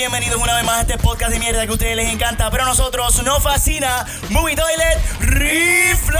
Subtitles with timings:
[0.00, 2.62] bienvenidos una vez más a este podcast de mierda que a ustedes les encanta, pero
[2.62, 6.16] a nosotros nos fascina Movie Toilet Reflush.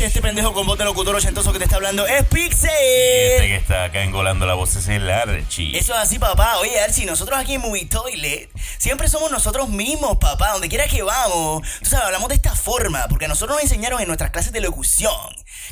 [0.00, 2.70] Este pendejo con voz de locutor ochentoso que te está hablando es Pixel.
[2.70, 5.76] Este que está acá engolando la voz es el Archie.
[5.76, 6.58] Eso es así, papá.
[6.58, 8.48] Oye, Archie, nosotros aquí en Movie Toilet
[8.78, 10.52] siempre somos nosotros mismos, papá.
[10.52, 11.66] Donde quiera que vamos.
[11.80, 14.60] Tú sabes, hablamos de esta forma porque a nosotros nos enseñaron en nuestras clases de
[14.60, 15.10] locución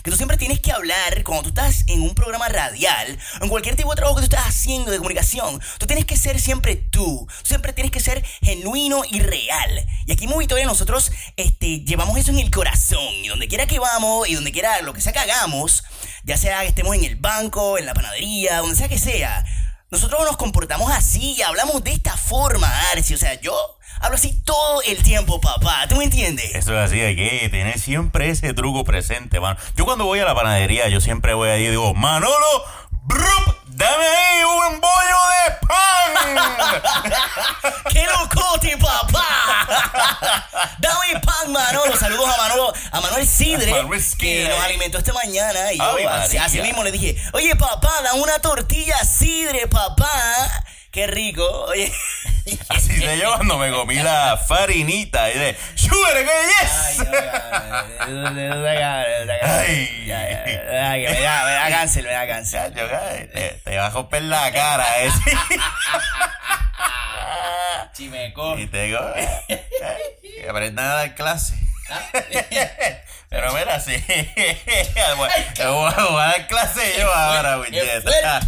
[0.02, 3.50] que tú siempre tienes que hablar cuando tú estás en un programa radial o en
[3.50, 5.60] cualquier tipo de trabajo que tú estás haciendo de comunicación.
[5.78, 7.26] Tú tienes que ser siempre tú.
[7.42, 9.86] Siempre tienes que ser genuino y real.
[10.06, 13.14] Y aquí en Movie Toilet nosotros este, llevamos eso en el corazón.
[13.22, 15.84] Y donde quiera que vamos y donde quiera lo que sea que hagamos,
[16.24, 19.44] ya sea que estemos en el banco, en la panadería, donde sea que sea,
[19.92, 23.12] nosotros nos comportamos así y hablamos de esta forma, Arci.
[23.12, 23.54] O sea, yo
[24.00, 25.86] hablo así todo el tiempo, papá.
[25.86, 26.54] ¿Tú me entiendes?
[26.54, 29.60] Eso es así, hay que tener siempre ese truco presente, mano.
[29.76, 32.64] Yo cuando voy a la panadería, yo siempre voy ahí y digo, Manolo,
[33.02, 36.12] brup, dame ahí un bollo de pan.
[37.92, 40.46] ¡Qué locote, papá!
[40.78, 41.96] Dame pan, Manolo.
[41.96, 45.72] Saludos a Manolo, a Manuel Sidre, A Manuel que nos alimentó esta mañana.
[45.72, 46.08] Y yo
[46.40, 50.10] así, mismo le dije, oye, papá, da una tortilla Sidre, papá.
[50.92, 51.48] Qué rico.
[51.68, 51.90] Oye.
[52.68, 57.06] Así se yo cuando me comí la farinita y de, ¡Sugar, que yes!
[59.42, 60.12] Ay.
[60.12, 62.74] Ay, me da, me da cáncer, me da cáncer.
[62.74, 65.18] Te, te va a romper la cara ese.
[67.94, 68.58] Chimeco.
[68.58, 71.54] Y te digo, eh, eh, que aprendan a dar clase.
[73.30, 73.96] Pero mira, sí.
[75.16, 78.40] Voy a voy a dar clase yo ahora, ¡Qué muñeca.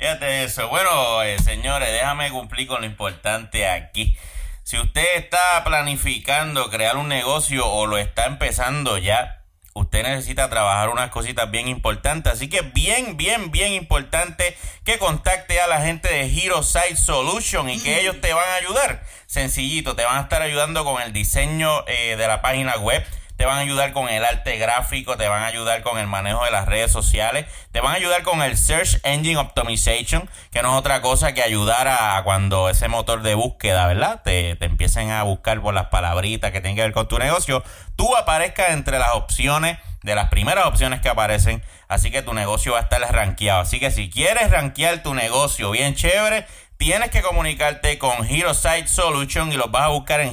[0.00, 0.66] Fíjate eso.
[0.70, 4.16] Bueno, eh, señores, déjame cumplir con lo importante aquí.
[4.62, 10.88] Si usted está planificando crear un negocio o lo está empezando ya, usted necesita trabajar
[10.88, 12.32] unas cositas bien importantes.
[12.32, 14.56] Así que bien, bien, bien importante
[14.86, 18.54] que contacte a la gente de Hero Site Solution y que ellos te van a
[18.54, 19.04] ayudar.
[19.26, 23.04] Sencillito, te van a estar ayudando con el diseño eh, de la página web.
[23.40, 26.44] Te van a ayudar con el arte gráfico, te van a ayudar con el manejo
[26.44, 30.72] de las redes sociales, te van a ayudar con el Search Engine Optimization, que no
[30.74, 34.20] es otra cosa que ayudar a cuando ese motor de búsqueda, ¿verdad?
[34.22, 37.64] Te, te empiecen a buscar por las palabritas que tienen que ver con tu negocio,
[37.96, 42.72] tú aparezcas entre las opciones, de las primeras opciones que aparecen, así que tu negocio
[42.72, 43.60] va a estar rankeado.
[43.60, 46.46] Así que si quieres rankear tu negocio bien chévere,
[46.80, 50.32] tienes que comunicarte con Hero Site Solution y los vas a buscar en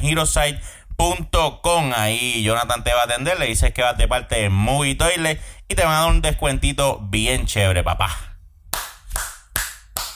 [0.98, 1.94] HeroSite.com.
[1.96, 5.42] Ahí Jonathan te va a atender, le dices que vas de parte de Movie Toilet
[5.68, 8.16] y te van a dar un descuentito bien chévere, papá.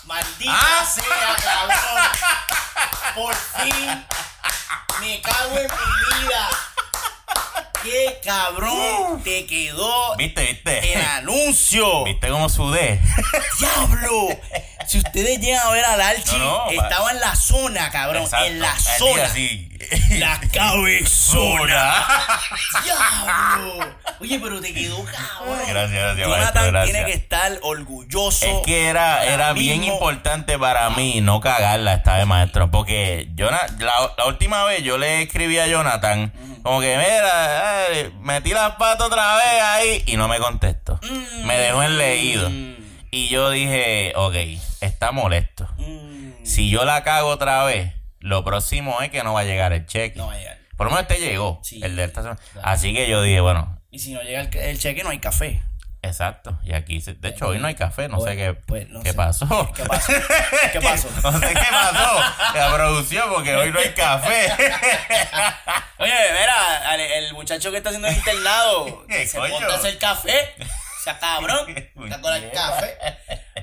[0.05, 0.85] Maldita Ah.
[0.85, 2.03] sea, cabrón.
[3.15, 4.05] Por fin
[5.01, 6.49] me cago en mi vida.
[7.83, 10.93] Qué cabrón te quedó ¿Viste, viste?
[10.93, 12.03] el anuncio.
[12.03, 13.01] ¿Viste cómo sudé?
[13.59, 14.27] ¡Diablo!
[14.91, 15.99] Si ustedes llegan a ver al
[16.33, 18.23] No, no, estaba en la zona, cabrón.
[18.23, 18.45] Exacto.
[18.47, 19.23] En la zona.
[19.23, 19.69] así.
[20.19, 21.07] La cabezona.
[21.07, 22.05] Zona.
[22.83, 23.95] ¡Diablo!
[24.19, 25.59] Oye, pero te quedó cabrón.
[25.67, 26.91] Gracias, gracias, Jonathan maestro, gracias.
[26.93, 28.45] tiene que estar orgulloso.
[28.45, 32.69] Es que era, era bien importante para mí no cagarla esta vez, maestro.
[32.69, 38.11] Porque Jona- la, la última vez yo le escribí a Jonathan, como que, mira, eh,
[38.19, 40.99] metí las patas otra vez ahí y no me contestó.
[41.45, 42.49] Me dejó en leído.
[43.11, 44.35] Y yo dije, ok,
[44.79, 45.67] está molesto.
[45.77, 49.73] Mm, Si yo la cago otra vez, lo próximo es que no va a llegar
[49.73, 50.17] el cheque.
[50.17, 50.57] no va a llegar.
[50.77, 51.79] Por lo menos este llegó, Sí.
[51.83, 52.39] el de esta semana.
[52.63, 55.61] Así que yo dije, bueno, Y si no llega el, el cheque, no hay café.
[56.01, 56.57] exacto.
[56.63, 59.09] Y aquí, se- de hecho, hoy no hay café, no sé qué, pues, no qué
[59.11, 59.15] sé.
[59.15, 59.71] pasó.
[59.75, 60.13] ¿Qué pasó?
[60.71, 61.09] ¿Qué pasó?
[61.23, 62.19] No sé qué pasó.
[62.55, 64.47] La producción, porque hoy no hay café.
[65.99, 69.97] Oye, mira, el muchacho que está haciendo el internado, que ¿Qué se ponte a hacer
[69.99, 70.55] café.
[71.01, 72.95] O sea, cabrón, está con el café.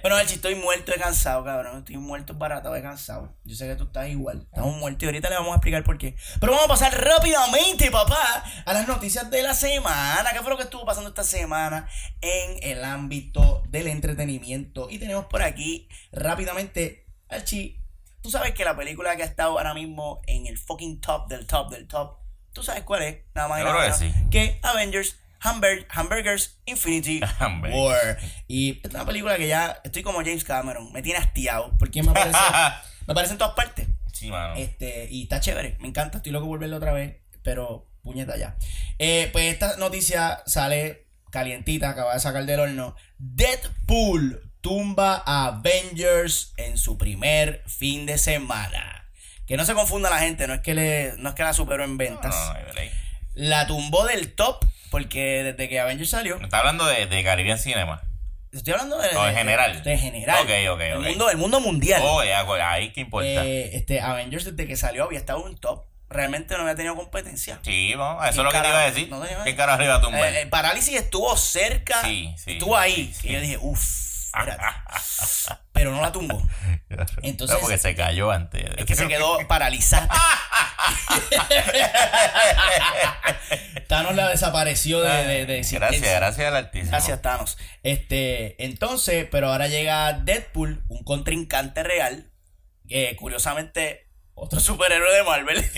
[0.03, 1.79] Bueno, Archie, estoy muerto de cansado, cabrón.
[1.79, 3.33] Estoy muerto baratado de cansado.
[3.45, 4.43] Yo sé que tú estás igual.
[4.43, 6.17] Estamos muertos y ahorita le vamos a explicar por qué.
[6.41, 10.33] Pero vamos a pasar rápidamente, papá, a las noticias de la semana.
[10.33, 11.89] ¿Qué fue lo que estuvo pasando esta semana
[12.21, 14.89] en el ámbito del entretenimiento?
[14.91, 17.81] Y tenemos por aquí rápidamente, Archie.
[18.21, 21.47] Tú sabes que la película que ha estado ahora mismo en el fucking top del
[21.47, 22.19] top del top,
[22.53, 24.13] tú sabes cuál es, nada más Yo creo que sí.
[24.29, 27.79] que Avengers Hamburg- Hamburgers Infinity Hamburgers.
[27.81, 28.19] War.
[28.49, 32.11] Y es una película que ya estoy como James Cameron, me tiene hastiado, porque me
[32.11, 32.39] aparece,
[33.07, 33.87] me aparece en todas partes.
[34.13, 34.55] Sí, mano.
[34.57, 38.57] Este, y está chévere, me encanta, estoy loco por verlo otra vez, pero puñeta ya.
[38.99, 42.97] Eh, pues esta noticia sale calientita, acaba de sacar del horno.
[43.19, 49.11] Deadpool tumba a Avengers en su primer fin de semana.
[49.47, 51.85] Que no se confunda la gente, no es que le, no es que la superó
[51.85, 52.35] en ventas.
[52.35, 52.81] No, no, no, no,
[53.35, 58.03] La tumbó del top porque desde que Avengers salió, Está hablando de, de Caribbean Cinema.
[58.53, 59.83] Estoy hablando de, O en de- general.
[59.83, 60.39] De general.
[60.43, 61.05] Ok, ok, el ok.
[61.05, 62.01] Mundo, el mundo mundial.
[62.05, 63.29] Oh, ya, pues, ahí que importa.
[63.45, 65.85] Eh, este, Avengers desde que salió había estado en un top.
[66.11, 67.59] Realmente no había tenido competencia.
[67.63, 69.09] sí, vamos, eso ¿Qué es lo que te iba a decir.
[69.11, 70.33] No ¿Qué carajo le iba a tumbar?
[70.33, 72.01] Eh, eh, Parálisis estuvo cerca.
[72.03, 73.13] Sí, sí, estuvo ahí.
[73.13, 73.29] sí, sí.
[73.29, 74.63] Y yo dije, uff, espérate.
[75.73, 76.43] Pero no la tumbó.
[77.23, 78.65] entonces- No, porque se cayó antes.
[78.77, 80.09] Es que se quedó paralizada.
[83.89, 85.89] Thanos la desapareció de, de, de existencia.
[85.99, 86.91] Gracias, gracias al artista.
[86.91, 87.59] Gracias, Thanos.
[87.83, 92.31] Este, entonces, pero ahora llega Deadpool, un contrincante real.
[92.87, 95.65] Que curiosamente, otro superhéroe de Marvel.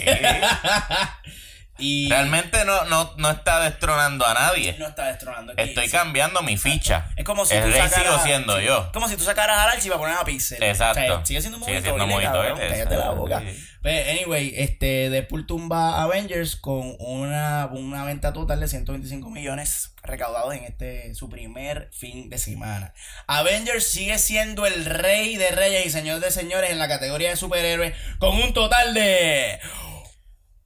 [1.81, 4.77] y Realmente no, no, no está destronando a nadie.
[4.79, 5.63] no está destronando aquí.
[5.63, 5.93] Estoy Sí.
[5.93, 7.09] cambiando mi ficha.
[7.17, 8.91] Es como si el tú rey sacaras, sigo siendo sí, yo.
[8.93, 10.63] Como si tú sacaras a Archie para poner a Pixel.
[10.63, 11.01] Exacto.
[11.01, 13.41] O sea, sigue siendo un Sigue movimiento siendo cabrón, horrible, cállate la boca.
[13.41, 13.67] sí.
[13.83, 20.53] Pues, anyway, este Deadpool tumba Avengers con una, una venta total de 125 millones recaudados
[20.55, 22.93] en este su primer fin de semana.
[23.27, 27.37] Avengers sigue siendo el rey de reyes y señor de señores en la categoría de
[27.37, 29.59] superhéroes con un total de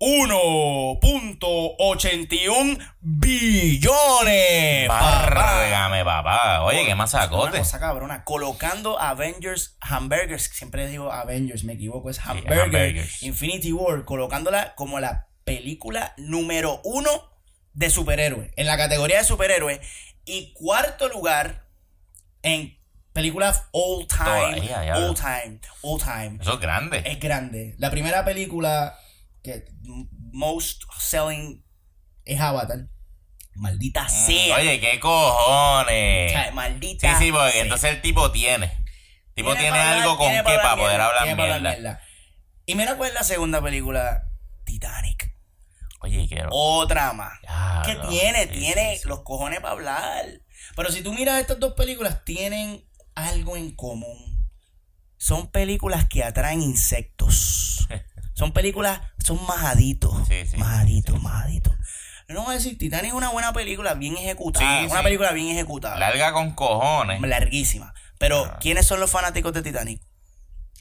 [0.05, 4.89] 1.81 billones.
[4.89, 5.31] papá.
[5.35, 6.63] Bárgame, papá.
[6.65, 7.59] Oye, qué Una masacote.
[7.59, 13.23] cosa cabrona, colocando Avengers Hamburgers, siempre digo Avengers, me equivoco, es Hamburger, Hamburgers.
[13.23, 17.11] Infinity War, colocándola como la película número uno
[17.73, 19.81] de superhéroes, en la categoría de superhéroes,
[20.25, 21.67] y cuarto lugar
[22.43, 22.79] en
[23.13, 24.97] películas all time, Todavía, ya.
[24.97, 26.39] all time, all time.
[26.41, 27.03] Eso es grande.
[27.07, 27.75] Es grande.
[27.79, 28.99] La primera película
[29.45, 29.65] que
[30.33, 31.65] most selling
[32.25, 32.89] es Avatar.
[33.55, 34.57] Maldita sea.
[34.57, 36.33] Mm, Oye, qué O cojones.
[36.33, 37.63] sea, Sí, maldita sí, porque sea.
[37.63, 38.65] entonces el tipo tiene.
[38.67, 42.01] El tipo tiene, algo con qué para poder hablar para mierda.
[42.67, 44.23] Y mira cuál es la segunda película,
[44.65, 45.37] Titanic.
[46.01, 46.49] Oye, quiero.
[46.51, 47.39] Otra más.
[47.43, 48.09] Ya, no.
[48.09, 49.09] tiene, Sí, tiene sí, sí.
[49.09, 50.25] los cojones para hablar.
[50.75, 54.49] Pero si tú miras estas dos películas, tienen algo en común.
[55.17, 57.87] Son películas que atraen insectos.
[58.35, 60.27] Son películas, son majaditos.
[60.29, 61.75] Sí, sí, majaditos, majaditos.
[62.29, 64.81] No voy a decir, Titanic es una buena película, bien ejecutada.
[64.81, 65.05] Sí, una sí.
[65.05, 65.99] película bien ejecutada.
[65.99, 67.21] Larga con cojones.
[67.21, 67.95] larguísima.
[68.19, 68.59] Pero, Ah.
[68.61, 70.01] ¿quiénes son los fanáticos de Titanic?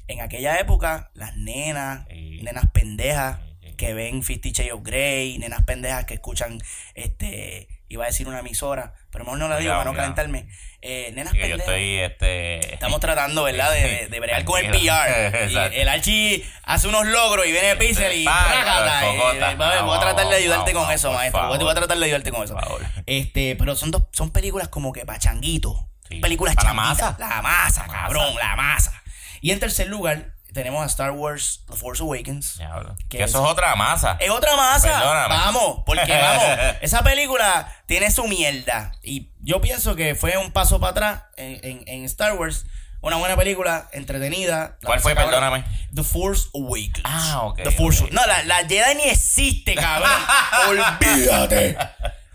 [0.08, 2.42] En aquella época, las nenas, Sí.
[2.44, 3.76] nenas pendejas Sí, sí.
[3.76, 6.60] que ven Fifty Shades of Grey, nenas pendejas que escuchan,
[6.96, 10.48] este, iba a decir una emisora, pero mejor no la digo para no calentarme.
[10.82, 12.74] Eh, nenas yo estoy, este.
[12.74, 13.72] Estamos tratando, ¿verdad?
[13.74, 14.70] De, de, bregar con el.
[14.72, 15.50] PR.
[15.50, 19.82] Y el Archie hace unos logros y viene Pixel y cocota.
[19.84, 21.48] voy a- tratar de ayudarte con eso, maestro.
[21.48, 22.58] Voy a tratar de ayudarte con eso.
[23.06, 25.90] Este, pero son dos, son películas como que pa' changuito.
[26.10, 26.20] Sí.
[26.20, 27.16] Películas Pa' la masa.
[27.18, 29.02] La masa, La cabrón, la masa.
[29.40, 32.58] Y en tercer lugar, tenemos a Star Wars The Force Awakens.
[32.58, 32.96] Diablo.
[33.10, 33.30] ¿Qué Que es?
[33.32, 34.18] eso es otra masa.
[34.20, 34.88] Es otra masa.
[35.00, 35.36] Perdóname.
[35.36, 36.76] Vamos, porque vamos.
[36.82, 38.92] Esa película tiene su mierda.
[39.04, 42.66] Y yo pienso que fue un paso para atrás en, en- en Star Wars.
[43.02, 44.78] Una buena película, entretenida.
[44.82, 45.14] ¿Cuál fue?
[45.14, 45.32] cabrón.
[45.32, 45.66] Perdóname.
[45.94, 47.02] The Force Awakens.
[47.04, 48.12] Ah, ok, The Force ok.
[48.12, 50.10] No, la, la Jedi ni existe, cabrón.
[50.70, 51.78] Olvídate.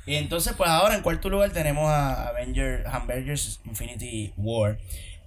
[0.06, 4.78] Y entonces, pues ahora en cuarto lugar tenemos a Avenger, Avengers Infinity War.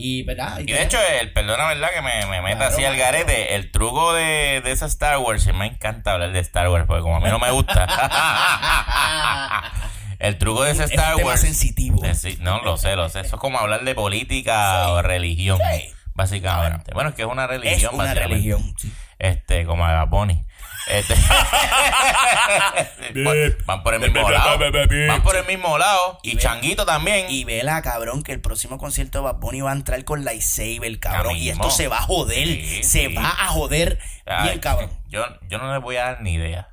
[0.01, 0.59] Y, ¿verdad?
[0.59, 1.89] Y de hecho, el, perdona, ¿verdad?
[1.93, 3.11] Que me, me meta Claro, así al claro.
[3.13, 3.55] garete.
[3.55, 7.01] El truco de, de esa Star Wars, y me encanta hablar de Star Wars, porque
[7.03, 7.87] como a mí no me gusta.
[10.19, 11.41] el truco de ese Es un Star tema Wars.
[11.41, 12.01] sensitivo.
[12.39, 13.21] No, lo sé, lo sé.
[13.21, 15.93] Eso es como hablar de política o religión, Sí.
[16.13, 16.93] básicamente.
[16.93, 18.35] Bueno, es que es una es religión, una básicamente.
[18.35, 18.75] religión.
[18.77, 18.91] sí.
[19.19, 20.43] Este, como a Bunny.
[20.87, 21.15] Este,
[23.65, 24.59] van por el mismo lado.
[25.07, 26.19] Van por el mismo lado.
[26.23, 27.27] Y Changuito también.
[27.29, 30.99] Y vela, cabrón, que el próximo concierto de Bad Bunny va a entrar con lightsaber,
[30.99, 31.37] cabrón.
[31.37, 32.45] Y esto se va a joder.
[32.45, 33.15] Sí, se sí.
[33.15, 34.91] va a joder Ay, bien, cabrón.
[35.07, 36.69] Yo, yo no les voy a dar ni idea.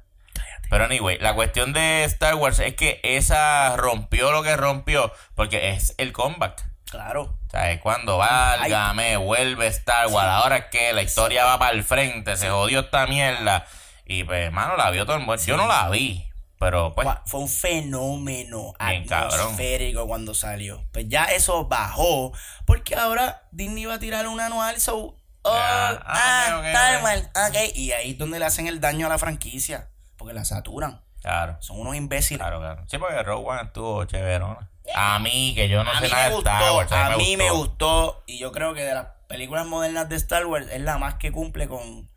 [0.70, 5.70] Pero anyway, la cuestión de Star Wars es que esa rompió lo que rompió porque
[5.70, 6.64] es el comeback.
[6.90, 7.22] Claro.
[7.22, 10.28] O sea, es cuando válgame, vuelve Star Wars.
[10.28, 13.66] Ahora es que la historia va para el frente, se jodió esta mierda.
[14.08, 15.36] Y pues, hermano, la vio todo el mundo.
[15.44, 16.26] Yo no la vi,
[16.58, 17.06] pero pues.
[17.26, 19.38] Fue- un fenómeno Bien cabrón.
[19.40, 20.84] atmosférico cuando salió.
[20.92, 22.32] Pues ya eso bajó.
[22.64, 24.80] Porque ahora Disney va a tirar un anual.
[24.80, 24.96] So,
[25.42, 27.02] oh, Ah, ah, ah, ok, ok, Star ok.
[27.04, 27.76] Wars, ok.
[27.76, 29.88] Y ahí es donde le hacen el daño a la franquicia.
[30.16, 31.02] Porque la saturan.
[31.20, 32.38] Claro, Son unos imbéciles.
[32.40, 32.84] claro, claro.
[32.88, 34.70] Sí, porque Rogue One estuvo chéverona.
[34.94, 36.92] A mí, que yo no a sé nada de Star Wars.
[36.92, 40.66] a mí me gustó y yo creo que de las películas modernas de Star Wars
[40.72, 42.08] es la más que cumple con,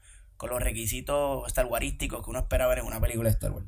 [0.42, 3.68] con los requisitos Star Warísticos que uno espera ver en una película de Star Wars.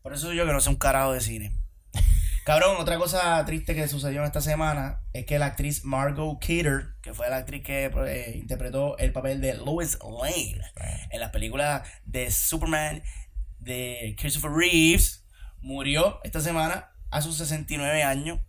[0.00, 1.52] Por eso yo que no sé un carajo de cine.
[2.46, 6.94] Cabrón, otra cosa triste que sucedió en esta semana es que la actriz Margot Kidder,
[7.02, 10.62] que fue la actriz que eh, interpretó el papel de Lois Lane
[11.10, 13.02] en las películas de Superman
[13.58, 15.26] de Christopher Reeves,
[15.60, 18.40] murió esta semana a sus 69 años.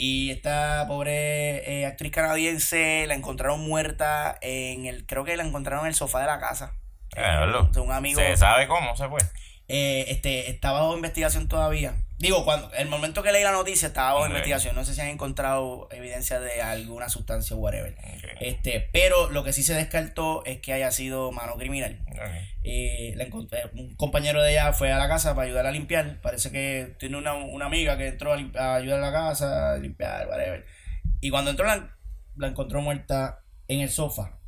[0.00, 5.86] Y esta pobre eh, actriz canadiense la encontraron muerta en el, creo que la encontraron
[5.86, 6.74] en el sofá de la casa.
[7.16, 7.64] Eh, verlo.
[7.64, 8.20] de un amigo.
[8.20, 9.18] Se sabe cómo se fue.
[9.68, 11.94] Eh, este, está bajo investigación todavía.
[12.18, 14.74] Digo, cuando el momento que leí la noticia estaba bajo investigación.
[14.74, 17.94] No sé si han encontrado evidencia de alguna sustancia o whatever.
[18.40, 22.00] Este, pero lo que sí se descartó es que haya sido mano criminal.
[22.10, 22.18] Ok.
[22.64, 26.20] Eh, la eh, un compañero de ella fue a la casa para ayudar a limpiar.
[26.20, 29.78] Parece que tiene una, una amiga que entró a, a ayudar a la casa, a
[29.78, 30.66] limpiar, whatever.
[31.20, 31.96] Y cuando entró la,
[32.36, 34.40] la encontró muerta en el sofá.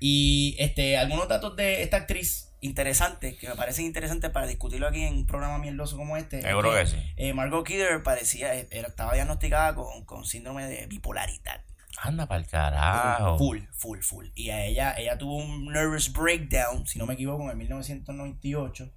[0.00, 5.02] Y este, algunos datos de esta actriz interesantes, que me parecen interesantes para discutirlo aquí
[5.04, 6.38] en un programa mierdoso como este.
[6.38, 6.96] es Seguro que sí.
[7.16, 11.62] eh, Margot Kidder parecía, eh, estaba diagnosticada con, con síndrome de bipolaridad.
[11.98, 13.38] Anda para el carajo.
[13.38, 14.26] Full, full, full.
[14.34, 18.92] Y a ella, ella tuvo un nervous breakdown, si no me equivoco, en el 1998.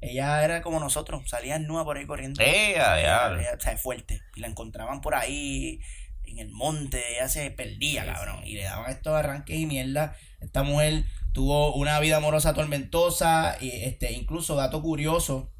[0.00, 2.40] Ella era como nosotros, salía nua por ahí corriendo.
[2.44, 3.40] ¡Eh, a diablo!
[3.40, 4.22] Ella, o sea, fuerte.
[4.36, 5.80] Y la encontraban por ahí
[6.24, 8.46] en el monte, ella se perdía, Sí, cabrón.
[8.46, 10.16] Y le daban estos arranques y mierda.
[10.40, 11.04] Esta mujer
[11.36, 13.58] tuvo una vida amorosa tormentosa.
[13.60, 15.52] Y este, incluso, dato curioso,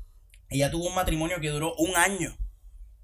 [0.48, 2.34] ella tuvo un matrimonio que duró un año.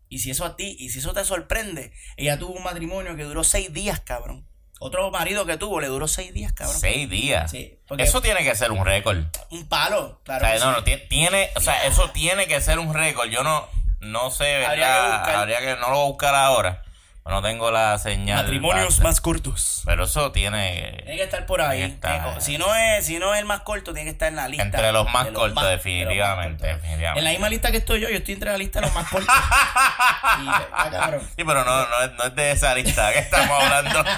[0.09, 3.25] Y si eso a ti, y si eso te sorprende, ella tuvo un matrimonio que
[3.25, 4.49] duró seis días, cabrón.
[4.81, 6.81] Otro marido que tuvo le duró seis días, cabrón.
[6.81, 7.51] Seis días.
[7.51, 9.19] Sí, Eso tiene que ser un récord.
[9.51, 10.45] un palo, O claro.
[10.47, 13.29] sea, que no, no, ti- tiene, o sea, eso tiene que ser un récord.
[13.29, 13.69] Yo no,
[14.01, 15.03] no sé, Habría ¿verdad?
[15.11, 15.35] que buscar.
[15.37, 16.83] Habría que, no lo voy a buscar ahora.
[17.25, 18.43] No tengo la señal.
[18.43, 19.83] Matrimonios más cortos.
[19.85, 21.01] Pero eso tiene.
[21.05, 21.83] Tiene que estar por ahí.
[21.83, 24.49] Estar- Si no es, si no es el más corto, tiene que estar en la
[24.49, 24.65] lista.
[24.65, 26.83] Entre los más de cortos, de definitivamente, cortos.
[26.83, 27.19] definitivamente.
[27.21, 29.09] En la misma lista que estoy yo, yo estoy entre la lista de los más
[29.09, 29.33] cortos.
[29.35, 31.21] y, ah, cabrón.
[31.37, 34.05] Sí, pero no, no, es- no es de esa lista que estamos hablando.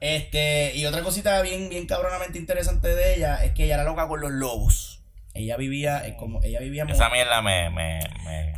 [0.00, 4.08] Este, y otra cosita bien, bien cabronamente interesante de ella es que ella era loca
[4.08, 5.02] con los lobos.
[5.34, 8.54] Ella vivía, eh, como ella vivía Esa mierda me, me, me,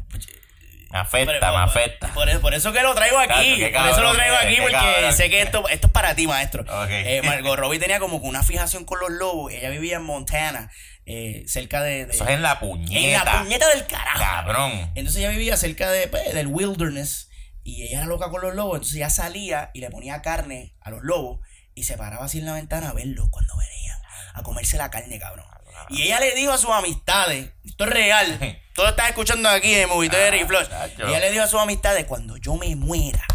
[0.92, 2.08] me afecta, Pero, me afecta.
[2.14, 3.64] Por, eso- por eso que lo traigo aquí.
[3.74, 5.12] por eso lo traigo aquí, porque cabrón.
[5.14, 6.62] sé que esto, esto es para ti, maestro.
[6.62, 6.88] Ok.
[6.90, 9.52] Eh, Margot Robbie tenía como que una fijación con los lobos.
[9.52, 10.70] Ella vivía en Montana,
[11.06, 13.24] eh, cerca de, de- Eso es en la en puñeta.
[13.24, 14.18] la puñeta del carajo.
[14.20, 14.92] Cabrón.
[14.94, 17.28] Entonces ella vivía cerca de, pues, del wilderness
[17.64, 18.74] y ella era loca con los lobos.
[18.76, 21.40] Entonces ella salía y le ponía carne a los lobos
[21.74, 23.98] y se paraba así en la ventana a verlos cuando venían,
[24.34, 25.46] a comerse la carne, cabrón.
[25.90, 29.88] Y ella le dijo a sus amistades, esto es real, todo estás escuchando aquí en
[29.88, 30.68] Movitoder y Flush.
[30.68, 31.06] chacho.
[31.06, 33.26] Ella le dijo a sus amistades, cuando yo me muera,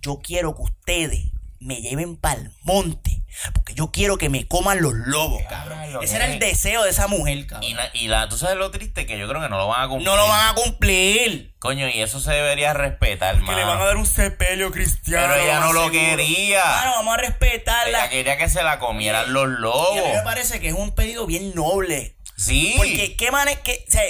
[0.00, 1.30] yo quiero que ustedes
[1.60, 3.21] me lleven para el monte,
[3.54, 5.78] porque yo quiero que me coman los lobos, cabrón.
[6.02, 7.68] Ese era el deseo de esa mujer, cabrón.
[7.70, 9.82] Y, na- y la, tú sabes lo triste que yo creo que no lo van
[9.82, 10.08] a cumplir.
[10.08, 11.54] No lo van a cumplir.
[11.58, 15.28] Coño, y eso se debería respetar, Que le van a dar un sepelio cristiano.
[15.32, 15.92] Pero ella no lo seguro.
[16.16, 16.64] quería.
[16.64, 17.98] Mano, vamos a respetarla.
[18.00, 20.22] Ella quería que se la comieran los Y a mí me lobos.
[20.24, 22.16] parece que es un pedido bien noble.
[22.36, 22.74] Sí.
[22.76, 23.30] Porque qué
[23.62, 24.02] qué, o sea,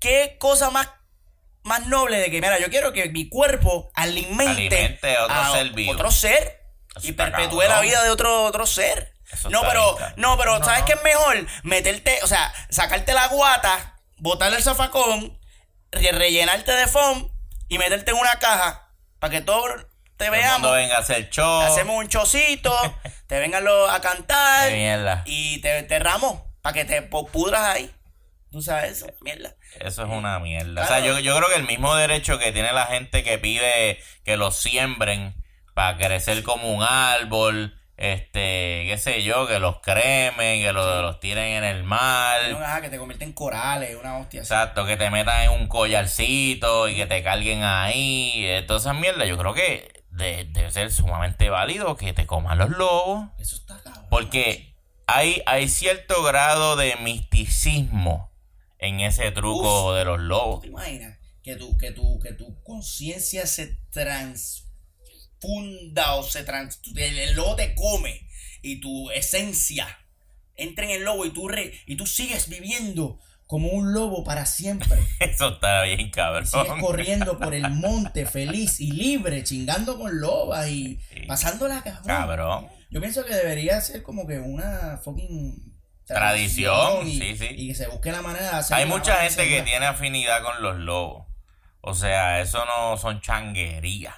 [0.00, 0.88] qué cosa más,
[1.62, 5.70] más noble de que, mira, yo quiero que mi cuerpo alimente, Alimente a otro ser
[5.70, 5.92] vivo.
[5.92, 6.59] otro ser
[6.96, 9.14] Eso y perpetúe la vida de otro, otro ser.
[9.32, 10.86] Eso No, pero, bien, no, pero, No, ¿sabes no.
[10.86, 11.46] qué es mejor?
[11.62, 15.38] Meterte, o sea, sacarte la guata, botarle el zafacón,
[15.92, 17.28] re- rellenarte de foam
[17.68, 18.88] y meterte en una caja
[19.20, 19.70] para que todos
[20.16, 20.60] te Todo el veamos.
[20.60, 21.60] mundo venga a hacer show.
[21.62, 22.76] Hacemos un chocito,
[23.28, 25.22] te vengan los a cantar Qué mierda.
[25.26, 27.94] y te, te ramos para que te pudras ahí.
[28.50, 29.54] Tú sabes eso, mierda.
[29.78, 30.72] Eso es una mierda.
[30.84, 30.86] Claro.
[30.86, 34.02] O sea, yo, yo creo que el mismo derecho que tiene la gente que pide
[34.24, 35.39] que los siembren
[35.74, 41.20] para crecer como un árbol, este, qué sé yo, que los cremen, que los, los
[41.20, 42.40] tiren en el mar.
[42.50, 44.52] No, ajá, que te convierten en corales, una hostia así.
[44.52, 48.32] Exacto, que te metan en un collarcito y que te carguen ahí.
[48.46, 49.28] eh, Todas esas mierdas.
[49.28, 53.28] Yo creo que de- debe ser sumamente válido que te coman los lobos.
[53.38, 54.06] Eso está cabrón.
[54.10, 54.74] Porque
[55.06, 58.32] hay, hay cierto grado de misticismo
[58.78, 60.60] en ese truco de los ¿Tú lobos.
[60.62, 63.78] te imaginas que tu, que tu, que tu conciencia se
[65.40, 66.80] transfunda o se trans...
[66.96, 68.26] El, lobo te come
[68.62, 69.98] y tu esencia
[70.56, 74.46] entra en el lobo y tú, re- y tú sigues viviendo como un lobo para
[74.46, 74.98] siempre.
[75.20, 76.46] Eso está bien, cabrón.
[76.46, 81.22] Sigues corriendo por el monte feliz y libre, chingando con lobas y Sí.
[81.26, 82.04] pasándola cabrón.
[82.06, 82.68] Cabrón.
[82.90, 85.70] Yo pienso que debería ser como que una fucking
[86.06, 87.46] Tradición, y, sí, sí.
[87.50, 90.60] y que se busque la manera de hacer Hay mucha gente que tiene afinidad con
[90.60, 91.26] los lobos.
[91.82, 94.14] O sea, eso no son changuerías.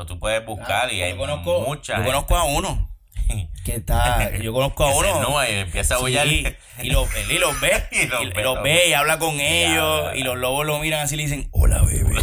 [0.00, 2.88] O tú puedes buscar y Yo hay conozco, mucha yo gente conozco a uno.
[3.64, 5.08] Que está, yo conozco a uno.
[5.18, 6.26] ennúa y empieza a Sí, aullar.
[6.28, 6.44] y
[6.84, 10.16] los, y los ve Y los y ve, los ve y habla con ellos ya.
[10.16, 12.22] y los lobos lo miran así y le dicen hola bebé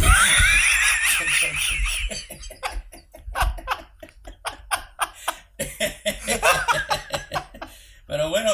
[8.06, 8.50] pero bueno.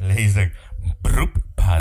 [0.00, 0.54] Le dicen,
[1.02, 1.78] "Brup, pa'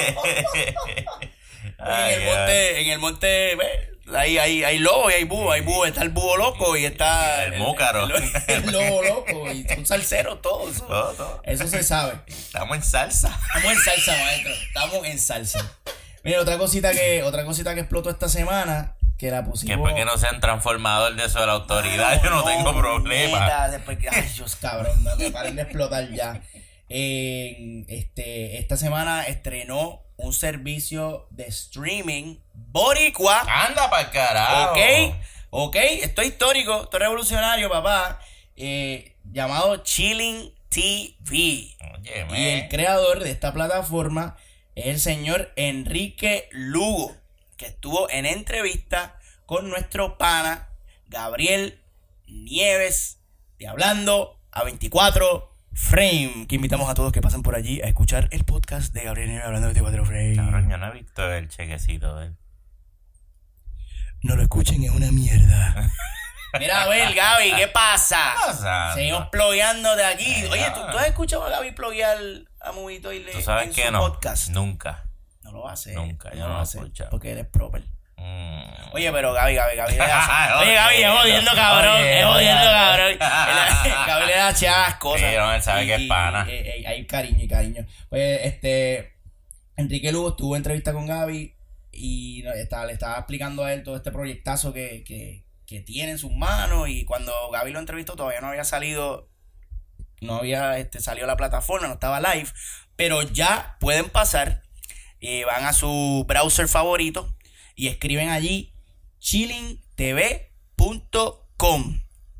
[1.78, 3.56] Ay, en el monte, en el monte,
[4.14, 7.44] hay, hay, hay lobo y hay búho, hay búho, está el búho loco y está
[7.44, 8.06] El múcaro.
[8.06, 10.76] El, el lobo loco y son salseros todos.
[10.76, 11.42] Eso, Todo, todo.
[11.44, 12.14] eso se sabe.
[12.26, 13.38] Estamos en salsa.
[13.54, 14.52] Estamos en salsa, maestro.
[14.52, 15.72] Estamos en salsa.
[16.22, 19.92] Mira, otra cosita que, otra cosita que explotó esta semana, que la Que pusimos.
[19.94, 23.40] que no sean transformador de eso de la autoridad, yo no, tengo problema.
[23.40, 26.42] neta, después que, ay, Dios cabrón, no me paren de explotar ya.
[26.92, 33.40] En, este, esta semana estrenó un servicio de streaming boricua.
[33.48, 34.72] Anda para carajo.
[34.72, 35.14] Ok,
[35.50, 38.20] ok, esto es histórico, esto es revolucionario, papá.
[38.56, 41.76] eh, llamado Chilling TV.
[41.94, 44.36] Oye, Y el creador de esta plataforma
[44.74, 47.16] es el señor Enrique Lugo,
[47.56, 50.68] que estuvo en entrevista con nuestro pana
[51.06, 51.80] Gabriel
[52.26, 53.18] Nieves
[53.58, 58.28] de Hablando a 24 Frame, que invitamos a todos que pasen por allí a escuchar
[58.32, 60.36] el podcast de Gabriel Nieves Hablando a 24 Frame.
[60.36, 62.36] Cabrón, yo no he visto el chequecito de él.
[64.22, 65.90] No lo escuchen, es una mierda.
[66.58, 68.34] Mira, a ver, Gaby, ¿qué pasa?
[68.34, 68.94] pasa?
[68.94, 70.44] Seguimos plogueando de aquí.
[70.50, 72.18] Oye, ¿tú, tú has escuchado a Gaby ploguear
[72.60, 74.00] a Movito y le ¿Tú sabes en que su no?
[74.00, 74.48] podcast?
[74.50, 75.04] Nunca.
[75.42, 75.94] No lo va a hacer.
[75.94, 76.80] Nunca, yo no lo lo va a he hacer.
[76.82, 77.10] escuchado.
[77.10, 77.84] Porque él es proper.
[78.20, 78.60] Mm.
[78.92, 79.92] Oye, pero Gaby, Gaby, Gaby.
[79.92, 81.96] le da- Oye, Gaby, es jodiendo, cabrón.
[82.04, 83.18] Es jodiendo, cabrón.
[83.18, 85.30] Gaby le da chas cosas.
[85.30, 86.46] Sí, no, él sabe que es pana.
[86.48, 87.86] y- y- hay cariño y cariño.
[88.08, 89.14] Pues, este.
[89.76, 91.54] Enrique Lugo estuvo en entrevista con Gaby
[91.92, 96.18] y estaba- le estaba explicando a él todo este proyectazo que, que, que tiene en
[96.18, 96.88] sus manos.
[96.90, 99.28] Y cuando Gaby lo entrevistó, todavía no había salido.
[100.20, 102.50] No había este, salido la plataforma, no estaba live.
[102.96, 104.60] Pero ya pueden pasar.
[105.22, 107.32] eh, van a su browser favorito
[107.80, 108.74] y escriben allí
[109.20, 109.80] chillingtv.com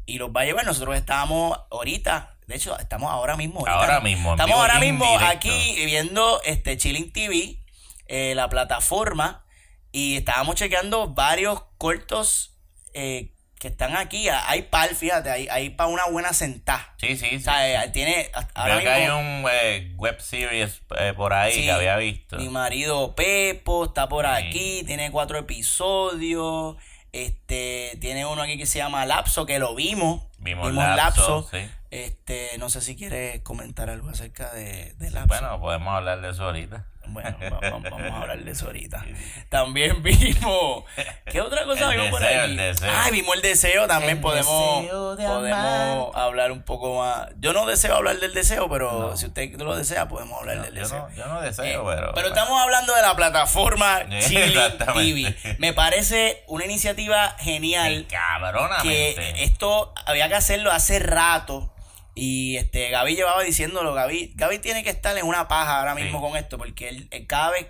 [0.04, 0.66] y los va a llevar.
[0.66, 3.60] Nosotros estábamos ahorita, de hecho, estamos ahora mismo.
[3.60, 3.74] ahorita.
[3.74, 7.58] Ahora mismo, Estamos ahora mismo aquí viendo este Chilling TV,
[8.06, 9.46] eh, la plataforma,
[9.90, 12.58] y estábamos chequeando varios cortos
[12.92, 14.28] eh, que están aquí.
[14.28, 16.94] Hay par, fíjate, hay, hay para una buena sentada.
[16.96, 17.36] Sí, sí, sí.
[17.36, 21.62] O sea, eh, tiene ahora que hay un eh, web series eh, por ahí Sí,
[21.64, 22.38] que había visto.
[22.38, 24.30] Mi marido Pepo está por Sí.
[24.32, 26.76] aquí, tiene cuatro episodios.
[27.12, 30.22] Este, tiene uno aquí que se llama Lapso, que lo vimos.
[30.38, 31.48] Vimos Lapso.
[31.90, 35.28] Este, no sé si quieres comentar algo acerca de, de Lapso.
[35.28, 36.86] Bueno, podemos hablar de eso ahorita.
[37.06, 39.04] Bueno, va- va- vamos a hablar de eso ahorita.
[39.48, 40.84] También vimos.
[41.24, 42.50] ¿Qué otra cosa El vimos por deseo, aquí?
[42.52, 42.90] el deseo.
[42.94, 43.86] Ay, vimos el deseo.
[43.88, 47.28] También El podemos, deseo de podemos hablar un poco más.
[47.40, 49.16] Yo no deseo hablar del deseo, pero No.
[49.16, 51.08] si usted lo desea, podemos hablar del yo, deseo.
[51.08, 52.12] no, yo no deseo, Eh, pero.
[52.14, 55.32] pero estamos hablando de la plataforma Chili exactamente.
[55.32, 55.56] TV.
[55.58, 59.42] Me parece una iniciativa genial que Cabronamente.
[59.42, 61.72] esto había que hacerlo hace rato.
[62.22, 66.18] Y este Gaby llevaba diciéndolo, Gaby, Gaby tiene que estar en una paja ahora mismo
[66.18, 66.24] Sí.
[66.28, 67.66] con esto, porque él, él cada vez,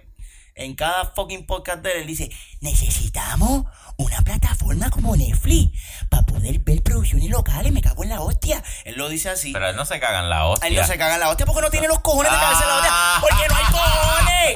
[0.57, 3.67] en cada fucking podcast de él, él dice, necesitamos
[4.05, 8.63] una plataforma como Netflix para poder ver producciones locales, me cago en la hostia.
[8.85, 9.53] Él lo dice así.
[9.53, 10.69] Pero él no se caga en la hostia.
[10.69, 12.69] Él no se caga en la hostia porque no tiene los cojones de cagarse en
[12.69, 12.91] la hostia.
[12.93, 13.19] Ah.
[13.21, 14.55] Porque no hay cojones.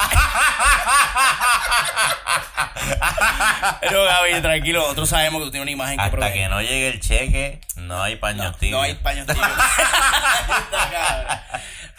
[3.80, 6.88] Pero Gaby, tranquilo, nosotros sabemos que tú tienes una imagen que Hasta que no llegue
[6.88, 9.48] el cheque, no hay paños No, no hay paños tibios.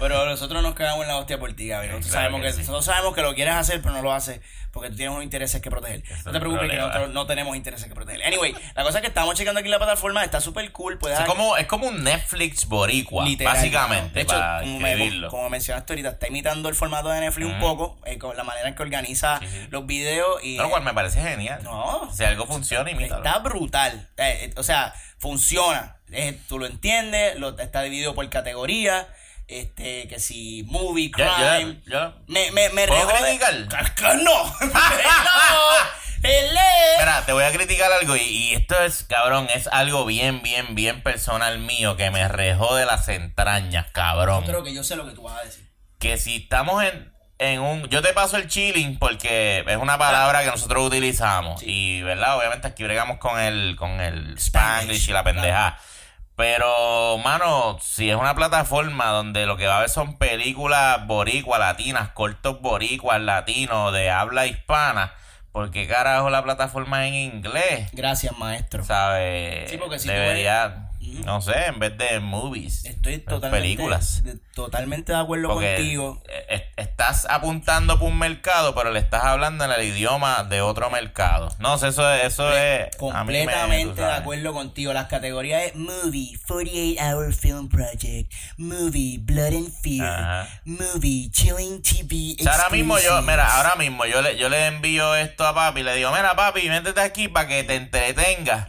[0.08, 1.88] Pero nosotros nos cagamos en la hostia por ti, Gaby.
[1.88, 2.60] Nosotros, Claro sabemos que que, sí.
[2.60, 4.39] nosotros sabemos que lo quieres hacer, pero no lo haces
[4.72, 6.04] porque tú tienes unos intereses que proteger.
[6.06, 8.22] Eso no te preocupes que nosotros no tenemos intereses que proteger.
[8.26, 10.98] Anyway, la cosa es que estamos checando aquí la plataforma, está súper cool.
[10.98, 15.30] Puedes Es como, es como un Netflix boricua, básicamente, De hecho, para como, me- escribirlo.
[15.30, 18.68] como mencionaste ahorita, está imitando el formato de Netflix un poco, eh, con la manera
[18.68, 19.68] en que organiza Sí, sí.
[19.70, 21.63] los videos y Lo cual me parece genial.
[21.63, 22.12] No.
[22.13, 23.24] Si algo funciona, imítalo.
[23.24, 24.10] está brutal.
[24.18, 25.96] Eh, eh, o sea, funciona.
[26.50, 29.08] Tú lo entiendes, lo, está dividido por categoría.
[29.47, 31.79] Este, que si movie, crime.
[31.86, 33.53] yo- me, me, me ¿Puedo criticar?
[34.23, 34.53] No.
[36.23, 40.73] Espera, te voy a criticar algo y, y esto es, cabrón, es algo bien, bien,
[40.73, 44.41] bien personal mío que me rejó de las entrañas, cabrón.
[44.43, 45.69] Yo creo que yo sé lo que tú vas a decir.
[45.99, 47.88] que si estamos en, en un...
[47.89, 51.62] Yo te paso el chilling porque es una palabra que nosotros utilizamos.
[51.63, 52.38] Y, ¿verdad?
[52.38, 55.79] Obviamente aquí bregamos con el, con el Spanglish y la pendeja.
[56.36, 61.60] Pero, mano, si es una plataforma donde lo que va a ver son películas boricuas,
[61.60, 65.13] latinas, cortos boricuas, latinos, de habla hispana,
[65.54, 67.89] ¿por qué carajo la plataforma es en inglés?
[67.93, 68.84] Gracias, maestro.
[68.84, 69.69] ¿Sabes?
[69.69, 70.89] Sí, porque si Debería...
[71.26, 72.86] No sé, en vez de movies.
[72.86, 74.24] Estoy totalmente, películas.
[74.24, 76.22] de, totalmente de acuerdo Porque contigo.
[76.50, 80.89] eh, estás apuntando por un mercado, pero le estás hablando en el idioma de otro
[80.89, 81.50] mercado.
[81.60, 82.89] No sé, eso, eso es...
[82.91, 84.94] me- Completamente de acuerdo contigo.
[84.94, 90.62] Las categorías es Movie, 48 Hour Film Project, Movie, Blood and Fear, Ajá.
[90.65, 92.36] Movie, Chilling TV.
[92.39, 95.54] O sea, ahora mismo yo, mira, ahora mismo yo le, yo le envío esto a
[95.54, 98.68] papi y le digo, mira papi, métete aquí para que te entretengas.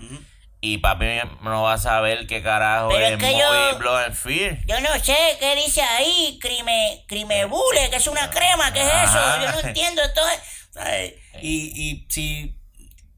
[0.60, 1.04] Y papi
[1.42, 3.38] no va a saber qué carajo Pero es, es que Movie
[3.72, 4.58] yo- Blood and Fear.
[4.66, 8.86] Yo no sé qué dice ahí, crime, crime bule, que es una crema, ¿qué es
[8.88, 9.18] eso?
[9.42, 10.20] Yo no entiendo esto.
[10.28, 11.14] es- ¿Sabes?
[11.40, 12.58] Y, y si.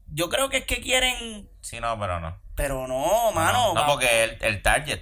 [0.07, 1.49] Yo creo que es que quieren.
[1.61, 2.41] Sí, no, pero no.
[2.55, 3.73] Pero no, mano.
[3.73, 5.01] No, porque el, el target.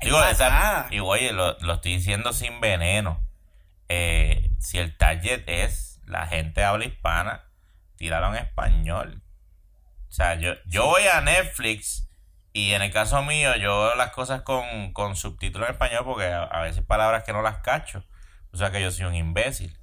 [0.00, 0.86] Digo, Es esa- pasada.
[0.90, 3.20] y oye, lo, lo estoy diciendo sin veneno.
[3.88, 7.44] Eh, si el target es la gente habla hispana,
[7.96, 9.22] tíralo en español.
[10.08, 12.08] O sea, yo, yo voy a Netflix
[12.52, 16.26] y en el caso mío yo veo las cosas con, con subtítulos en español porque
[16.26, 18.04] a, a veces palabras que no las cacho.
[18.52, 19.78] O sea que yo soy un imbécil.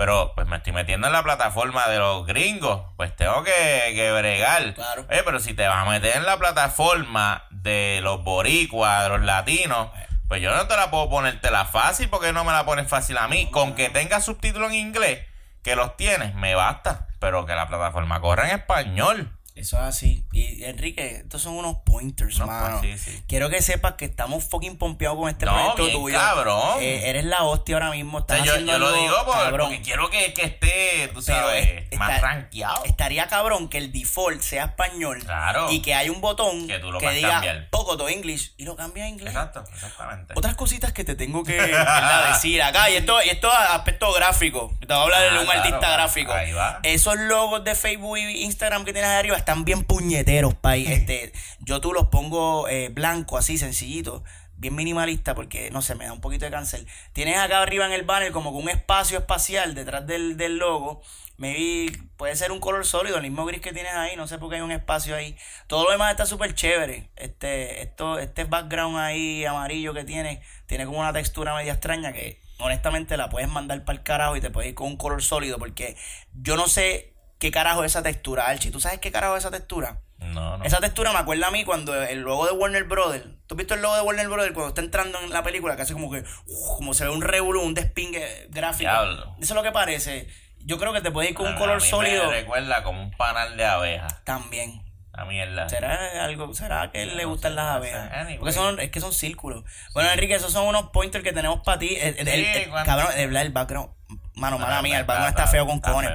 [0.00, 2.86] Pero pues me estoy metiendo en la plataforma de los gringos.
[2.96, 4.72] Pues tengo que, que bregar.
[4.72, 5.04] Claro.
[5.10, 9.20] Oye, pero si te vas a meter en la plataforma de los boricuas, de los
[9.20, 9.90] latinos,
[10.26, 13.28] pues yo no te la puedo ponértela fácil porque no me la pones fácil a
[13.28, 13.50] mí.
[13.50, 15.26] Con que tenga subtítulos en inglés,
[15.62, 17.08] que los tienes, me basta.
[17.18, 19.38] Pero que la plataforma corra en español.
[19.60, 20.24] Eso es así.
[20.32, 22.78] Y Enrique, estos son unos pointers, No, mano.
[22.80, 23.22] pues, sí, sí.
[23.28, 26.18] Quiero que sepas que estamos fucking pompeados con este No, proyecto bien tuyo.
[26.18, 26.78] cabrón.
[26.80, 28.18] Eh, eres la hostia ahora mismo.
[28.18, 29.68] O Estás sea, yo, lo digo por- cabrón.
[29.68, 32.84] porque quiero que, que esté, tú sabes, es- más rankeado.
[32.84, 35.22] Estaría cabrón que el default sea español.
[35.24, 35.70] Claro.
[35.70, 37.68] Y que hay un botón Que tú lo que puedas diga cambiar.
[37.70, 39.34] poco to English y lo cambia a inglés.
[39.34, 40.34] Exacto, exactamente.
[40.36, 42.28] Otras cositas que te tengo que ¿verdad?
[42.32, 44.74] decir acá, y esto, y esto es aspecto gráfico.
[44.80, 46.32] Te voy a hablar de Ah, un claro, artista ahí gráfico.
[46.56, 46.80] va.
[46.82, 50.86] Esos logos de Facebook y Instagram que tienes ahí arriba están bien puñeteros, pay.
[50.86, 54.24] Este, yo tú los pongo eh, blanco, así, sencillito.
[54.56, 56.86] Bien minimalista porque, no sé, me da un poquito de cáncer.
[57.12, 61.02] Tienes acá arriba en el banner como que un espacio espacial detrás del, del logo.
[61.38, 64.16] Maybe puede ser un color sólido, el mismo gris que tienes ahí.
[64.16, 65.36] No sé por qué hay un espacio ahí.
[65.66, 67.08] Todo lo demás está súper chévere.
[67.16, 72.42] Este, esto, este background ahí amarillo que tiene, tiene como una textura media extraña que
[72.58, 75.58] honestamente la puedes mandar para el carajo y te puedes ir con un color sólido
[75.58, 75.96] porque
[76.34, 77.09] yo no sé
[77.40, 78.70] qué carajo es esa textura, Archie.
[78.70, 80.00] ¿Tú sabes qué carajo es esa textura?
[80.18, 80.64] No, no.
[80.64, 83.24] Esa textura me acuerda a mí cuando el logo de Warner Brothers.
[83.46, 85.74] ¿Tú has visto el logo de Warner Brothers cuando está entrando en la película?
[85.74, 86.18] Que hace como que.
[86.20, 88.90] uf, como se ve un revolú, un despingue gráfico.
[88.90, 89.34] Diablo.
[89.40, 90.28] Eso es lo que parece.
[90.58, 93.02] Yo creo que te puedes ir con un color a mí sólido Me recuerda como
[93.02, 94.22] un panal de abejas.
[94.24, 94.82] también.
[95.20, 95.68] A mierda.
[95.68, 96.54] ¿Será algo?
[96.54, 98.10] ¿Será que le gustan las abejas?
[98.12, 98.38] Anyway.
[98.38, 99.64] Porque son, es que son círculos.
[99.92, 101.96] Bueno, Enrique, esos son unos pointers que tenemos para ti.
[102.00, 103.90] El, el- el- el- cuando- cabrón, el, background.
[104.34, 106.12] Mano, No, mala mía, el background está- está feo con cojones.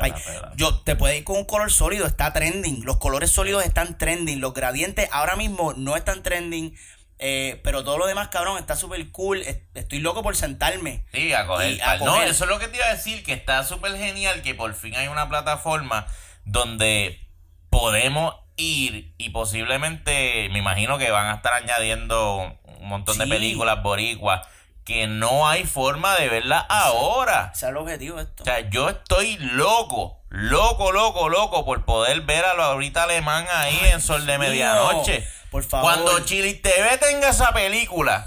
[0.55, 2.83] Yo te puedes ir con un color sólido, está trending.
[2.83, 4.41] Los colores sólidos están trending.
[4.41, 6.75] Los gradientes ahora mismo no están trending.
[7.17, 9.41] eh, pero todo lo demás, cabrón, está súper cool.
[9.43, 11.05] Es- Estoy loco por sentarme.
[11.13, 11.81] Sí, a coger.
[11.81, 11.99] A tal.
[11.99, 12.27] No, coger.
[12.27, 14.93] eso es lo que te iba a decir, que está súper genial que por fin
[14.95, 16.07] hay una plataforma
[16.43, 17.25] donde
[17.69, 23.81] podemos ir y posiblemente, me imagino que van a estar añadiendo un montón de películas
[23.83, 24.47] boricuas
[24.83, 27.51] que no hay forma de verlas ahora.
[27.55, 28.43] Ese es el objetivo esto.
[28.43, 33.47] O sea, yo estoy loco, loco, loco, loco por poder ver a lo ahorita alemán
[33.51, 35.27] ahí en Sol de mío, Medianoche.
[35.49, 35.91] por favor.
[35.91, 38.25] Cuando Chile TV tenga esa película,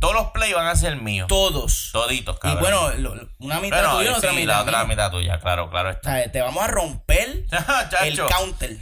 [0.00, 1.28] todos los play van a ser míos.
[1.28, 1.90] Todos.
[1.92, 2.60] Toditos, Y cabrón.
[2.60, 4.46] bueno, lo- lo- una mitad Bueno, tuya, sí, otra mitad.
[4.54, 7.44] la otra mitad tuya, claro, claro O sea, te vamos a romper
[8.04, 8.78] el counter.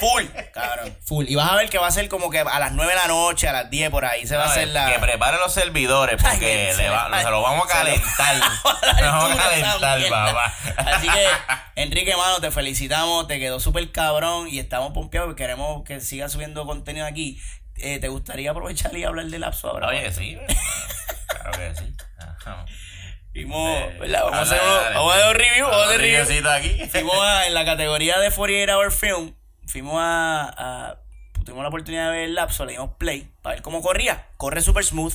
[0.00, 0.96] Full, cabrón.
[1.04, 1.26] Full.
[1.28, 3.06] Y vas a ver que va a ser como que a las 9 de la
[3.08, 4.26] noche, a las 10 por ahí.
[4.26, 4.92] Se va a hacer la.
[4.92, 8.36] Que prepare los servidores Ay, porque se le va- se lo vamos a calentar.
[9.00, 10.54] lo vamos a calentar, papá.
[10.76, 11.26] Así que,
[11.76, 13.26] Enrique, mano, te felicitamos.
[13.28, 17.40] Te quedó súper cabrón y estamos pompeados y queremos que sigas subiendo contenido aquí.
[17.78, 19.88] Eh, ¿Te gustaría aprovechar y hablar del lapso ahora?
[19.88, 20.38] Oye, sí.
[21.28, 21.94] Claro que sí.
[22.18, 22.64] Ajá.
[23.36, 24.22] Fuimos, Eh, ¿verdad?
[24.24, 24.60] Vamos a hacer
[24.94, 25.66] vamos a un review.
[25.66, 26.48] Vamos a hacer review.
[26.50, 26.84] aquí.
[26.90, 29.34] Fuimos a- en la categoría de 48 Hour Film.
[29.66, 30.96] Fuimos a, a-
[31.44, 34.26] Tuvimos la oportunidad de ver el lapso, le dimos play para ver cómo corría.
[34.36, 35.14] Corre super smooth.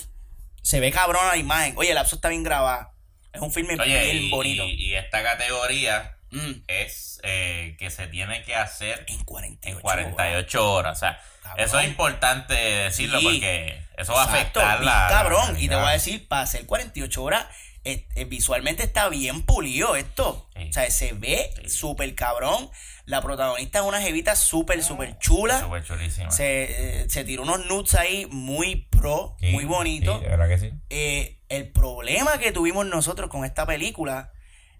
[0.61, 1.73] Se ve cabrón la imagen.
[1.77, 2.89] Oye, el lapso está bien grabado.
[3.33, 4.63] Es un filme Oye, bien y, bonito.
[4.63, 9.75] y- y esta categoría Mm, es eh, que se tiene que hacer en 48.
[9.77, 10.97] en 48 horas.
[10.97, 11.65] O sea, Cabrón.
[11.65, 13.25] eso es importante decirlo Sí.
[13.25, 15.07] porque eso va a afectar la.
[15.09, 15.53] cabrón.
[15.55, 17.47] la y te voy a decir, para hacer 48 horas,
[17.83, 20.49] eh, eh, visualmente está bien pulido esto.
[20.55, 20.69] Sí.
[20.69, 21.69] O sea, se ve Sí.
[21.69, 22.69] súper cabrón.
[23.05, 25.59] La protagonista es una jevita súper, súper chula.
[25.61, 26.31] Súper chulísima.
[26.31, 30.17] Se, eh, se tiró unos nudes ahí muy pro, Sí, muy bonito.
[30.19, 30.71] sí, de verdad que sí.
[30.89, 34.31] Eh, el problema que tuvimos nosotros con esta película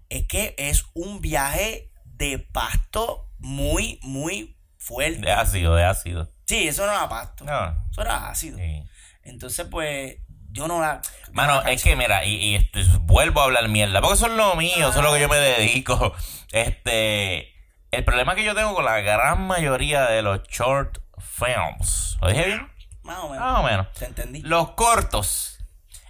[0.08, 5.20] es que es un viaje de pasto muy, muy fuerte.
[5.20, 6.32] De ácido, de ácido.
[6.46, 7.44] Sí, eso no era pasto.
[7.44, 7.86] No.
[7.90, 8.58] Eso era ácido.
[8.58, 8.84] Sí.
[9.24, 10.16] Entonces, pues,
[10.52, 11.00] yo no la.
[11.32, 14.32] Mano, es que mira, y, y esto es- vuelvo a hablar mierda, porque eso es
[14.32, 16.14] lo mío, eso es lo que yo me dedico.
[16.52, 17.52] Este,
[17.90, 22.44] el problema que yo tengo con la gran mayoría de los short films, ¿lo dije
[22.44, 22.68] bien?
[23.02, 23.44] Más o menos.
[23.44, 23.92] Más o menos.
[23.92, 24.42] Te entendí.
[24.42, 25.58] Los cortos.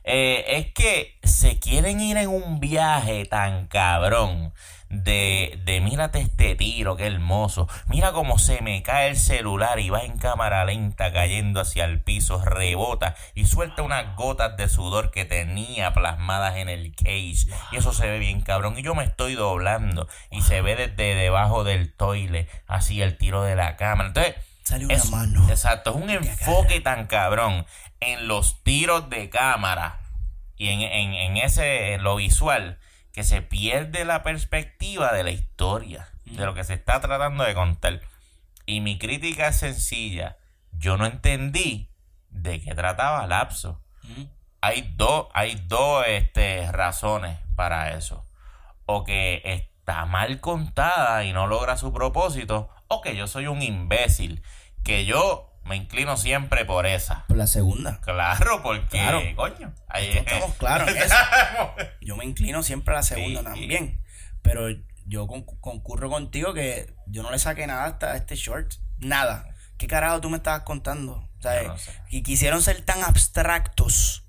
[0.04, 4.52] eh, es que se quieren ir en un viaje tan cabrón
[4.92, 7.66] de, de mírate este tiro, qué hermoso.
[7.86, 12.00] Mira cómo se me cae el celular y va en cámara lenta cayendo hacia el
[12.02, 17.46] piso, rebota y suelta unas gotas de sudor que tenía plasmadas en el case.
[17.72, 18.78] Y eso se ve bien cabrón.
[18.78, 23.42] Y yo me estoy doblando y se ve desde debajo del toile, así el tiro
[23.42, 24.08] de la cámara.
[24.08, 25.48] Entonces, Sale una es- mano.
[25.48, 27.64] Exacto, es un enfoque tan cabrón
[28.00, 30.00] en los tiros de cámara
[30.56, 32.78] y en, en, en ese, en lo visual,
[33.12, 37.54] que se pierde la perspectiva de la historia, de lo que se está tratando de
[37.54, 38.00] contar.
[38.64, 40.38] Y mi crítica es sencilla.
[40.72, 41.90] Yo no entendí
[42.30, 43.82] de qué trataba Lapso.
[44.60, 48.26] Hay dos, hay dos este, razones para eso.
[48.86, 53.62] O que está mal contada y no logra su propósito, o que yo soy un
[53.62, 54.42] imbécil.
[54.84, 57.24] Que yo me inclino siempre por esa.
[57.28, 58.00] Por la segunda.
[58.00, 59.20] Claro, porque, Claro.
[59.36, 59.72] coño.
[59.88, 61.14] ahí- Estamos claros en eso.
[62.00, 64.02] Yo me inclino siempre a la segunda Sí, también.
[64.42, 64.68] Pero
[65.06, 68.72] yo con- concurro contigo que yo no le saqué nada hasta este short.
[68.98, 69.46] Nada.
[69.78, 71.12] ¿Qué carajo tú me estabas contando?
[71.38, 71.92] O sea, Yo no sé.
[72.10, 74.21] y quisieron ser tan abstractos.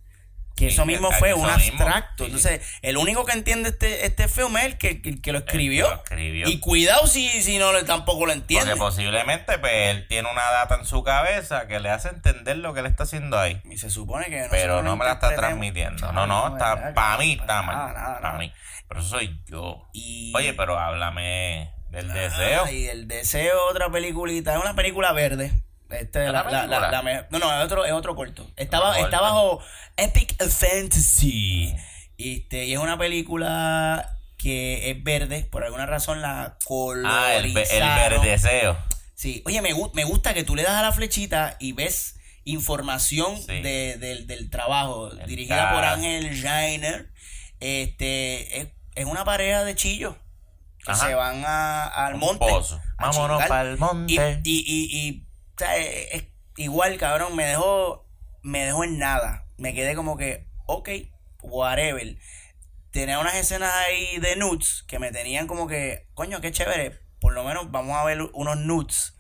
[0.67, 2.25] Que eso mismo fue eso un abstracto.
[2.25, 5.89] Entonces, el único que entiende este, este film es el que, el que lo escribió.
[5.89, 6.47] lo escribió.
[6.49, 8.75] Y cuidado si, si no le- tampoco lo entiende.
[8.75, 12.73] Porque posiblemente pues, él tiene una data en su cabeza que le hace entender lo
[12.73, 13.61] que él está haciendo ahí.
[13.69, 16.11] Y se supone que pero nosotros no me la está transmitiendo.
[16.11, 16.73] No, no, ¿verdad?
[16.77, 17.75] está para mí está mal.
[17.75, 18.39] nada, nada, Para nada.
[18.39, 18.53] mí.
[18.87, 19.89] Pero eso soy yo.
[19.93, 22.63] Y- Oye, pero háblame del deseo.
[22.65, 24.53] Ah, y el deseo, otra peliculita.
[24.55, 25.51] Es una película verde.
[25.99, 28.49] Este, ¿Es la, la- la- no, no, es otro, es otro corto.
[28.55, 29.61] Estaba, está bajo
[29.97, 31.75] Epic Fantasy.
[32.17, 35.47] Este, y es una película que es verde.
[35.51, 36.57] Por alguna razón la
[37.05, 38.21] Ah, el, el colorizaron.
[38.21, 38.77] verdeseo.
[39.15, 43.37] Sí, oye, me, me gusta que tú le das a la flechita y ves información
[43.37, 43.61] Sí.
[43.61, 45.83] de- del, del trabajo, El dirigida por.
[45.85, 47.09] Ángel Jainer.
[47.59, 50.15] Este, es, es una pareja de chillos
[50.85, 51.07] que Ajá.
[51.07, 52.45] se van a- al monte.
[52.97, 53.47] Vámonos chingar.
[53.47, 54.13] pa'l monte.
[54.13, 56.23] Y, y, y, y, o sea, es- es
[56.57, 58.05] igual, cabrón, me dejó,
[58.41, 59.45] me dejó en nada.
[59.57, 60.89] Me quedé como que, ok,
[61.41, 62.15] whatever.
[62.91, 66.99] Tenía unas escenas ahí de nudes que me tenían como que, coño, qué chévere.
[67.19, 69.15] Por lo menos vamos a ver unos nudes.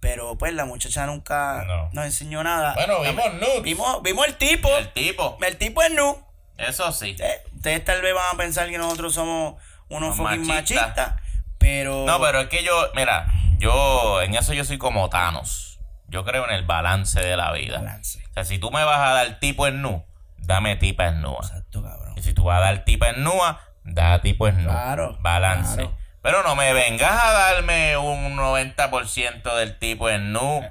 [0.00, 1.90] Pero pues la muchacha nunca No.
[1.92, 2.74] nos enseñó nada.
[2.74, 3.62] Bueno, vimos nudes.
[3.62, 4.76] Vimos, vimos el tipo.
[4.76, 5.38] El tipo.
[5.40, 6.26] El tipo es nu.
[6.58, 7.14] Eso sí.
[7.20, 10.88] Eh, Ustedes tal vez van a pensar que nosotros somos unos Los fucking machistas.
[10.88, 11.20] machistas.
[11.58, 12.04] Pero.
[12.04, 13.26] No, pero es que yo, mira,
[13.58, 15.71] yo en eso yo soy como Thanos.
[16.12, 17.78] Yo creo en el balance de la vida.
[17.78, 18.22] Balance.
[18.30, 20.04] O sea, si tú me vas a dar tipo en nu,
[20.38, 21.40] dame tipa en nua.
[21.42, 22.14] Exacto, cabrón.
[22.16, 24.70] Y si tú vas a dar tipa en nua, da tipo en nu.
[24.70, 25.74] Claro, Balance.
[25.76, 25.96] claro.
[26.22, 30.62] Pero no me vengas a darme un 90% del tipo en nu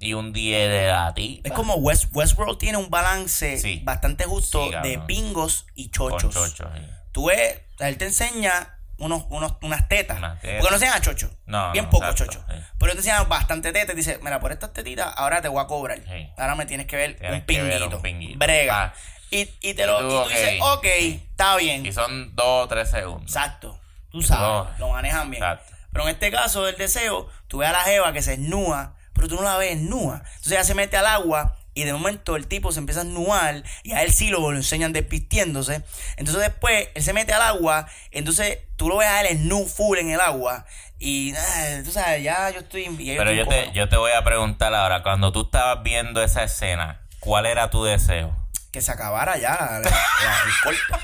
[0.00, 1.48] y un 10 de la tipa.
[1.48, 3.80] Es como West, Westworld tiene un balance Sí.
[3.84, 6.34] bastante justo Sí, de pingos y con chochos.
[6.34, 6.82] chochos, sí.
[7.12, 10.18] Tú ves, él te enseña unos, unos, unas tetas.
[10.18, 10.56] Unas tetas.
[10.60, 11.30] Porque no enseñan chochos.
[11.46, 12.44] No, Bien no, poco exacto, chocho.
[12.48, 12.54] sí.
[12.78, 15.66] Pero te enseña bastante tetas y dice, mira, por estas tetitas ahora te voy a
[15.66, 15.98] cobrar.
[15.98, 16.30] Sí.
[16.38, 17.96] Ahora me tienes que ver Tienes un que ver pinguito.
[17.96, 18.38] un pinguito.
[18.38, 18.84] Brega.
[18.84, 18.94] Ah.
[19.30, 20.84] Y, y te lo, Y y tú, tú dices, ok.
[21.30, 21.84] está bien.
[21.84, 23.22] Y son 2 o 3 segundos.
[23.34, 23.78] Exacto.
[24.10, 24.86] Tú sabes, No.
[24.86, 25.42] lo manejan bien.
[25.42, 25.72] Exacto.
[25.92, 29.28] Pero en este caso del deseo, tú ves a la jeva que se esnúa, pero
[29.28, 30.22] tú no la ves nua.
[30.26, 33.62] Entonces ella se mete al agua y de momento el tipo se empieza a esnuar
[33.84, 35.82] y a él sí lo, lo enseñan despistiéndose.
[36.16, 39.98] Entonces después él se mete al agua, entonces tú lo ves a él snu full
[39.98, 40.64] en el agua
[40.98, 42.84] y ah, tú sabes, ya yo estoy...
[43.04, 46.22] ya Pero estoy yo te, yo te voy a preguntar ahora, cuando tú estabas viendo
[46.22, 48.34] esa escena, ¿cuál era tu deseo?
[48.72, 50.98] Que se acabara ya la- la- el corto.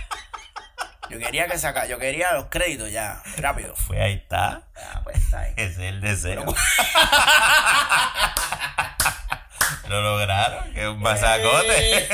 [1.11, 3.75] Yo quería que se aca- yo quería los créditos ya, rápido.
[3.87, 4.63] Pues ahí está.
[4.75, 5.53] Ah, pues está ahí.
[5.59, 6.47] Ese es el deseo.
[9.93, 12.07] Lo lograron, que un masacote.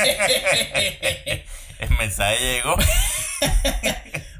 [1.79, 2.75] el mensaje llegó.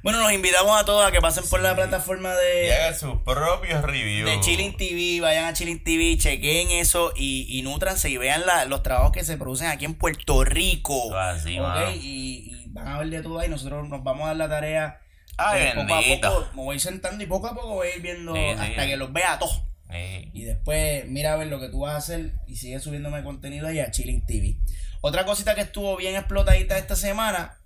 [0.03, 3.17] Bueno, nos invitamos a todos a que pasen por la plataforma Y de, hagan sus
[3.21, 4.29] propios reviews.
[4.29, 8.65] de Chilling TV, vayan a Chilling TV, chequen eso y, y nutranse y vean la-
[8.65, 11.15] los trabajos que se producen aquí en Puerto Rico.
[11.15, 11.65] Así, ¿Ok?
[11.67, 11.91] mano.
[11.91, 13.49] Y, y van a ver de todo ahí.
[13.49, 15.01] Nosotros nos vamos a dar la tarea.
[15.37, 18.01] Ay, de poco a poco, me voy sentando y poco a poco voy a ir
[18.01, 18.57] viendo Sí, sí.
[18.59, 19.61] hasta que los vea a todos.
[19.89, 20.29] Sí.
[20.33, 23.67] Y después mira a ver lo que tú vas a hacer y sigue subiéndome contenido
[23.67, 24.57] ahí a Chilling TV.
[25.01, 27.57] Otra cosita que estuvo bien explotadita esta semana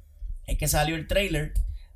[0.45, 1.53] es que salió el trailer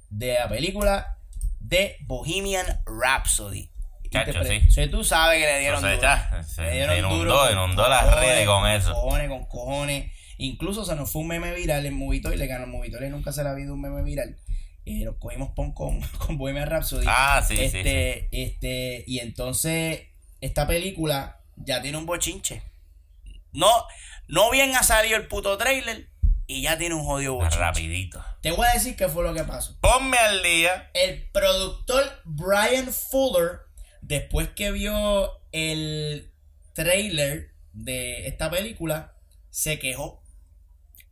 [0.10, 1.18] de la película
[1.60, 3.72] de Bohemian Rhapsody.
[4.10, 4.62] Chacho, sí.
[4.70, 6.44] Sí, tú sabes que le dieron Entonces, duro.
[6.44, 8.94] se Le dieron inundó, duro inundó las cojones, redes con eso.
[8.94, 10.12] Cojones, con cojones.
[10.38, 13.04] Incluso se nos fue un meme viral en Movito y le ganó Movito.
[13.04, 14.38] Y nunca se le ha habido un meme viral.
[14.86, 17.06] Y lo cogimos pon con, con Bohemian Rhapsody.
[17.08, 20.04] Ah, sí, sí, este, Este, y entonces,
[20.42, 22.62] esta película ya tiene un bochinche.
[23.54, 23.70] No,
[24.28, 26.10] no bien ha salido el puto trailer
[26.46, 27.58] y ya tiene un jodido bochinche.
[27.58, 28.24] Rapidito.
[28.42, 29.78] Te voy a decir qué fue lo que pasó.
[29.82, 30.90] Ponme al día.
[30.94, 33.62] El productor Brian Fuller,
[34.02, 36.32] después que vio el
[36.74, 39.16] trailer de esta película,
[39.50, 40.24] se quejó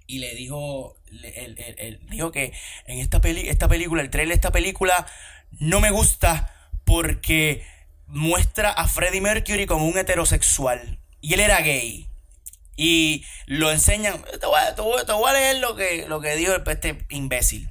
[0.07, 2.53] y le dijo, le- él, él- él dijo que
[2.85, 5.07] en esta, peli, esta película, el trailer de esta película,
[5.51, 6.53] no me gusta
[6.85, 7.65] porque
[8.07, 10.99] muestra a Freddie Mercury como un heterosexual.
[11.21, 12.09] Y él era gay.
[12.77, 14.23] Y lo enseñan.
[14.39, 17.69] Te voy lo que, lo que dijo este imbécil.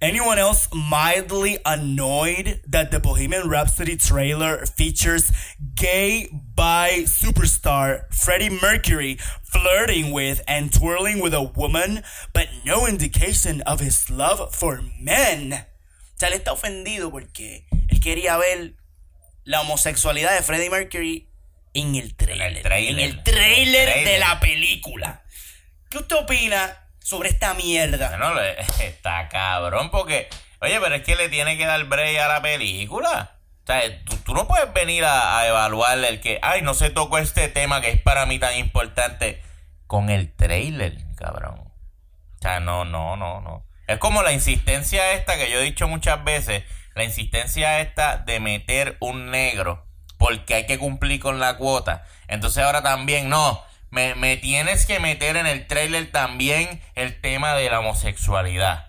[0.00, 5.32] Anyone else mildly annoyed that the Bohemian Rhapsody trailer features
[5.74, 13.62] gay bi superstar Freddie Mercury flirting with and twirling with a woman, but no indication
[13.62, 15.52] of his love for men?
[15.54, 18.74] O sea, está ofendido porque él quería ver
[19.44, 21.28] la homosexualidad de Freddie Mercury
[21.74, 22.46] en el trailer.
[22.50, 22.92] En el trailer.
[22.92, 24.12] En el trailer Trailer.
[24.12, 25.22] de la película.
[25.90, 28.16] ¿Qué usted opina sobre esta mierda?
[28.34, 30.28] Le- está cabrón porque,
[30.60, 33.30] oye, pero es que le tiene que dar break a la película.
[33.62, 36.90] O sea, tú, tú no puedes venir a, a evaluar el que, ay, no se
[36.90, 39.42] tocó este tema que es para mí tan importante
[39.86, 41.58] con el trailer, cabrón.
[41.60, 43.66] O sea, no, no, no, no.
[43.86, 46.62] Es como la insistencia esta que yo he dicho muchas veces,
[46.94, 49.86] la insistencia esta de meter un negro
[50.18, 52.04] porque hay que cumplir con la cuota.
[52.28, 57.54] Entonces ahora también, no, me, me tienes que meter en el trailer también el tema
[57.54, 58.86] de la homosexualidad.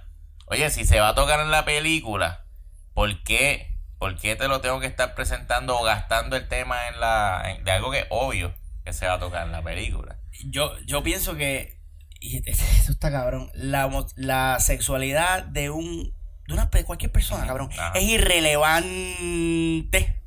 [0.48, 2.46] Oye, si se va a tocar en la película,
[2.94, 3.72] ¿por qué?
[3.98, 7.64] ¿Por qué te lo tengo que estar presentando o gastando el tema en la en-
[7.64, 10.20] de algo que es obvio que se va a tocar en la película?
[10.46, 11.80] Yo, yo pienso que.
[12.20, 13.50] Y esto está cabrón.
[13.56, 16.15] La, la sexualidad de un.
[16.48, 17.70] De una, cualquier persona, cabrón.
[17.74, 17.92] Ajá.
[17.98, 20.22] Es irrelevante.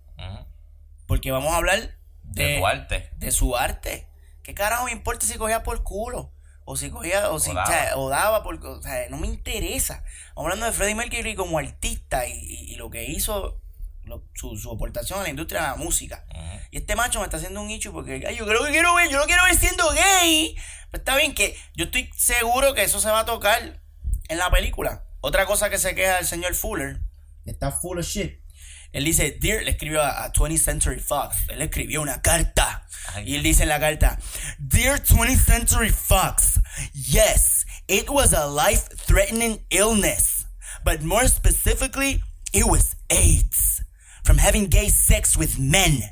[1.06, 3.10] Porque vamos a hablar de, De tu arte.
[3.16, 4.08] de su arte.
[4.42, 6.32] ¿Qué carajo me importa si cogía por culo?
[6.64, 7.66] O si cogía, o si O o daba.
[7.66, 10.04] sea, o daba por, o sea, no me interesa.
[10.28, 13.58] Estamos hablando de Freddie Mercury como artista y, y- y lo que hizo,
[14.04, 16.26] lo- su, su aportación a la industria de la música.
[16.70, 19.08] Y este macho me está haciendo un nicho porque ay, yo creo que quiero ver,
[19.10, 20.54] yo lo quiero ver siendo gay.
[20.90, 23.80] Pues está bien que yo estoy seguro que eso se va a tocar
[24.28, 25.04] en la película.
[25.20, 27.00] Otra cosa que se queja el señor Fuller,
[27.44, 28.40] que está full of shit.
[28.92, 31.36] Él dice, Dear, le escribió a, a 20th Century Fox.
[31.48, 32.86] Él le escribió una carta.
[33.14, 33.32] Ay.
[33.32, 34.18] Y él dice en la carta,
[34.58, 36.60] Dear 20th Century Fox,
[36.94, 40.46] yes, it was a life-threatening illness.
[40.84, 43.82] But more specifically, it was AIDS.
[44.24, 46.02] From having gay sex with men.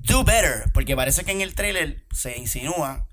[0.00, 0.70] Do better.
[0.72, 3.06] Porque parece que en el trailer se insinúa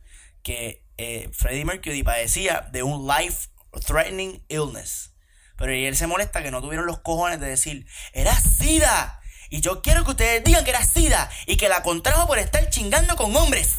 [0.44, 5.11] que eh, Freddie Mercury padecía de un life-threatening illness.
[5.62, 9.22] Pero y él se molesta que no tuvieron los cojones de decir, era SIDA.
[9.50, 12.70] Y yo quiero que ustedes digan que era SIDA y que la contrajo por estar
[12.70, 13.76] chingando con hombres.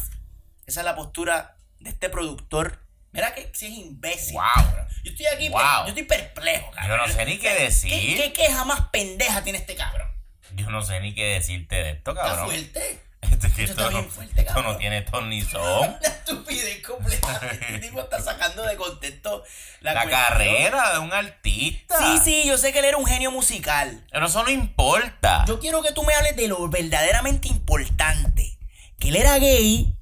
[0.65, 2.79] Esa es la postura de este productor.
[3.11, 4.33] Mira que si es imbécil.
[4.33, 4.43] Wow.
[4.55, 4.87] cabrón.
[5.03, 5.61] Yo estoy aquí, Wow.
[5.83, 6.97] yo estoy perplejo, Yo cabrón.
[7.09, 7.89] no sé ni qué decir.
[7.91, 10.07] ¿Qué, qué queja más pendeja tiene este cabrón?
[10.55, 12.45] Yo no sé ni qué decirte de esto, Está cabrón.
[12.45, 12.99] fuerte.
[13.31, 15.89] Esto, es que Esto no, fuerte, esto no tiene ton ni son.
[15.89, 17.79] Una estupidez completamente.
[17.81, 19.43] Tipo está sacando de contexto
[19.81, 21.97] la, La carrera de un artista.
[21.97, 24.05] Sí, sí, yo sé que él era un genio musical.
[24.11, 25.45] Pero eso no importa.
[25.47, 28.57] Yo quiero que tú me hables de lo verdaderamente importante.
[28.99, 29.95] Que él era gay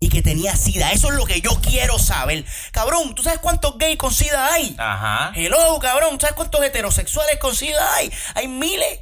[0.00, 0.92] y que tenía sida.
[0.92, 2.44] Eso es lo que yo quiero saber.
[2.72, 4.74] Cabrón, ¿tú sabes cuántos gays con sida hay?
[4.78, 5.32] Ajá.
[5.34, 8.12] Hello, cabrón, ¿tú sabes cuántos heterosexuales con sida hay?
[8.34, 9.00] Hay miles.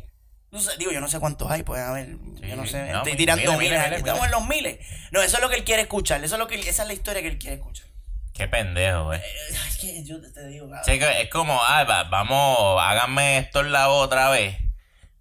[0.79, 2.07] Digo, yo no sé cuántos hay, pues a ver,
[2.41, 4.79] Sí, yo no sé, No, estoy mi- tirando miles, estamos en los miles.
[5.11, 6.95] No, eso es lo que él quiere escuchar, eso es lo que esa es la
[6.95, 7.87] historia que él quiere escuchar.
[8.33, 9.17] Qué pendejo, eh.
[9.25, 10.85] Eh, Es que yo te, digo, cabrón.
[10.85, 14.57] Sí, es como, ah, va- vamos, háganme esto en la otra vez.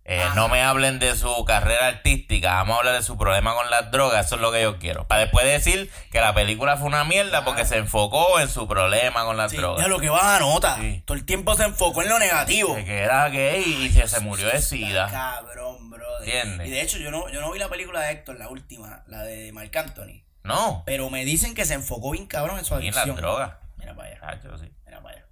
[0.07, 3.71] Eh, no me hablen de su carrera artística, vamos a hablar de su problema con
[3.71, 5.07] las drogas, eso es lo que yo quiero.
[5.07, 9.25] Para después decir que la película fue una mierda porque se enfocó en su problema
[9.25, 9.81] con las Sí, drogas.
[9.83, 10.75] ya lo que baja nota.
[10.79, 11.01] Sí.
[11.07, 12.75] Todo el tiempo se enfocó en lo negativo.
[12.75, 15.07] De que era gay y que se murió de sida.
[15.09, 16.21] Cabrón, brother.
[16.29, 16.67] ¿Entiendes?
[16.67, 19.23] Y de hecho, yo no, yo no vi la película de Héctor, la última, la
[19.23, 20.21] de Marc Anthony.
[20.43, 23.07] No, Pero me dicen que se enfocó bien cabrón en su y en adicción.
[23.07, 23.53] las drogas.
[23.77, 24.71] Mira para allá, sí.
[24.85, 25.25] mira para allá.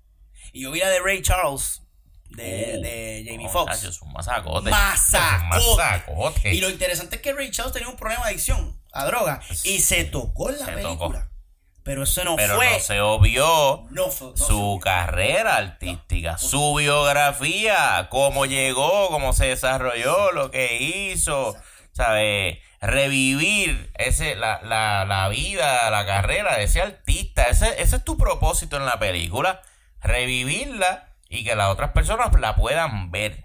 [0.51, 1.82] Y yo vi la de Ray Charles,
[2.35, 3.83] de, de Jamie Foxx.
[3.83, 4.69] es un masacote.
[4.69, 6.53] Masacote.
[6.53, 9.41] Y lo interesante es que Ray Charles tenía un problema de adicción a droga.
[9.63, 11.19] Y se tocó en la Se película.
[11.19, 11.33] tocó.
[11.83, 12.69] Pero eso no Pero fue.
[12.71, 19.33] no se obvió no fue- no su se- carrera artística, su biografía, cómo llegó, cómo
[19.33, 21.55] se desarrolló, lo que hizo.
[21.91, 22.57] ¿sabes?
[22.81, 27.43] Revivir ese, la, la, la vida, la carrera de ese artista.
[27.43, 29.61] Ese, ese es tu propósito en la película.
[30.01, 33.43] Revivirla y que las otras personas la puedan ver.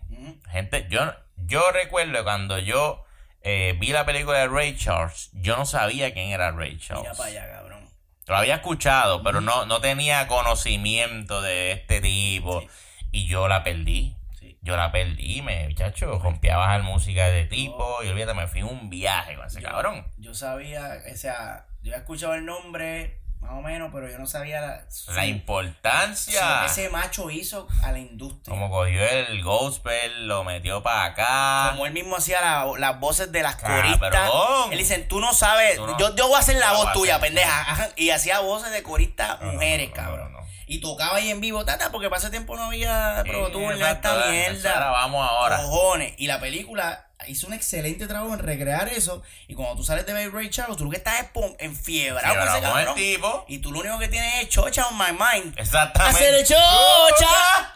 [0.50, 1.00] Gente, yo,
[1.36, 3.04] yo recuerdo cuando yo
[3.42, 7.16] eh, vi la película de Ray Charles, yo no sabía quién era Ray Mira Charles.
[7.16, 7.88] para allá, cabrón.
[8.26, 12.62] Lo había escuchado, pero no, no tenía conocimiento de este tipo.
[13.10, 14.16] Y yo la perdí.
[14.38, 14.58] Sí.
[14.60, 16.18] Yo la perdí, me, chacho.
[16.18, 18.02] Rompía a bajar música de tipo.
[18.04, 20.06] Y olvídate, me fui un viaje con ese cabrón.
[20.18, 24.26] Yo sabía, o sea, yo había escuchado el nombre, más o menos, pero yo no
[24.26, 24.84] sabía
[25.14, 26.60] la, importancia.
[26.60, 28.54] que ese macho hizo a la industria.
[28.54, 31.70] Como cogió el gospel, lo metió para acá.
[31.72, 33.98] Como él mismo hacía la- las voces de las Cabrón.
[33.98, 34.30] coristas.
[34.70, 37.20] Él dice, tú no sabes, Tú no- yo, yo voy a hacer la voz tuya,
[37.20, 37.88] pendeja.
[37.96, 40.36] Y hacía voces de coristas No, mujeres, no, cabrón.
[40.66, 43.80] Y tocaba ahí en vivo, tata, porque para ese tiempo no había Pro Tour, ni
[43.80, 44.72] Exacto, esta mierda.
[44.74, 45.56] Ahora vamos ahora.
[45.56, 46.12] Cojones.
[46.18, 49.22] Y la película hizo un excelente trabajo en recrear eso.
[49.48, 51.26] Y cuando tú sales de ver Ray Charles, tú lo que estás es
[51.58, 52.94] enfiebrado Pero con ese con el cabrón.
[52.94, 53.44] tipo.
[53.48, 55.58] Y tú lo único que tienes es chocha on my mind.
[55.58, 56.16] Exactamente.
[56.18, 57.74] Hacer chocha.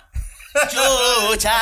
[0.71, 1.57] Chocha.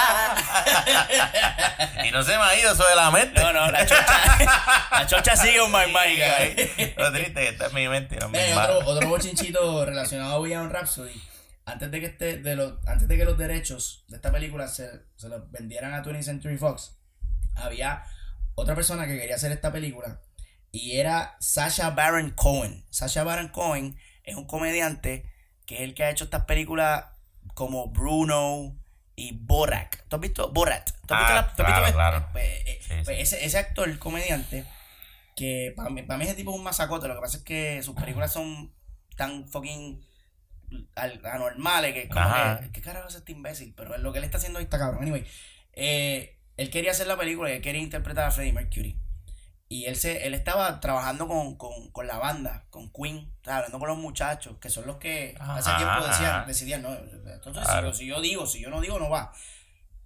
[2.05, 3.41] y no se me ha ido eso de la mente.
[3.41, 4.89] No, no, la chocha.
[4.91, 6.95] La chocha sigue on my mind.
[6.97, 8.79] Lo triste que está en mi mente no mano.
[8.79, 11.21] otro, otro bochinchito relacionado a Bohemian Rhapsody.
[11.67, 14.91] Antes de que este, de los, antes de que los derechos de esta película se,
[15.17, 16.97] se los vendieran a 20th Century Fox,
[17.55, 18.05] había
[18.55, 20.21] otra persona que quería hacer esta película
[20.73, 22.85] y era Sasha Baron Cohen.
[22.91, 25.25] Sasha Baron Cohen es un comediante
[25.67, 27.07] que es el que ha hecho estas películas
[27.55, 28.77] como Bruno
[29.17, 29.97] y Borat.
[30.09, 30.91] ¿Tú has visto Borat?
[31.07, 32.29] ¿Tú has visto Ah, la- tú has visto claro, claro.
[32.33, 33.15] pues, eh, Sí, pues sí.
[33.37, 34.65] Ese, ese actor, comediante,
[35.37, 37.07] que para mí, para mí ese tipo es un masacote.
[37.09, 38.75] Lo que pasa es que sus películas son
[39.17, 40.05] tan fucking
[40.97, 42.25] al- anormales que como
[42.61, 43.75] que, ¿qué carajo es este imbécil?
[43.77, 45.03] Pero lo que él está haciendo ahí está cabrón.
[45.03, 45.27] Anyway,
[45.73, 48.99] eh, él quería hacer la película y él quería interpretar a Freddie Mercury.
[49.71, 53.57] Y él se, él estaba trabajando con, con, con la banda, con Queen, o sea,
[53.59, 56.45] hablando con los muchachos, que son los que hace tiempo decían, ajá.
[56.45, 56.93] decidían, no,
[57.33, 57.95] entonces Claro.
[57.95, 59.33] si, yo, si yo digo, si yo no digo, no va.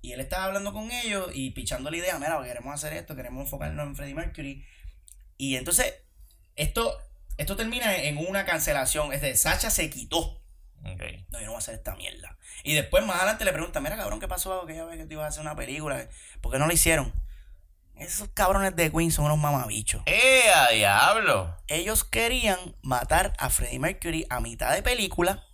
[0.00, 3.44] Y él estaba hablando con ellos y pichando la idea, mira, queremos hacer esto, queremos
[3.44, 4.64] enfocarnos en Freddie Mercury.
[5.38, 5.92] Y entonces,
[6.54, 6.96] esto,
[7.36, 9.12] esto termina en una cancelación.
[9.12, 10.40] Es de Sacha se quitó.
[10.84, 11.02] Ok.
[11.30, 12.36] No, yo no voy a hacer esta mierda.
[12.62, 15.24] Y después más adelante le preguntan, mira cabrón, ¿qué pasó aquella vez que te ibas
[15.24, 16.06] a hacer una película?
[16.40, 17.12] ¿Por qué no lo hicieron?
[17.96, 20.02] Esos cabrones de Queen son unos mamabichos.
[20.06, 21.56] ¡Eh, a diablo!
[21.68, 25.44] Ellos querían matar a Freddie Mercury a mitad de película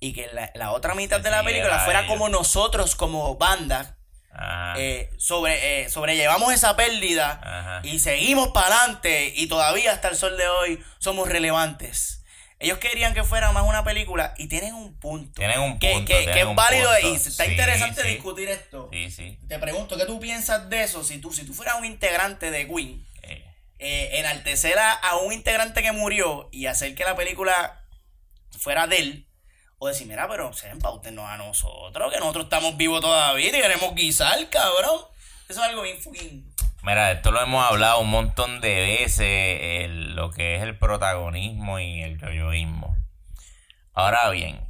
[0.00, 3.98] y que la, la otra mitad de la película era fuera como nosotros, como banda,
[4.32, 4.74] Ajá.
[4.78, 7.80] eh, sobre, eh, sobrellevamos esa pérdida Ajá.
[7.82, 12.22] y seguimos para adelante y todavía hasta el sol de hoy somos relevantes.
[12.58, 15.32] Ellos querían que fuera más una película y tienen un punto.
[15.34, 17.08] Tienen un punto, Que, es válido punto.
[17.08, 18.08] y está Sí, interesante sí.
[18.08, 18.88] discutir esto.
[18.92, 19.38] Sí, sí.
[19.46, 21.04] Te pregunto, ¿qué tú piensas de eso?
[21.04, 23.44] Si tú, si tú fueras un integrante de Queen, Eh,
[23.78, 27.84] eh, enaltecer a, a un integrante que murió y hacer que la película
[28.58, 29.28] fuera de él,
[29.78, 33.94] o decir, mira, pero sean paútenos a nosotros, que nosotros estamos vivos todavía y queremos
[33.94, 35.00] guisar, cabrón.
[35.48, 36.54] Eso es algo bien fucking.
[36.86, 42.00] Mira, esto lo hemos hablado un montón de veces, lo que es el protagonismo y
[42.02, 42.96] el yoyoísmo.
[43.92, 44.60] Ahora bien,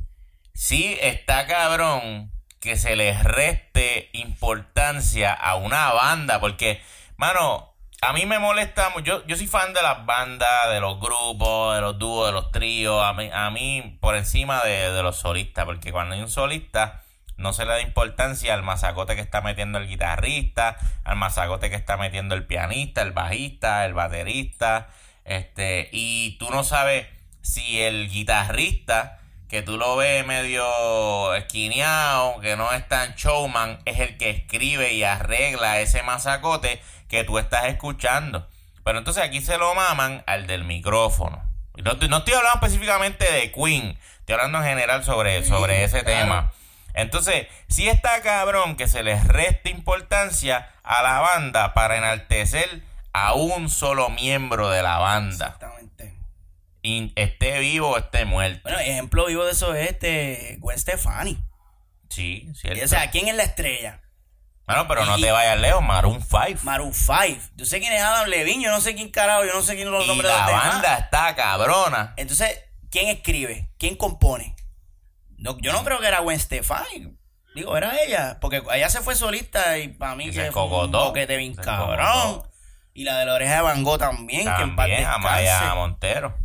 [0.54, 6.80] sí está cabrón que se les reste importancia a una banda, porque,
[7.18, 11.74] mano, a mí me molesta, yo, yo soy fan de las bandas, de los grupos,
[11.74, 15.16] de los dúos, de los tríos, a mí, a mí por encima de, de los
[15.18, 17.02] solistas, porque cuando hay un solista
[17.37, 21.76] no se le da importancia al masacote que está metiendo el guitarrista, al masacote que
[21.76, 24.89] está metiendo el pianista, el bajista, el baterista,
[25.24, 27.07] este, y tú no sabes
[27.43, 29.18] si el guitarrista,
[29.49, 34.93] que tú lo ves medio esquineado, que no es tan showman, es el que escribe
[34.93, 38.49] y arregla ese masacote que tú estás escuchando.
[38.84, 41.43] Pero entonces aquí se lo maman al del micrófono.
[41.76, 46.03] No, estoy- no estoy hablando específicamente de Queen, estoy hablando en general sobre, sobre ese
[46.03, 46.20] claro.
[46.20, 46.53] tema.
[46.97, 52.82] Entonces, si está cabrón que se les reste importancia a la banda para enaltecer
[53.12, 55.47] a un solo miembro de la banda.
[55.47, 56.14] Exactamente.
[56.80, 58.61] Y esté vivo o esté muerto.
[58.62, 61.38] Bueno, ejemplo vivo de eso es este Gwen Stefani.
[62.09, 62.84] Sí, cierto.
[62.84, 64.01] O sea, ¿quién es la estrella?
[64.66, 66.61] bueno, pero no te vayas lejos, Maroon 5.
[66.62, 67.40] Maroon 5.
[67.57, 69.90] Yo sé quién es Adam Levine, yo no sé quién carajo, yo no sé quién
[69.90, 70.68] los nombres de la demás.
[70.68, 72.14] banda está cabrona.
[72.16, 73.68] Entonces, ¿quién escribe?
[73.78, 74.57] ¿Quién compone?
[75.39, 77.16] No, yo no creo que era Gwen Stefani.
[77.55, 78.39] Digo, era ella.
[78.41, 81.05] Porque ella se fue solista y para mí que se fue un cocotó.
[81.07, 82.07] boquete bien Se cabrón.
[82.07, 82.51] cocotó.
[82.93, 85.76] Y la de la oreja de Van Gogh también, que en También, Amaya descanse.
[85.76, 86.39] Montero.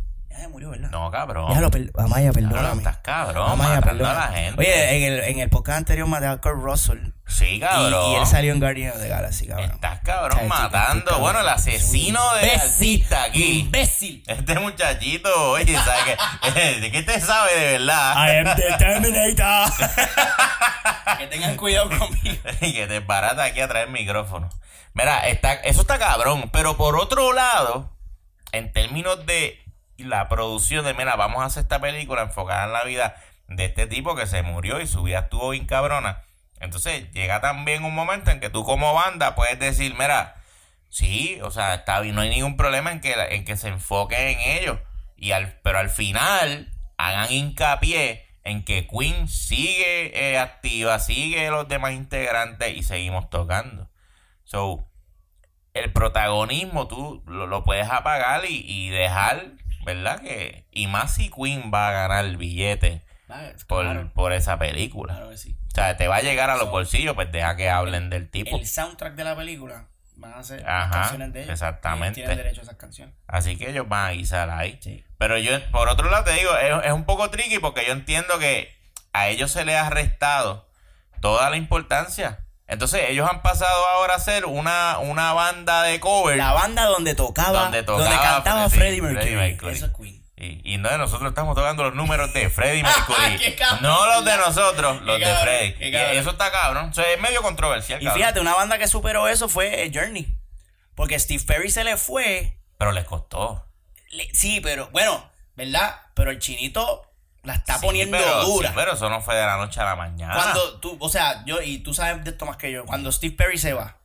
[0.48, 0.90] Murió, ¿verdad?
[0.90, 1.48] No, cabrón.
[1.48, 2.78] Déjalo, per- Amaya, perdóname.
[2.78, 4.60] estás cabrón, Amaya, matando a la gente.
[4.60, 6.98] Oye, en el, en el podcast anterior maté a Kurt Russell.
[7.26, 8.10] Sí, Y, cabrón.
[8.12, 9.70] y él salió en Guardian of the Galaxy, cabrón.
[9.70, 11.04] Estás cabrón matando.
[11.04, 11.20] cabrón.
[11.22, 13.60] Bueno, el asesino de artista aquí.
[13.60, 14.22] Imbécil.
[14.26, 16.16] Este muchachito, oye, ¿sabe
[16.52, 16.60] qué?
[16.80, 18.14] ¿De qué te sabe de verdad?
[18.16, 19.72] I am the Terminator.
[21.18, 22.36] que tengan cuidado conmigo.
[22.60, 24.48] Y que te barata aquí a traer micrófono.
[24.94, 26.50] Mira, está, eso está cabrón.
[26.52, 27.90] Pero por otro lado,
[28.52, 29.58] en términos de
[30.04, 33.16] la producción de, mira, vamos a hacer esta película enfocada en la vida
[33.48, 36.22] de este tipo que se murió y su vida estuvo bien cabrona.
[36.60, 40.36] Entonces llega también un momento en que tú como banda puedes decir, mira,
[40.88, 44.40] sí, o sea, está no hay ningún problema en que, en que se enfoque en
[44.40, 44.80] ello.
[45.16, 51.68] Y al, pero al final hagan hincapié en que Queen sigue eh, activa, sigue los
[51.68, 53.90] demás integrantes y seguimos tocando.
[54.44, 54.86] So,
[55.74, 59.52] el protagonismo tú lo, lo puedes apagar y dejar,
[59.84, 60.20] ¿verdad?
[60.20, 63.02] que Y más si Queen va a ganar el billete
[63.66, 65.14] por, Claro, por esa película.
[65.14, 65.56] claro que sí.
[65.68, 68.56] O sea, te va a llegar a los bolsillos, pues deja que hablen del tipo.
[68.56, 71.52] El soundtrack de la película van a ser Ajá, canciones de ellos.
[71.52, 72.20] exactamente.
[72.20, 73.14] Ellos tienen derecho a esas canciones.
[73.26, 74.78] Así que ellos van a guisar ahí.
[74.82, 75.02] Sí.
[75.18, 78.38] Pero yo, por otro lado, te digo, es, es un poco tricky porque yo entiendo
[78.38, 78.70] que
[79.14, 80.68] a ellos se les ha restado
[81.20, 82.41] toda la importancia.
[82.72, 86.36] Entonces, ellos han pasado ahora a ser una, una banda de cover.
[86.38, 89.22] La banda donde tocaba, Donde donde, tocaba cantaba sí, Freddie Mercury.
[89.22, 89.74] Freddie Mercury.
[89.74, 90.22] Eso es Queen.
[90.38, 93.56] Y, y no de nosotros estamos tocando los números de Freddie Mercury.
[93.82, 95.88] No los de nosotros, los de Freddie.
[96.14, 96.88] Y eso está cabrón.
[96.88, 100.34] O sea, es medio controversial, Y fíjate, una banda que superó eso fue Journey.
[100.94, 102.58] Porque Steve Perry se le fue.
[102.78, 103.66] Pero les costó.
[104.10, 106.00] Le- sí, pero bueno, ¿verdad?
[106.14, 107.11] Pero el chinito
[107.42, 108.68] la está Sí, poniendo pero, dura.
[108.68, 110.34] sí, pero eso no fue de la noche a la mañana.
[110.34, 113.34] Cuando tú, o sea, yo, y tú sabes de esto más que yo, cuando Steve
[113.36, 113.98] Perry se va,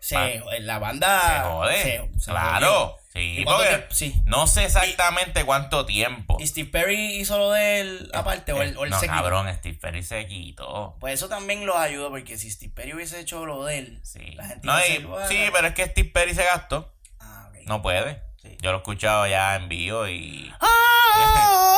[0.00, 0.30] se, Ah.
[0.60, 1.82] la banda se jode.
[1.82, 2.96] se- se claro.
[3.12, 3.94] Sí, ¿Y cuánto porque?
[3.94, 4.22] Sí.
[4.24, 6.38] no sé exactamente cuánto tiempo.
[6.40, 9.16] ¿Y Steve Perry hizo lo de él aparte o el, o el no, se quitó?
[9.18, 10.96] cabrón, Steve Perry se quitó.
[10.98, 14.30] Pues eso también los ayudó, porque si Steve Perry hubiese hecho lo de él, Sí.
[14.32, 16.90] la gente No, y- sí, pero es que Steve Perry se gastó.
[17.20, 17.50] Ah.
[17.66, 18.22] No puede.
[18.40, 18.56] Sí.
[18.62, 21.76] Yo lo he escuchado ya en vivo y Ah.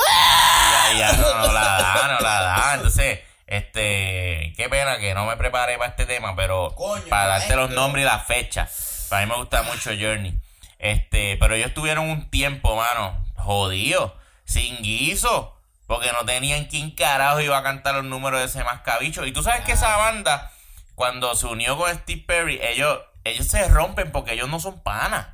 [0.93, 2.75] Ya, ya no, no la da, no la da.
[2.75, 7.57] Entonces, este, qué pena que no me preparé para este tema, pero Coño, para darte
[7.57, 9.07] los nombres y las fechas.
[9.11, 10.39] Para mí me gusta mucho Journey.
[10.79, 15.51] Este, pero ellos tuvieron un tiempo, mano, jodido, sin guiso.
[15.87, 19.27] Porque no tenían quién carajo iba a cantar los números de ese mascabicho.
[19.27, 20.51] Y tú sabes que esa banda,
[20.95, 25.27] cuando se unió con Steve Perry, ellos, ellos se rompen porque ellos no son panas.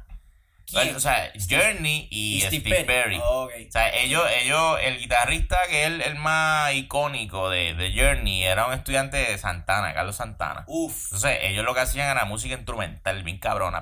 [0.71, 0.97] ¿Quién?
[0.97, 3.21] O sea, Journey y, Y Steve, Perry.
[3.23, 3.53] Ok.
[3.69, 8.45] O sea, ellos, ellos, el guitarrista que es el, el más icónico de, de Journey
[8.45, 10.65] era un estudiante de Santana, Carlos Santana.
[10.67, 11.05] Uf.
[11.07, 13.81] Entonces, ellos lo que hacían era música instrumental, bien cabrona,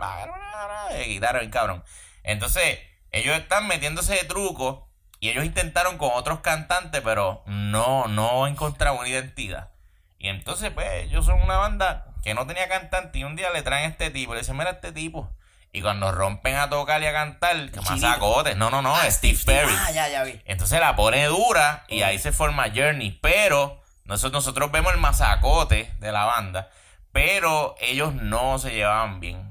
[0.91, 1.85] de guitarra, bien cabrón.
[2.23, 2.79] Entonces,
[3.11, 4.89] ellos están metiéndose de truco
[5.21, 9.71] y ellos intentaron con otros cantantes, pero no, no encontraron una identidad.
[10.19, 13.63] Y entonces, pues, ellos son una banda que no tenía cantante y un día le
[13.63, 15.33] traen a este tipo, le dicen, mira este tipo.
[15.73, 18.57] Y cuando rompen a tocar y a cantar, que más sacotes.
[18.57, 19.75] No, no, no, Ah, Steve Perry.
[19.87, 20.41] Ah, ya, ya vi.
[20.47, 23.19] Entonces la pone dura y ahí se forma Journey.
[23.23, 26.71] Pero nosotros, nosotros vemos el masacote de la banda.
[27.13, 29.48] Pero ellos no se llevaban bien.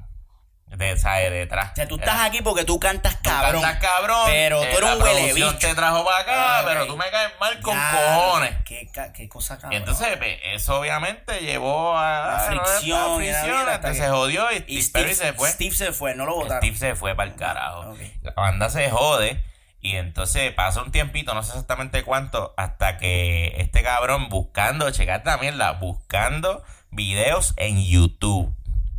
[0.67, 1.31] De, ¿sabes?
[1.31, 1.71] Detrás.
[1.71, 3.61] O sea, tú estás aquí porque tú cantas Tú cabrón.
[3.61, 4.23] cantas cabrón.
[4.27, 5.57] Pero eh, tú eres la un huele bicho.
[5.57, 8.51] te trajo para acá, Ah, pero tú me caes mal con Ya, cojones.
[8.65, 9.73] Qué, qué cosa cabrón.
[9.79, 14.65] Entonces pues, eso obviamente llevó a La fricción, la fricción, hasta entonces se jodió y,
[14.67, 15.49] y Steve Perry se fue.
[15.51, 16.61] Steve se fue, no lo votaron.
[16.61, 17.95] Steve se fue para el carajo.
[18.21, 19.41] La banda se jode.
[19.79, 25.29] Y entonces pasa un tiempito, no sé exactamente cuánto, hasta que este cabrón buscando, checate
[25.29, 26.61] la mierda, buscando
[26.91, 28.53] videos en YouTube.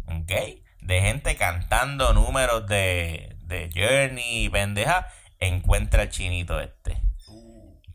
[0.06, 0.32] ¿Ok?
[0.89, 5.07] De gente cantando números de, de Journey y pendeja.
[5.39, 6.97] Encuentra chinito este.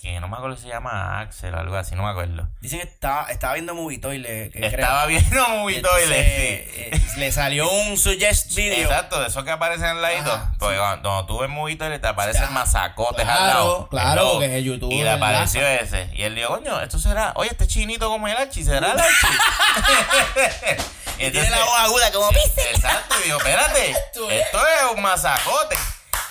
[0.04, 2.46] Que no me acuerdo si se llama Axel o algo así, no me acuerdo.
[2.60, 5.48] Dicen que estaba, estaba viendo Movie le, que Estaba viendo creo.
[5.60, 7.14] muy Y toile, entonces, sí.
[7.16, 8.90] eh, le salió un suggest video.
[8.90, 10.50] Exacto, de esos que aparecen al ladito.
[10.60, 12.50] Porque cuando, cuando tú ves Movito le te aparecen Ya.
[12.50, 13.88] masacotes al Claro, lado.
[13.88, 16.10] claro, El porque en YouTube Y le apareció ese.
[16.12, 17.32] Y él dijo, coño, esto será.
[17.38, 19.30] Oye, este chinito como el Archie, ¿será el Archie?
[21.20, 22.30] Y tiene la voz aguda como.
[22.32, 25.78] Exacto, y dijo, espérate, esto es un masacote.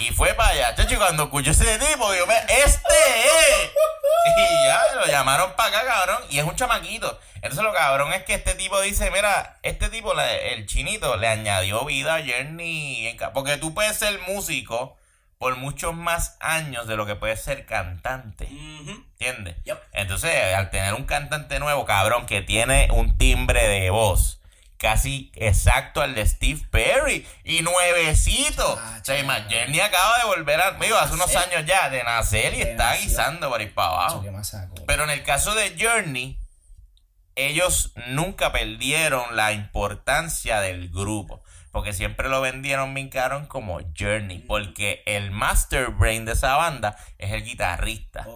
[0.03, 0.75] Y fue para allá.
[0.75, 2.95] Chacho, y cuando escuchó ese tipo, dijo, "Ve, este
[3.25, 3.71] es.
[4.27, 6.25] Y ya, lo llamaron para acá, cabrón.
[6.29, 7.19] Y es un chamaquito.
[7.37, 11.85] Entonces lo cabrón es que este tipo dice, mira, este tipo, el chinito, le añadió
[11.85, 13.17] vida a Journey.
[13.33, 14.97] Porque tú puedes ser músico
[15.39, 18.47] por muchos más años de lo que puedes ser cantante.
[18.47, 19.57] ¿Entiendes?
[19.65, 19.79] Yep.
[19.93, 24.42] Entonces, al tener un cantante nuevo, cabrón, que tiene un timbre de voz
[24.83, 28.81] casi exacto al de Steve Perry y nuevecito.
[28.83, 32.53] Ah, o sea, Journey acaba de volver a, digo, hace unos años ya de nacer
[32.55, 34.25] y está guisando por ahí para abajo.
[34.85, 36.37] Pero en el caso de Journey,
[37.37, 41.45] ellos nunca perdieron la importancia del grupo.
[41.71, 44.41] Porque siempre lo vendieron bien caro como Journey.
[44.41, 48.27] Porque el master brain de esa banda es el guitarrista.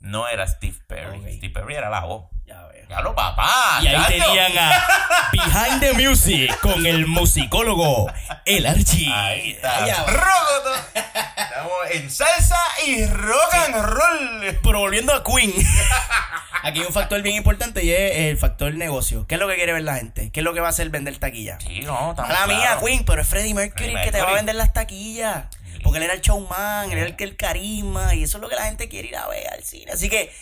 [0.00, 1.38] No era Steve Perry.
[1.38, 2.33] Steve Perry era la voz.
[2.46, 2.86] Ya veo.
[2.88, 3.80] Ya lo papá.
[3.82, 4.24] Y ahí chacho.
[4.24, 4.86] tenían a
[5.32, 8.10] Behind the Music con el musicólogo
[8.44, 9.12] El Archie.
[9.12, 9.86] Ahí está.
[9.86, 14.58] Estamos en salsa y rock and roll.
[14.62, 15.52] Pero volviendo a Queen.
[16.62, 19.26] Aquí hay un factor bien importante y es el factor negocio.
[19.26, 20.30] ¿Qué es lo que quiere ver la gente?
[20.30, 21.58] ¿Qué es lo que va a hacer vender taquilla?
[21.60, 22.78] Sí, no, A la mía.
[22.82, 25.44] Queen, pero es Freddie Mercury el que te va a vender las taquillas.
[25.82, 28.48] Porque él era el showman, él era el que el carisma, y eso es lo
[28.48, 29.92] que la gente quiere ir a ver al cine.
[29.92, 30.32] Así que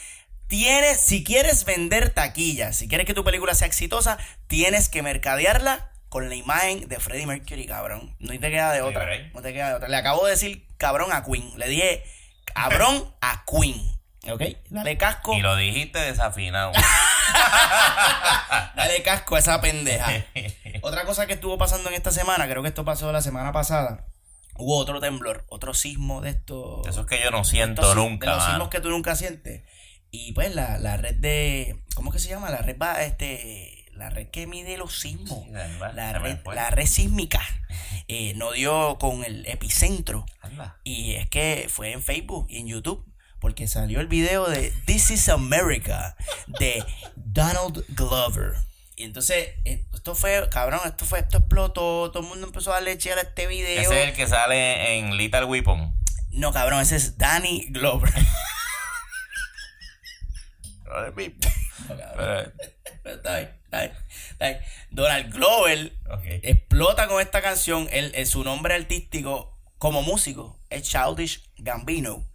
[0.52, 5.90] tienes, si quieres vender taquillas, si quieres que tu película sea exitosa, tienes que mercadearla
[6.10, 8.14] con la imagen de Freddie Mercury, cabrón.
[8.18, 9.08] No te queda de otra.
[9.32, 9.88] No te queda de otra.
[9.88, 11.54] Le acabo de decir cabrón a Queen.
[11.56, 12.04] Le dije
[12.52, 13.80] cabrón a Queen.
[14.30, 14.42] ¿Ok?
[14.68, 15.32] Dale casco.
[15.32, 16.72] Y lo dijiste desafinado.
[18.76, 20.26] Dale casco a esa pendeja.
[20.82, 24.04] Otra cosa que estuvo pasando en esta semana, creo que esto pasó la semana pasada.
[24.56, 26.86] Hubo otro temblor, otro sismo de estos.
[26.86, 28.26] Eso es que yo no siento estos nunca.
[28.26, 28.52] De los mano.
[28.52, 29.62] sismos que tú nunca sientes.
[30.14, 31.82] Y pues la, la red de.
[31.94, 32.50] ¿Cómo que se llama?
[32.50, 33.86] La red va, este.
[33.94, 35.44] La red que mide los sismos.
[35.44, 37.40] Sí, la red, la red sísmica.
[38.08, 40.26] eh, no dio con el epicentro.
[40.40, 40.78] Anda.
[40.84, 43.04] Y es que fue en Facebook y en YouTube.
[43.40, 46.14] Porque salió el video de This is America
[46.46, 46.84] de
[47.16, 48.52] Donald Glover.
[48.96, 52.10] Y entonces, eh, esto fue, cabrón, esto fue, esto explotó.
[52.12, 53.80] Todo el mundo empezó a darle a este video.
[53.80, 55.92] Ese es el que sale en Little Weapon.
[56.30, 58.12] No, cabrón, ese es Danny Glover.
[61.88, 62.52] No, cabrón.
[63.02, 63.92] Pero- está bien, está bien,
[64.30, 64.60] está bien.
[64.90, 65.92] Donald Glover
[66.42, 67.88] explota con esta canción.
[67.92, 72.28] Él- su nombre artístico como músico es Childish Gambino.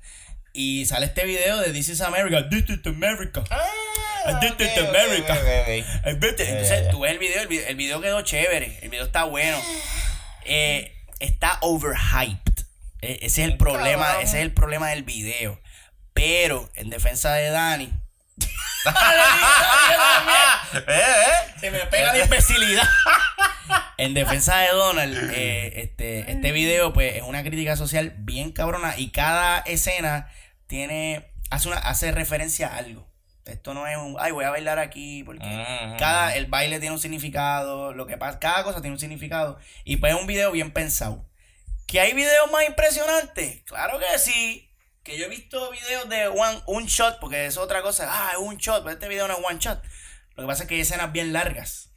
[0.53, 2.49] Y sale este video de This is America.
[2.49, 3.43] This is America.
[3.51, 5.33] Ah, This is America.
[5.33, 6.05] ok.
[6.49, 8.79] Entonces, tú ves el video, el video, el video quedó chévere.
[8.81, 9.57] El video está bueno.
[10.45, 12.63] Eh, está overhyped.
[13.01, 15.61] Eh, ese es el problema, ese es el problema del video.
[16.13, 18.06] Pero, en defensa de Dani, Eh, eh.
[21.59, 22.87] Se me pega la imbecilidad.
[23.97, 28.97] en defensa de Donald, eh, este, este video, pues, es una crítica social bien cabrona.
[28.97, 30.29] Y cada escena
[30.67, 31.31] tiene.
[31.49, 33.07] hace una, hace referencia a algo.
[33.45, 34.17] Esto no es un.
[34.19, 35.23] Ay, voy a bailar aquí.
[35.23, 35.97] Porque Ujú.
[35.97, 36.35] cada.
[36.35, 37.93] El baile tiene un significado.
[37.93, 38.39] Lo que pasa.
[38.39, 39.57] Cada cosa tiene un significado.
[39.85, 41.25] Y pues es un video bien pensado.
[41.87, 43.61] ¿Que hay videos más impresionantes?
[43.63, 44.66] Claro que sí.
[45.07, 48.07] Que yo he visto videos de one, un shot, porque es otra cosa.
[48.09, 49.81] Ah, es un shot, pero este video no es one shot.
[50.35, 51.89] Lo que pasa es que hay escenas bien largas.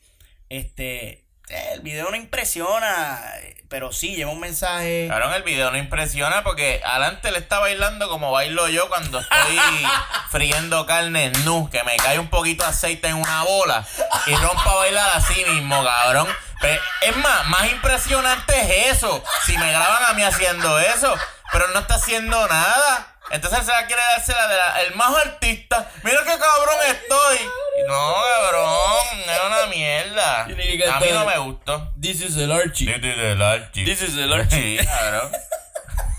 [0.49, 1.27] Este.
[1.49, 3.21] El video no impresiona,
[3.69, 5.07] pero sí lleva un mensaje.
[5.09, 9.59] Cabrón, el video no impresiona porque adelante le está bailando como bailo yo cuando estoy
[10.31, 13.85] friendo carne nu, que me cae un poquito de aceite en una bola
[14.29, 16.29] y rompa a bailar así mismo, cabrón.
[16.61, 21.17] Pe- es más, más impresionante es eso, si me graban a mí haciendo eso,
[21.53, 23.07] pero no está haciendo nada.
[23.31, 25.89] Entonces se la quiere dársela de la- el más artista.
[26.03, 27.39] Mira qué cabrón estoy.
[27.89, 30.43] No, cabrón, es una mierda.
[30.43, 31.93] A mí no me gustó.
[31.99, 32.85] This is el Archie.
[32.87, 33.85] This is el Archie.
[33.85, 34.79] This is el Archie.
[34.81, 35.33] Sí, cabrón.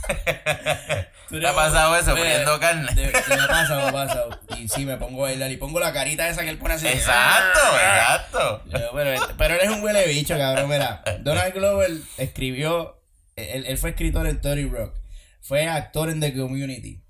[1.29, 2.91] ¿Te ha pasado eso, Mira, friendo carne?
[2.93, 4.39] de- me pasa, me ha pasado.
[4.57, 6.87] Y sí, me pongo a bailar y pongo la carita esa que él pone así.
[6.87, 8.63] Exacto, exacto.
[8.65, 10.67] Yo, pero, pero él es un huele bicho, cabrón.
[10.69, 12.97] Mira, Donald Glover escribió.
[13.35, 14.93] Él, él fue escritor en Tory Rock.
[15.41, 17.03] Fue actor en The Community.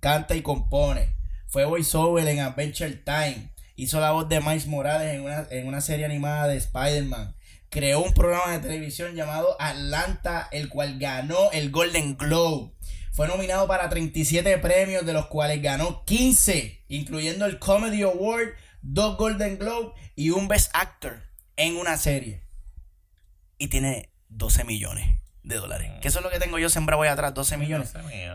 [0.00, 1.16] Canta y compone.
[1.46, 3.50] Fue voiceover en Adventure Time.
[3.76, 7.34] Hizo la voz de Miles Morales en una, en una serie animada de Spider-Man.
[7.70, 12.72] Creó un programa de televisión llamado Atlanta, el cual ganó el Golden Globe.
[13.10, 18.48] Fue nominado para 37 premios, de los cuales ganó 15, incluyendo el Comedy Award,
[18.82, 21.22] dos Golden Globe y un Best Actor
[21.56, 22.44] en una serie.
[23.56, 25.90] Y tiene 12 millones de dólares.
[26.00, 27.92] Que eso es lo que tengo yo sembrado ahí atrás, 12 millones.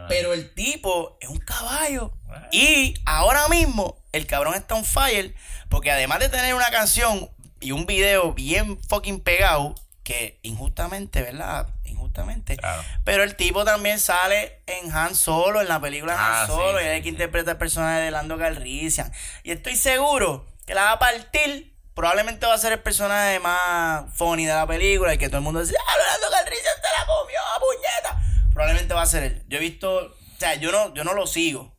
[0.10, 2.12] Pero el tipo es un caballo.
[2.51, 5.34] Y ahora mismo el cabrón está on fire.
[5.70, 7.30] Porque además de tener una canción
[7.60, 11.68] y un video bien fucking pegado, que injustamente, ¿verdad?
[11.84, 12.55] Injustamente.
[12.58, 12.82] Claro.
[13.03, 16.80] Pero el tipo también sale en Han Solo, en la película Han Ah, sí, Solo.
[16.80, 17.10] sí, y es el que sí.
[17.10, 19.12] interpreta el personaje de Lando Calrissian.
[19.43, 21.74] Y estoy seguro que la va a partir.
[21.98, 25.16] Probablemente va a ser el personaje más funny de la película.
[25.16, 28.22] Y que todo el mundo dice, ah, Lando Calrissian te la comió, puñeta.
[28.54, 29.43] Probablemente va a ser él.
[29.48, 31.76] Yo he visto, o sea, yo no, yo no lo sigo.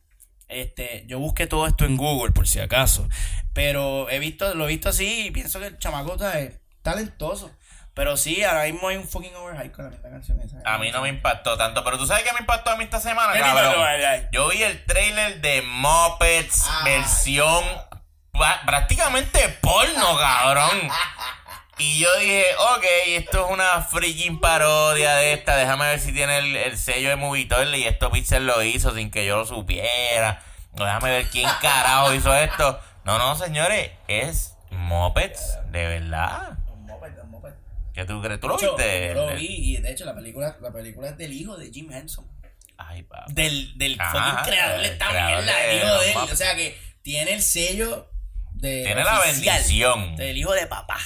[0.49, 3.07] Este, yo busqué todo esto en Google por si acaso.
[3.53, 6.59] Pero he visto, lo he visto así y pienso que el chamaco ¿sabes?
[6.81, 7.49] talentoso.
[7.93, 10.57] Pero sí, ahora mismo hay un fucking overhype con la misma canción esa.
[10.65, 12.99] A mí no me impactó tanto, pero tú sabes que me impactó a mí esta
[12.99, 13.33] semana.
[14.33, 16.81] Yo vi el trailer de Muppets Ah.
[16.83, 17.63] versión
[18.65, 20.89] prácticamente porno, cabrón.
[21.77, 25.55] Y yo dije, ok, esto es una freaking parodia de esta.
[25.55, 29.09] Déjame ver si tiene el, el sello de Movitoile y esto Pixel lo hizo sin
[29.11, 30.43] que yo lo supiera.
[30.73, 32.79] No, déjame ver quién carajo hizo esto.
[33.05, 36.57] No, no, señores, es Muppets, de verdad.
[36.67, 37.53] Un moped, un moped.
[37.93, 38.39] ¿Qué tú crees?
[38.39, 39.07] ¿Tú lo hecho, viste?
[39.07, 41.91] yo lo vi y de hecho la película, la película es del hijo de Jim
[41.91, 42.27] Henson.
[42.77, 43.25] Ay, papá.
[43.29, 46.17] Del, del Ajá, fucking creador mierda, de el hijo de él.
[46.31, 48.09] O sea que tiene el sello
[48.59, 48.83] de.
[48.83, 50.15] Tiene la bendición.
[50.15, 50.97] Del hijo de papá.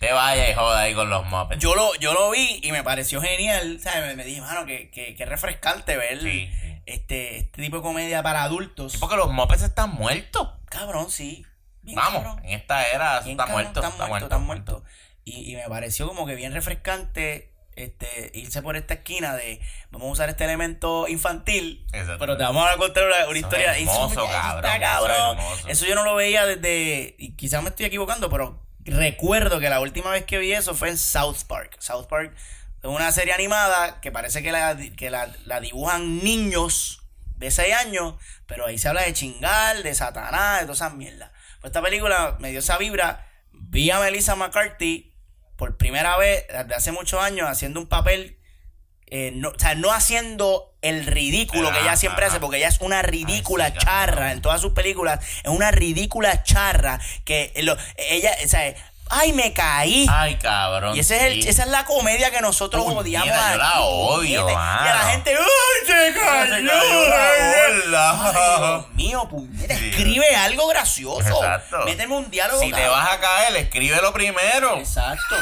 [0.00, 1.62] Te vaya y joda ahí con los Muppets.
[1.62, 3.80] Yo lo, yo lo vi y me pareció genial.
[3.82, 4.04] ¿sabes?
[4.04, 6.50] Me, me dije, mano, que, que, que refrescante ver Sí,
[6.84, 8.92] este, este tipo de comedia para adultos.
[8.92, 10.50] Sí, porque los Muppets están muertos.
[10.68, 11.46] Cabrón, sí.
[11.82, 12.44] Bien Vamos, cabrón.
[12.44, 13.80] en esta era está cabrón, muerto.
[13.80, 14.72] Están Está muertos, muerto, están muerto.
[14.72, 14.90] muertos.
[15.24, 19.60] Y, y me pareció como que bien refrescante este, irse por esta esquina de
[19.90, 21.86] vamos a usar este elemento infantil,
[22.18, 23.76] pero te vamos a contar una, historia.
[23.76, 25.70] hermoso, cabrón, está.
[25.70, 29.80] Eso yo no lo veía desde, y quizás me estoy equivocando, pero recuerdo que la
[29.80, 31.76] última vez que vi eso fue en South Park.
[31.78, 32.34] South Park
[32.82, 37.00] es una serie animada que parece que la, que la, la dibujan niños
[37.36, 38.14] de 6 años,
[38.46, 41.30] pero ahí se habla de chingar, de satanás, de todas esas mierdas.
[41.60, 43.26] Pues esta película me dio esa vibra.
[43.52, 45.13] Vi a Melissa McCarthy
[45.56, 48.38] por primera vez desde hace muchos años haciendo un papel,
[49.06, 52.40] eh, no, o sea, no haciendo el ridículo que ella Ajá, siempre hace, ajá.
[52.40, 57.00] porque ella es una ridícula sí, charra en todas sus películas, es una ridícula charra
[57.24, 58.74] que lo- ella, o sea,
[59.10, 60.06] ay, me caí.
[60.10, 60.96] Ay, cabrón.
[60.96, 61.48] Y ese es el, sí.
[61.48, 63.28] esa es la comedia que nosotros Puñeta, odiamos.
[63.52, 64.52] yo la odio, puñeta.
[64.52, 65.10] Y a la mano.
[65.10, 66.54] gente, ¡ay, se cayó!
[66.54, 68.32] Se cayó la bola.
[68.34, 69.88] Ay, Dios mío, puñeta, Sí.
[69.90, 71.20] escribe algo gracioso.
[71.44, 71.78] Exacto.
[71.84, 72.60] Méteme un diálogo.
[72.60, 74.76] Si te vas a caer, escríbelo primero.
[74.78, 75.36] Exacto.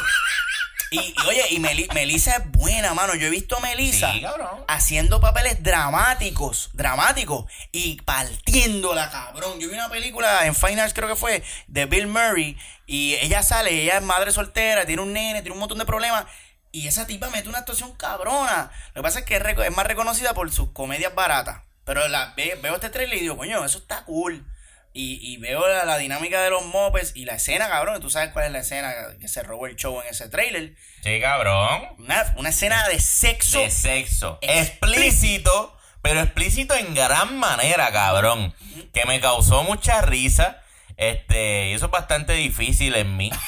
[0.93, 3.15] Y, y, oye, y Meli- Melissa es buena, mano.
[3.15, 4.21] Yo he visto a Melissa Sí,
[4.69, 9.59] haciendo papeles dramáticos, dramáticos, y partiéndola, cabrón.
[9.59, 13.43] Yo vi una película en Fine Arts, creo que fue, de Bill Murray, y ella
[13.43, 16.27] sale, ella es madre soltera, tiene un nene, tiene un montón de problemas,
[16.73, 18.71] y esa tipa mete una actuación cabrona.
[18.95, 21.63] Lo que pasa es que es, es más reconocida por sus comedias baratas.
[21.85, 24.47] Pero la, ve- veo este trailer y digo, coño, eso está cool.
[24.95, 28.01] Y, y veo la, la dinámica de los mopes y la escena, cabrón.
[28.01, 30.75] Tú sabes cuál es la escena que se robó el show en ese trailer.
[31.03, 31.89] Sí, cabrón.
[31.99, 33.59] Una, una escena de sexo.
[33.61, 34.39] De sexo.
[34.43, 35.77] Explícito.
[36.03, 38.55] Pero explícito en gran manera, cabrón.
[38.93, 40.63] Que me causó mucha risa.
[40.97, 43.31] Este, y eso es bastante difícil en mí.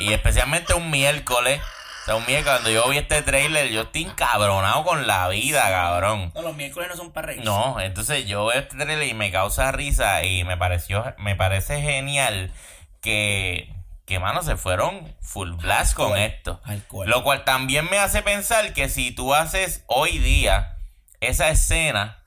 [0.00, 1.58] Y especialmente un miércoles.
[2.02, 5.62] O sea, un miércoles cuando yo vi este trailer, yo estoy encabronado con la vida,
[5.70, 6.32] cabrón.
[6.34, 7.44] No, los miércoles no son para reír.
[7.44, 11.80] No, entonces yo veo este trailer y me causa risa y me pareció, me parece
[11.80, 12.52] genial
[13.00, 13.72] que,
[14.04, 16.60] que mano, se fueron full blast con esto.
[16.64, 17.08] Alcohol.
[17.08, 20.78] Lo cual también me hace pensar que si tú haces hoy día
[21.20, 22.24] esa escena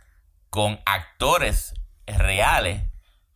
[0.49, 1.73] con actores
[2.07, 2.81] reales,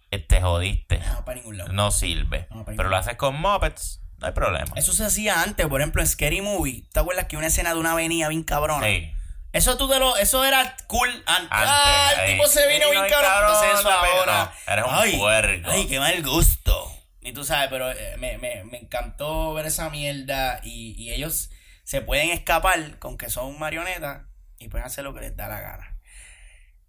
[0.10, 1.00] te jodiste.
[1.00, 1.74] No, para ningún lado.
[1.74, 2.48] No sirve.
[2.50, 4.72] No, para Pero lo haces con Muppets, no hay problema.
[4.76, 6.84] Eso se hacía antes, por ejemplo, en Scary Movie.
[6.91, 8.86] ¿Te acuerdas que una escena de una avenida bien cabrona?
[8.86, 9.11] Sí.
[9.51, 11.47] Eso tú te lo, eso era cool antes.
[11.49, 13.32] Antes, ah, el tipo se vino bien no, cabrón.
[13.32, 14.53] cabrón, Entonces eso ahora.
[14.67, 15.70] no, eres un ay, puerco.
[15.72, 16.95] Ay, qué mal gusto.
[17.22, 20.61] Y tú sabes, pero eh, me, me, me encantó ver esa mierda.
[20.63, 21.49] Y, y ellos
[21.84, 24.22] se pueden escapar con que son marionetas
[24.59, 25.97] y pueden hacer lo que les da la gana.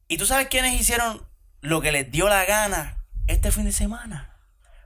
[0.09, 1.27] ¿Y tú sabes quiénes hicieron
[1.63, 4.30] lo que les dio la gana este fin de semana?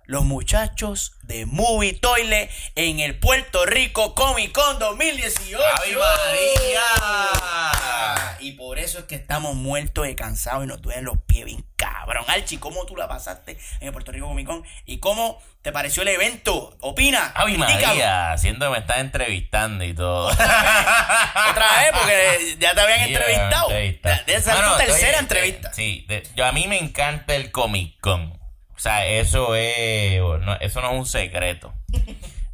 [0.06, 5.58] Los muchachos de Movie Toilet en el Puerto Rico Comic Con 2018.
[5.58, 8.36] ¡Ave María!
[8.40, 11.64] Y por eso es que estamos muertos de cansados y nos duelen los pies bien
[11.76, 12.24] cabrón.
[12.28, 14.62] Archie, ¿cómo tú la pasaste en el Puerto Rico Comic Con?
[14.84, 16.76] ¿Y cómo te pareció el evento?
[16.80, 17.32] Opina.
[17.42, 17.86] Critícalo.
[17.86, 20.28] María, siendo que me estás entrevistando y todo.
[20.28, 23.70] Otra vez, porque ya te habían entrevistado.
[23.70, 24.22] entrevista.
[24.26, 25.68] Debe ser Bueno, tu tercera oye, entrevista.
[25.68, 28.43] eh, Sí, de- yo a mí me encanta el Comic Con.
[28.76, 31.72] O sea, eso es, no, eso no es un secreto.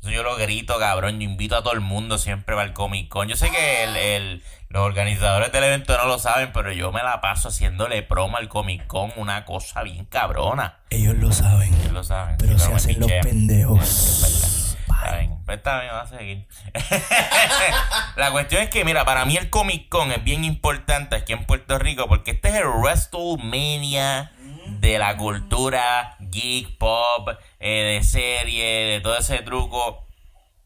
[0.01, 1.21] Eso yo lo grito, cabrón.
[1.21, 3.29] Yo invito a todo el mundo siempre para el Comic Con.
[3.29, 7.03] Yo sé que el, el- los organizadores del evento no lo saben, pero yo me
[7.03, 10.79] la paso haciéndole promo al Comic Con, una cosa bien cabrona.
[10.89, 11.75] Ellos lo saben.
[11.75, 12.37] Ellos lo saben.
[12.39, 14.75] Pero sí, se hacen los pendejos.
[14.89, 16.47] Está bien, pues está bien, va a seguir.
[18.17, 21.45] la cuestión es que, mira, para mí el Comic Con es bien importante aquí en
[21.45, 24.33] Puerto Rico porque este es el WrestleMania
[24.79, 30.07] de la cultura geek, pop, eh, de serie, de todo ese truco.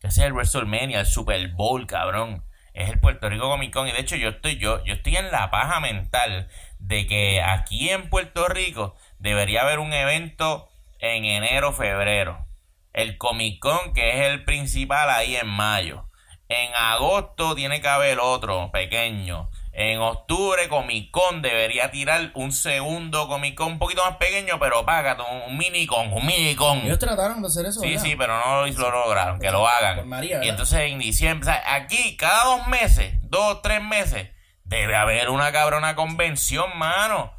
[0.03, 2.45] Ese es el WrestleMania, el Super Bowl, cabrón.
[2.75, 3.89] Es el Puerto Rico Comic Con.
[3.89, 6.49] Y de hecho, yo estoy, yo, yo estoy en la paja mental
[6.79, 12.47] de que aquí en Puerto Rico debería haber un evento en enero, febrero.
[12.93, 16.09] el Comic Con, que es el principal ahí en mayo.
[16.49, 19.51] En agosto tiene que haber otro pequeño.
[19.77, 24.85] En octubre Comic Con debería tirar un segundo Comic Con un poquito más pequeño, pero
[24.87, 25.17] paga
[25.47, 26.79] un mini con, un mini con.
[26.79, 27.81] Ellos trataron de hacer eso.
[27.81, 28.03] Sí, ¿verdad?
[28.05, 30.09] sí, pero no lo, lo lograron, que lo Por hagan.
[30.09, 34.31] María, y entonces en diciembre, o sea, aquí cada dos meses, dos, tres meses,
[34.63, 37.33] debe haber una cabrona convención, mano.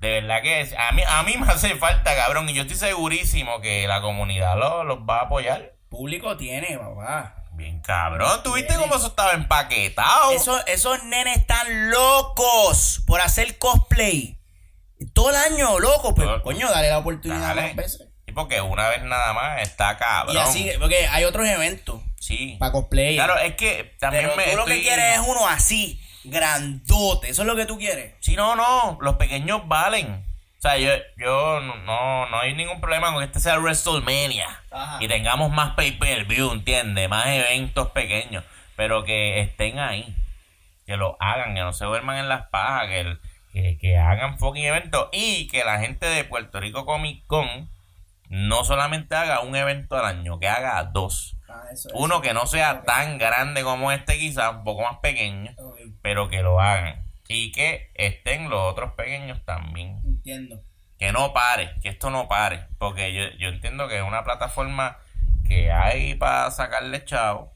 [0.00, 2.76] De verdad que es- a mí, a mí me hace falta, cabrón, y yo estoy
[2.76, 5.74] segurísimo que la comunidad los los va a apoyar.
[5.90, 7.43] Público tiene, papá.
[7.56, 10.32] Bien, cabrón, ¿tú viste cómo eso estaba empaquetado?
[10.32, 14.38] Eso- esos nenes están locos por hacer cosplay.
[15.12, 16.14] Todo el año, loco.
[16.14, 17.62] Pues, Todo- coño, dale la oportunidad Dale.
[17.68, 18.08] más veces.
[18.26, 20.34] Sí, porque una vez nada más está cabrón.
[20.34, 22.56] Y así, porque hay otros eventos Sí.
[22.58, 23.16] Para cosplay.
[23.16, 27.28] Claro, es que también Pero me tú lo que quieres es uno así, grandote.
[27.28, 28.14] Eso es lo que tú quieres.
[28.20, 30.23] Sí, no, no, los pequeños valen.
[30.64, 34.96] O sea, yo, yo no, no, hay ningún problema con que este sea WrestleMania Ajá.
[34.98, 37.06] y tengamos más pay-per-view, ¿entiendes?
[37.06, 38.42] Más eventos pequeños,
[38.74, 40.16] pero que estén ahí,
[40.86, 43.20] que lo hagan, que no se duerman en las pajas, que, el-
[43.52, 47.68] que, que hagan fucking eventos y que la gente de Puerto Rico Comic Con
[48.30, 51.36] no solamente haga un evento al año, que haga dos.
[51.46, 52.22] Ah, eso, Uno eso.
[52.22, 55.54] que no sea tan grande como este, quizás un poco más pequeño
[56.00, 57.03] pero que lo hagan.
[57.34, 60.00] Y que estén los otros pequeños también.
[60.04, 60.62] Entiendo.
[60.98, 62.68] Que no pare, que esto no pare.
[62.78, 64.98] Porque yo, yo entiendo que es una plataforma
[65.46, 67.52] que hay para sacarle chavo.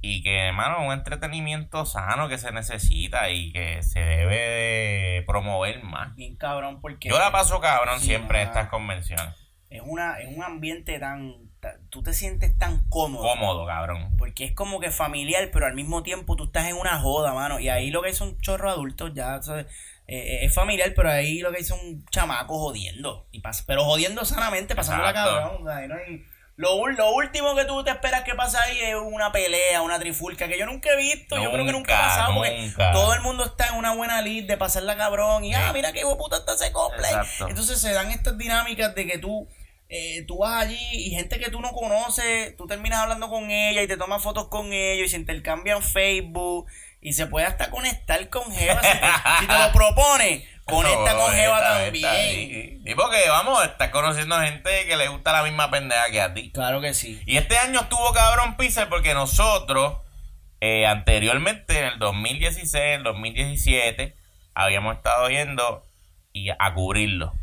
[0.00, 5.82] Y que, hermano, un entretenimiento sano que se necesita y que se debe de promover
[5.82, 6.14] más.
[6.14, 9.34] Bien cabrón, porque Yo la paso cabrón Sí, siempre en estas convenciones.
[9.70, 11.48] es, una, es un ambiente tan-
[11.90, 13.22] Tú te sientes tan cómodo.
[13.22, 14.16] Cómodo, cabrón.
[14.18, 17.60] Porque es como que familiar, pero al mismo tiempo tú estás en una joda, mano.
[17.60, 19.66] Y ahí lo que son chorros adultos, ya, ¿sabes?
[20.06, 23.26] Eh, eh, es familiar, pero ahí lo que hay son chamacos jodiendo.
[23.32, 25.30] Y pas- pero jodiendo sanamente, pasándola Exacto.
[25.34, 25.68] cabrón.
[25.68, 26.24] Ahí no hay-
[26.56, 30.46] lo, lo último que tú te esperas que pase ahí es una pelea, una trifulca,
[30.46, 32.92] que yo nunca he visto, yo creo que nunca ha pasado, porque nunca.
[32.92, 36.00] todo el mundo está en una buena lid de pasarla cabrón, y ah, mira qué
[36.00, 37.12] hijo puta está ese cosplay.
[37.12, 37.48] Exacto.
[37.48, 39.48] Entonces se dan estas dinámicas de que tú,
[39.88, 43.82] eh, tú vas allí y gente que tú no conoces, tú terminas hablando con ella
[43.82, 46.66] y te tomas fotos con ellos y se intercambian Facebook
[47.00, 49.06] y se puede hasta conectar con Jeva si te,
[49.40, 50.48] si te lo propone.
[50.64, 52.04] Conecta No, con Jeva también.
[52.06, 52.90] esta.
[52.90, 56.50] Y porque, vamos, estás conociendo gente que le gusta la misma pendeja que a ti.
[56.52, 57.20] Claro que sí.
[57.26, 59.98] Y este año estuvo cabrón Pixel porque nosotros,
[60.62, 64.14] eh, anteriormente, en el 2016, en el 2017,
[64.54, 65.84] habíamos estado yendo
[66.32, 67.34] y a cubrirlo.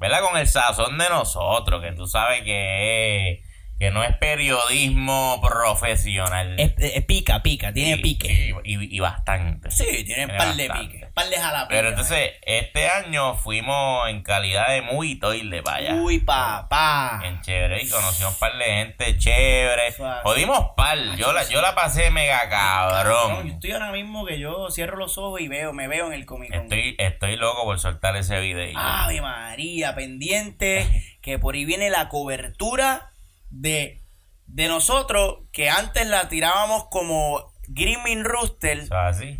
[0.00, 0.22] ¿Verdad?
[0.22, 3.42] Con el sazón de nosotros, que tú sabes que
[3.80, 6.54] que no es periodismo profesional.
[6.60, 8.54] Es, es pica, pica, tiene pique.
[8.62, 9.70] Y, y bastante.
[9.70, 10.99] Sí, tiene un par de pique.
[11.20, 11.68] Par de jalapeños.
[11.68, 15.94] Pero entonces, este año fuimos en calidad de muy toile para allá.
[15.94, 17.20] Uy, papá.
[17.24, 19.92] En chévere, y conocimos un par de gente chévere.
[19.92, 20.20] Suave.
[20.22, 20.98] Jodimos par.
[21.16, 23.48] Yo la, yo la pasé mega No, yo cabrón.
[23.48, 26.50] estoy ahora mismo que yo cierro los ojos y veo, me veo en el Comic
[26.50, 26.62] Con.
[26.62, 28.72] Estoy, estoy loco por soltar ese video.
[28.78, 33.10] Ave María, pendiente, que por ahí viene la cobertura
[33.50, 34.02] de,
[34.46, 39.38] de nosotros, que antes la tirábamos como Grimming Rooster, Eso es así.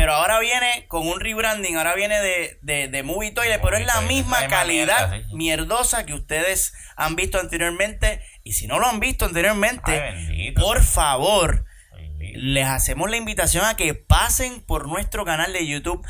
[0.00, 3.84] Pero ahora viene con un rebranding, ahora viene de, de, de Movie Toilet, pero es
[3.84, 9.26] la misma calidad mierdosa que ustedes han visto anteriormente, y si no lo han visto
[9.26, 11.66] anteriormente, Ay, por favor,
[12.18, 16.02] les hacemos la invitación a que pasen por nuestro canal de YouTube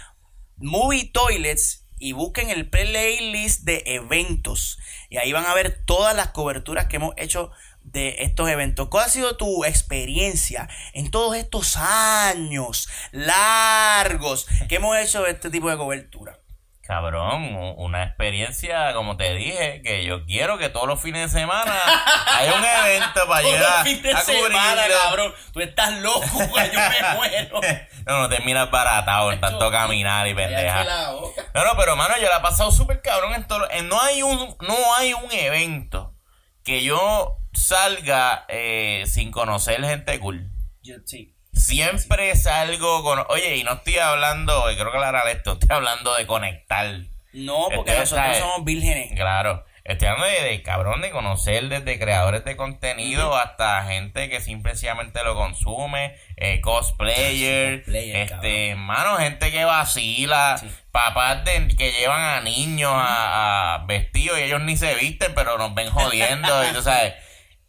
[0.59, 4.79] Movie Toilets y busquen el playlist de eventos.
[5.09, 7.51] Y ahí van a ver todas las coberturas que hemos hecho
[7.93, 8.89] de estos eventos.
[8.89, 15.51] ¿Cuál ha sido tu experiencia en todos estos años largos que hemos hecho de este
[15.51, 16.39] tipo de cobertura?
[16.83, 21.73] Cabrón, una experiencia, como te dije, que yo quiero que todos los fines de semana
[22.37, 23.87] haya un evento para llegar
[24.17, 25.33] a semana, cabrón.
[25.53, 26.71] Tú estás loco, güey.
[26.73, 27.61] Yo me muero.
[28.07, 30.83] No, no te miras baratado en tanto caminar y pendeja.
[30.83, 31.21] No,
[31.65, 33.71] no, pero mano, yo la he pasado súper cabrón en todo.
[33.71, 36.17] en- no hay un, no hay un evento
[36.65, 40.49] que yo salga eh, sin conocer gente cool.
[40.83, 41.35] Yo, sí.
[41.53, 43.25] Siempre salgo con.
[43.29, 46.87] Oye, y no estoy hablando, creo que aclarar esto, estoy hablando de conectar.
[47.33, 49.13] No, porque Este, nosotros somos vírgenes.
[49.15, 49.65] Claro.
[49.83, 55.25] Estoy hablando de, de cabrón de conocer desde creadores de contenido hasta gente que simplemente
[55.25, 60.71] lo consume, eh, cosplayer, Cosplayer, este, mano, gente que vacila, Sí.
[60.93, 65.59] papás de, que llevan a niños a, a vestidos y ellos ni se visten, pero
[65.59, 67.15] nos ven jodiendo, y tú sabes.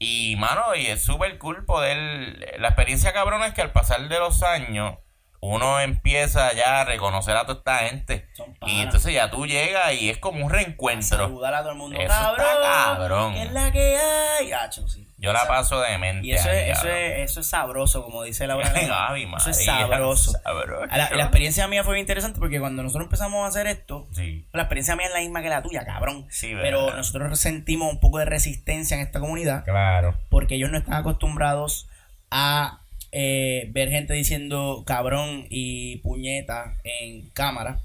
[0.03, 2.57] Y, mano, y es súper cool poder.
[2.57, 4.97] La experiencia cabrona es que al pasar de los años,
[5.41, 8.27] uno empieza ya a reconocer a toda esta gente.
[8.65, 11.19] Y entonces ya tú llegas y es como un reencuentro.
[11.19, 11.99] Saludar a todo el mundo.
[11.99, 12.97] Eso está cabrón.
[12.97, 13.33] cabrón.
[13.35, 14.51] ¿Qué es la que hay?
[14.87, 15.07] Sí.
[15.21, 16.27] Yo la paso de mente.
[16.27, 18.67] Y eso ahí, es, eso, es, eso es sabroso, como dice Laura.
[19.37, 20.31] Eso es sabroso.
[20.43, 20.85] sabroso.
[20.87, 24.45] La, la experiencia mía fue bien interesante porque cuando nosotros empezamos a hacer esto, Sí.
[24.51, 26.25] la experiencia mía es la misma que la tuya, cabrón.
[26.29, 30.15] Sí, Pero nosotros sentimos un poco de resistencia en esta comunidad Claro.
[30.29, 31.87] porque ellos no están acostumbrados
[32.31, 32.79] a
[33.11, 37.79] eh, ver gente diciendo cabrón y puñeta en cámara.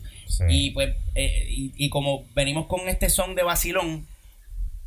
[0.49, 4.07] Y pues, eh, y, y como venimos con este son de vacilón,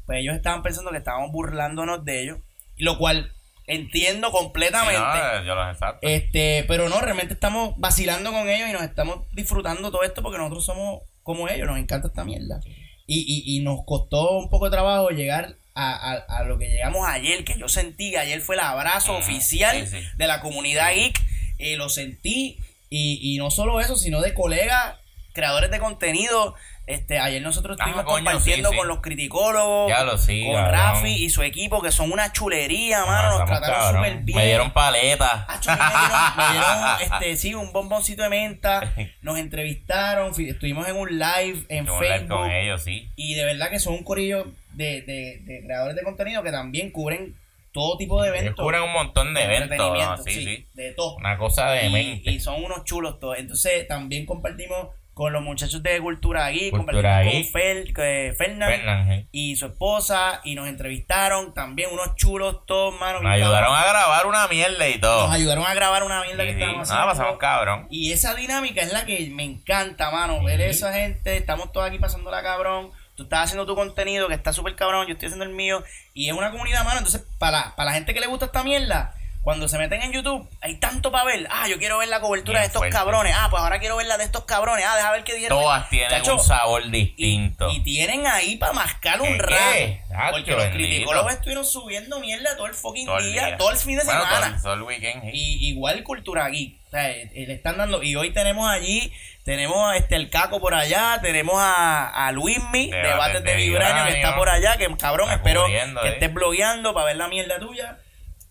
[0.09, 2.39] pues ellos estaban pensando que estábamos burlándonos de ellos,
[2.77, 3.31] lo cual
[3.67, 4.97] entiendo completamente.
[4.97, 5.99] No, yo los exacto.
[6.01, 10.39] Este, pero no, realmente estamos vacilando con ellos y nos estamos disfrutando todo esto porque
[10.39, 12.59] nosotros somos como ellos, nos encanta esta mierda.
[13.05, 16.69] Y, y, y nos costó un poco de trabajo llegar a, a, a lo que
[16.71, 20.07] llegamos ayer, que yo sentí que ayer fue el abrazo oficial sí, sí.
[20.17, 21.21] de la comunidad geek,
[21.59, 22.57] eh, lo sentí,
[22.89, 24.95] y, y no solo eso, sino de colegas,
[25.33, 26.55] creadores de contenido.
[26.89, 28.77] Este, ayer nosotros Ah, estuvimos coño, compartiendo sí, sí.
[28.79, 30.71] con los criticólogos, Ya lo sí, con cabrón.
[30.73, 34.37] Rafi y su equipo, que son una chulería, mano, nos trataron súper bien.
[34.37, 35.45] Me dieron paleta.
[35.47, 38.91] Acho, me dieron, me dieron, este, sí, un bomboncito de menta.
[39.21, 42.27] Nos entrevistaron, estuvimos en un live en Yo Facebook.
[42.37, 43.11] con ellos, sí.
[43.15, 46.89] Y de verdad que son un corillo de, de, de creadores de contenido que también
[46.91, 47.35] cubren
[47.71, 48.55] todo tipo de eventos.
[48.55, 49.77] cubren un montón de eventos.
[49.77, 50.17] ¿no?
[50.23, 50.67] Sí, sí.
[50.73, 51.17] De todo.
[51.17, 52.31] Una cosa de Y, mente.
[52.31, 53.37] y son unos chulos todos.
[53.37, 54.87] Entonces también compartimos
[55.19, 59.27] con los muchachos de Cultura Geek, Cultura con Fel, que- Fernan Fernan, sí.
[59.33, 61.53] y su esposa y nos entrevistaron.
[61.53, 63.19] También unos chulos todos, mano.
[63.21, 65.27] Nos ayudaron a grabar una mierda y todo.
[65.27, 67.07] Nos ayudaron a grabar una mierda que Sí, estábamos Ah, haciendo.
[67.07, 67.87] pasamos cabrón.
[67.89, 70.41] Y esa dinámica es la que me encanta, mano.
[70.41, 72.91] Ver esa gente, estamos todos aquí pasándola cabrón.
[73.15, 75.83] Tú estás haciendo tu contenido que está súper cabrón, yo estoy haciendo el mío.
[76.13, 76.99] Y es una comunidad, mano.
[76.99, 80.47] Entonces, para, para la gente que le gusta esta mierda, cuando se meten en YouTube,
[80.61, 81.47] hay tanto para ver.
[81.49, 82.95] Ah, yo quiero ver la cobertura Bien de estos fuerte.
[82.95, 83.33] cabrones.
[83.37, 84.85] Ah, pues ahora quiero ver la de estos cabrones.
[84.87, 85.57] Ah, deja ver qué dijeron.
[85.61, 87.69] Todas tienen Chacho, un sabor distinto.
[87.71, 90.15] y tienen ahí para mascar un ¿Qué, rato.
[90.21, 90.77] Hacho, Porque los bendito.
[90.89, 93.57] criticólogos estuvieron subiendo mierda todo el fucking Todo el día, día.
[93.57, 94.39] todo el fin de Bueno, semana.
[94.47, 95.23] todo el- todo el weekend.
[95.33, 96.75] Y igual Cultura Geek.
[96.87, 98.03] O sea, eh, eh, le están dando.
[98.03, 99.13] Y hoy tenemos allí,
[99.45, 103.57] tenemos a este el Caco por allá, tenemos a, a Luismi, Debates Debates de de
[103.57, 106.13] Vibranio, que está por allá, que cabrón, Está espero que eh.
[106.13, 107.97] estés blogueando para ver la mierda tuya.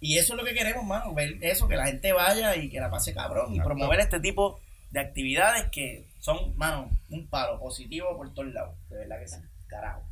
[0.00, 2.80] Y eso es lo que queremos, mano, ver eso, que la gente vaya y que
[2.80, 3.54] la pase cabrón.
[3.54, 8.76] Y promover este tipo de actividades que son, mano, un palo positivo por todos lados.
[8.88, 9.36] De verdad que sí,
[9.66, 10.02] carajo.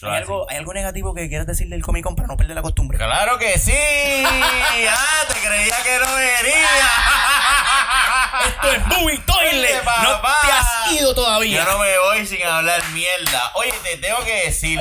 [0.00, 2.54] Lo ¿Hay algo, ¿Hay algo negativo que quieras decir del Comic Con para no perder
[2.54, 2.96] la costumbre?
[2.96, 3.72] Claro que sí.
[4.90, 6.88] Ah, te creía que no venía.
[8.46, 9.84] Esto es Movie Toilet.
[9.84, 11.64] No te has ido todavía.
[11.64, 13.50] Yo no me voy sin hablar mierda.
[13.56, 14.80] Oye, te tengo que decir,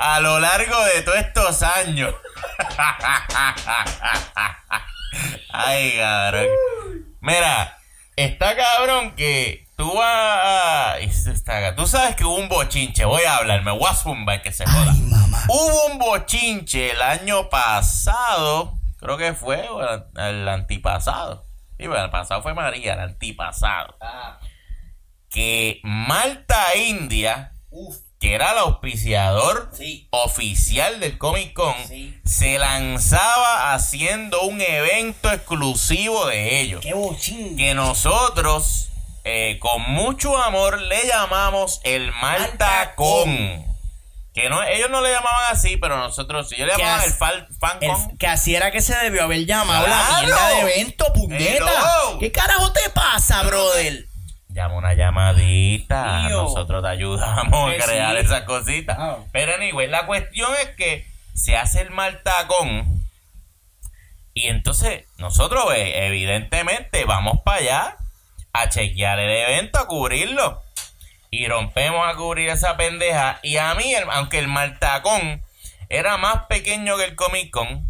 [0.00, 2.14] a lo largo de todos estos años.
[5.50, 6.46] Ay, cabrón.
[7.20, 7.78] Mira,
[8.16, 11.74] está cabrón que tú vas a...
[11.76, 13.04] Tú sabes que hubo un bochinche.
[13.04, 14.92] Voy a hablar, me voy a zumbar que se joda.
[14.92, 15.42] Ay, mamá.
[15.48, 21.46] Hubo un bochinche el año pasado, creo que fue el, el antipasado.
[21.78, 23.96] Sí, bueno, el pasado fue María, el antipasado.
[24.00, 24.38] Ah,
[25.28, 30.08] Que Malta India, uf, que era el auspiciador sí.
[30.10, 32.18] oficial del Comic Con, Sí.
[32.24, 36.80] se lanzaba haciendo un evento exclusivo de ellos.
[36.80, 37.54] Qué bochín.
[37.58, 38.88] Que nosotros,
[39.24, 43.62] eh, con mucho amor, le llamamos el Malta Con.
[44.32, 46.54] Que no, ellos no le llamaban así, pero nosotros sí.
[46.56, 48.16] Ellos le as- el Fan, fan El- Con.
[48.16, 51.56] que así era que se debió haber llamado la mierda de evento, puñeta.
[51.56, 52.18] Hello.
[52.18, 54.06] ¿Qué carajo te pasa, brother?
[54.54, 56.26] Llama una llamadita.
[56.28, 56.44] Tío.
[56.44, 58.24] Nosotros te ayudamos a crear sí.
[58.24, 58.96] esas cositas.
[58.98, 59.18] Ah.
[59.32, 63.02] Pero anyway, la cuestión es que se hace el maltacón.
[64.32, 67.96] Y entonces, nosotros, eh, evidentemente, vamos para allá
[68.52, 70.62] a chequear el evento, a cubrirlo.
[71.30, 73.40] Y rompemos a cubrir esa pendeja.
[73.42, 75.42] Y a mí, aunque el maltacón
[75.88, 77.88] era más pequeño que el Comic Con,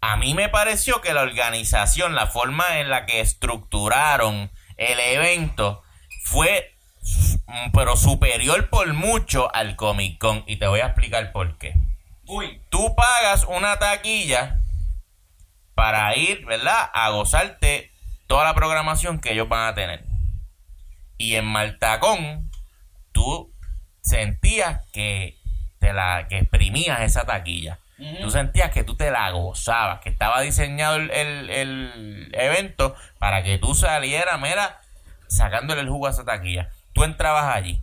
[0.00, 5.82] a mí me pareció que la organización, la forma en la que estructuraron el evento,
[6.30, 6.74] fue
[7.46, 10.44] mm, pero superior por mucho al Comic Con.
[10.46, 11.74] Y te voy a explicar por qué.
[12.26, 12.60] Uy.
[12.68, 14.60] Tú pagas una taquilla
[15.74, 16.90] para ir, ¿verdad?
[16.92, 17.90] A gozarte
[18.26, 20.04] toda la programación que ellos van a tener.
[21.16, 22.50] Y en Maltacón,
[23.12, 23.52] tú
[24.02, 25.36] sentías que
[25.78, 27.78] te la que exprimías esa taquilla.
[28.20, 33.42] Tú sentías que tú te la gozabas, que estaba diseñado el, el- el evento para
[33.42, 34.80] que tú salieras, mira,
[35.28, 36.70] sacándole el jugo a esa taquilla.
[36.92, 37.82] Tú entrabas allí,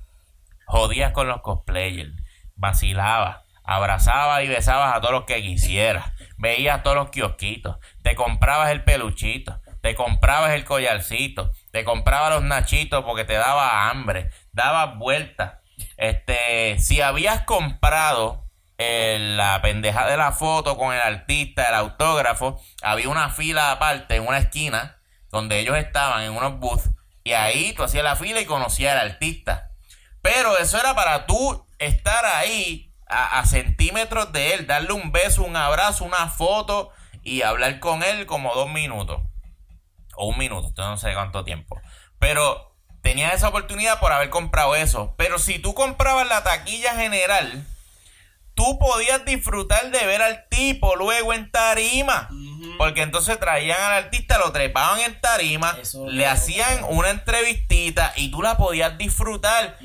[0.65, 2.13] jodías con los cosplayers,
[2.55, 6.05] vacilabas, abrazabas y besabas a todos los que quisieras,
[6.37, 12.43] veías todos los kiosquitos, te comprabas el peluchito, te comprabas el collarcito, te comprabas los
[12.43, 15.59] nachitos porque te daba hambre, dabas vueltas.
[15.97, 18.45] Este, si habías comprado
[18.77, 24.15] eh, la pendeja de la foto con el artista, el autógrafo, había una fila aparte
[24.15, 24.97] en una esquina
[25.29, 26.89] donde ellos estaban en unos booths
[27.26, 29.71] y ahí tú hacías la fila y conocías al artista.
[30.21, 35.55] Pero eso era para tú estar ahí a, centímetros de él, darle un beso, un
[35.55, 36.91] abrazo, una foto
[37.23, 39.21] y hablar con él como dos minutos.
[40.15, 41.82] O un minuto, no sé cuánto tiempo.
[42.19, 45.15] Pero tenías esa oportunidad por haber comprado eso.
[45.17, 47.65] Pero si tú comprabas la taquilla general,
[48.53, 52.30] tú podías disfrutar de ver al tipo luego en tarima.
[52.78, 58.32] Porque entonces traían al artista, lo trepaban en tarima, Eso le hacían una entrevistita y
[58.32, 59.78] tú la podías disfrutar.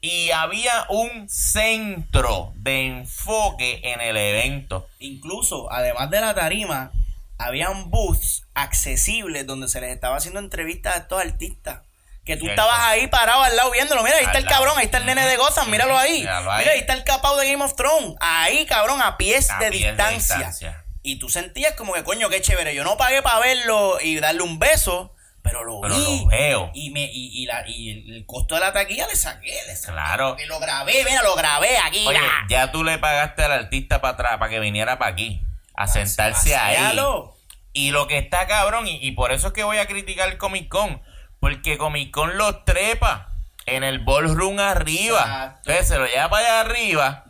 [0.00, 4.88] Y había un centro de enfoque en el evento.
[4.98, 6.92] Incluso, además de la tarima,
[7.38, 11.80] habían booths accesibles donde se les estaba haciendo entrevistas a estos artistas.
[12.24, 12.60] Que tú Cierto.
[12.60, 14.02] estabas ahí parado al lado viéndolo.
[14.02, 16.20] Mira, ahí está Al el cabrón, ahí está el nene de Gotham, míralo ahí.
[16.20, 16.58] Míralo ahí.
[16.58, 18.16] Mira, ahí está el capao de Game of Thrones.
[18.20, 20.84] Ahí, cabrón, a pies, A de, pies de distancia.
[21.08, 22.74] Y tú sentías como que, coño, qué chévere.
[22.74, 26.20] Yo no pagué para verlo y darle un beso, pero lo Pero vi.
[26.20, 26.70] lo veo.
[26.74, 29.74] Y, me, y, y la, y el, el costo de la taquilla le saqué, le
[29.74, 29.94] saqué.
[29.94, 30.36] Claro.
[30.36, 32.06] Que lo grabé, mira, lo grabé aquí.
[32.06, 35.40] Oye, ya tú le pagaste al artista para atrás, para que viniera para aquí,
[35.74, 36.76] a sentarse ahí.
[36.76, 37.34] Vacialo.
[37.72, 40.36] Y lo que está cabrón, y, y por eso es que voy a criticar el
[40.36, 41.00] Comic Con,
[41.40, 43.28] porque Comic Con los trepa
[43.64, 45.20] en el ballroom arriba.
[45.20, 45.70] Exacto.
[45.70, 47.24] Entonces se lo lleva para allá arriba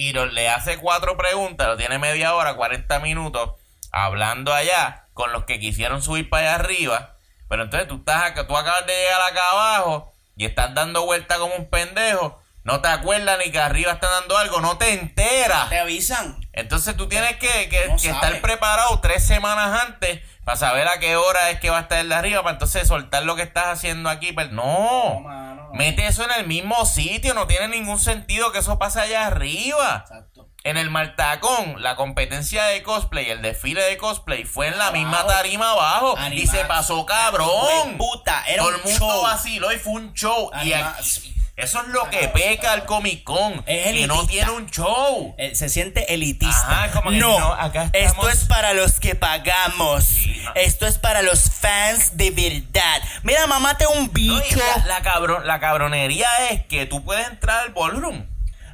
[0.00, 3.50] y lo- le hace cuatro preguntas, lo tiene media hora, 40 minutos,
[3.92, 7.16] hablando allá con los que quisieron subir para allá arriba.
[7.48, 11.38] Pero entonces tú estás acá, tú acabas de llegar acá abajo y estás dando vuelta
[11.38, 12.40] como un pendejo.
[12.62, 15.68] No te acuerdas ni que arriba están dando algo, no te enteras.
[15.70, 16.38] Te avisan.
[16.52, 20.98] Entonces tú tienes que, que- No que estar preparado tres semanas antes para saber a
[20.98, 23.42] qué hora es que va a estar el de arriba, para entonces soltar lo que
[23.42, 24.32] estás haciendo aquí.
[24.32, 25.59] Pero no, mano, no.
[25.72, 30.00] Mete eso en el mismo sitio, no tiene ningún sentido que eso pase allá arriba.
[30.02, 30.48] Exacto.
[30.62, 35.26] En el Maltacón, la competencia de cosplay, el desfile de cosplay fue en la misma
[35.26, 37.96] tarima abajo y se pasó cabrón.
[37.96, 39.22] Puta, era Todo un el mundo show.
[39.22, 40.50] vaciló y fue un show.
[40.62, 44.68] Y aquí- eso es lo que peca al Comic Con, Es que no tiene un
[44.70, 45.34] show.
[45.38, 46.84] Eh, se siente elitista.
[46.84, 50.04] Ajá, como que no, no, acá esto es para los que pagamos.
[50.04, 50.42] Sí.
[50.54, 53.02] Esto es para los fans de verdad.
[53.22, 54.58] Mira, mamate un No, bicho.
[54.58, 58.26] la, la cabron- la cabronería es que tú puedes entrar al ballroom.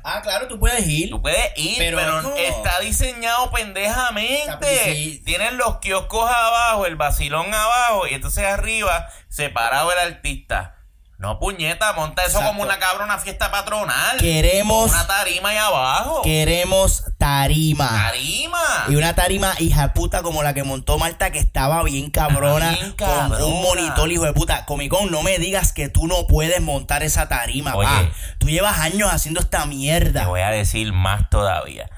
[0.08, 1.10] Ah, claro, tú puedes ir.
[1.10, 1.98] Tú puedes ir, Pero
[2.36, 4.84] está diseñado pendejamente.
[4.94, 5.22] Sí.
[5.24, 10.75] Tienen los kioscos abajo, el vacilón abajo, y entonces arriba, separado el artista.
[11.18, 12.48] No, puñeta, monta eso Exacto.
[12.48, 14.18] como una cabrona fiesta patronal.
[14.18, 16.20] Queremos- Una tarima ahí abajo.
[16.20, 17.88] Queremos tarima.
[17.88, 18.58] Tarima.
[18.88, 22.68] Y una tarima hija puta como la que montó Marta que estaba bien cabrona.
[22.72, 23.44] Bien con cabrona.
[23.46, 24.66] un monitor hijo de puta.
[24.66, 27.88] Comic Con, no me digas que tú no puedes montar esa tarima, Oye.
[27.88, 28.10] pa.
[28.38, 30.26] Tú llevas años haciendo esta Te mierda.
[30.26, 31.88] voy a decir más todavía.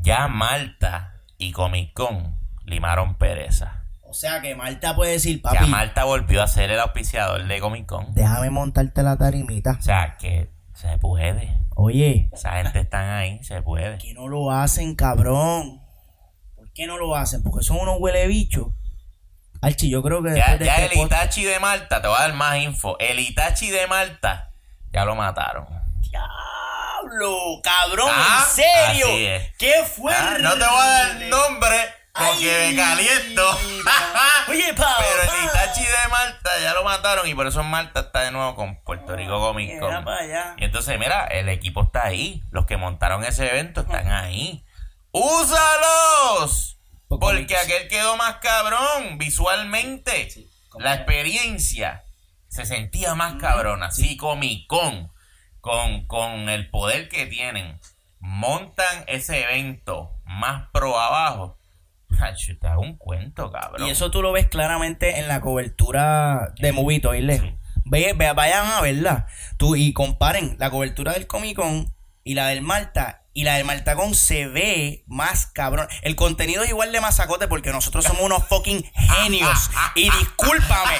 [0.00, 3.81] Ya Malta y Comic Con limaron pereza.
[4.12, 7.60] O sea que Marta puede decir, Ya papi, Malta volvió a ser el auspiciador de
[7.60, 8.12] Comic Con.
[8.12, 9.78] déjame montarte la tarimita.
[9.78, 11.58] O sea, que se puede.
[11.74, 13.92] Oye, Esa gente están ahí, se puede.
[13.92, 15.80] ¿por qué no lo hacen, cabrón?
[16.54, 17.42] ¿Por qué no lo hacen?
[17.42, 18.66] Porque son unos huele bichos.
[19.62, 22.20] Archi, yo creo que Ya, de ya este el Itachi de Malta, te voy a
[22.20, 22.98] dar más info.
[22.98, 24.50] El Itachi de Malta
[24.92, 25.66] ya lo mataron.
[26.02, 29.06] Diablo, cabrón, Ah, en serio.
[29.58, 30.12] ¿Qué fue?
[30.14, 31.76] Ah, no te voy a dar el nombre
[32.12, 33.42] porque Ay, me caliento.
[34.48, 38.20] Oye, pa, Pero el Itachi de Malta ya lo mataron y por eso Malta está
[38.20, 39.88] de nuevo con Puerto Rico Comic Con.
[39.88, 40.54] Mira para allá.
[40.58, 42.42] Y entonces, mira, el equipo está ahí.
[42.50, 44.64] Los que montaron ese evento están ahí.
[45.10, 46.78] ¡Úsalos!
[47.08, 50.28] Porque aquel quedó más cabrón visualmente.
[50.78, 52.04] La experiencia
[52.48, 53.90] se sentía más cabrona.
[53.90, 55.12] Sí, Comic Con,
[55.60, 57.80] con, con el poder que tienen,
[58.18, 61.58] montan ese evento más pro abajo.
[62.20, 63.86] Hacho, Te hago un cuento, cabrón.
[63.86, 67.38] Y eso tú lo ves claramente en la cobertura de Movito, ¿oíle?
[67.38, 67.56] Sí.
[67.84, 69.26] Ve, ve- vayan a verla.
[69.56, 71.92] Tú, y comparen la cobertura del Comic Con
[72.24, 73.21] y la del Malta.
[73.34, 75.88] Y la del Maltacón se ve más cabrón.
[76.02, 79.70] El contenido es igual de masacote porque nosotros somos unos fucking genios.
[79.94, 80.94] Y discúlpame,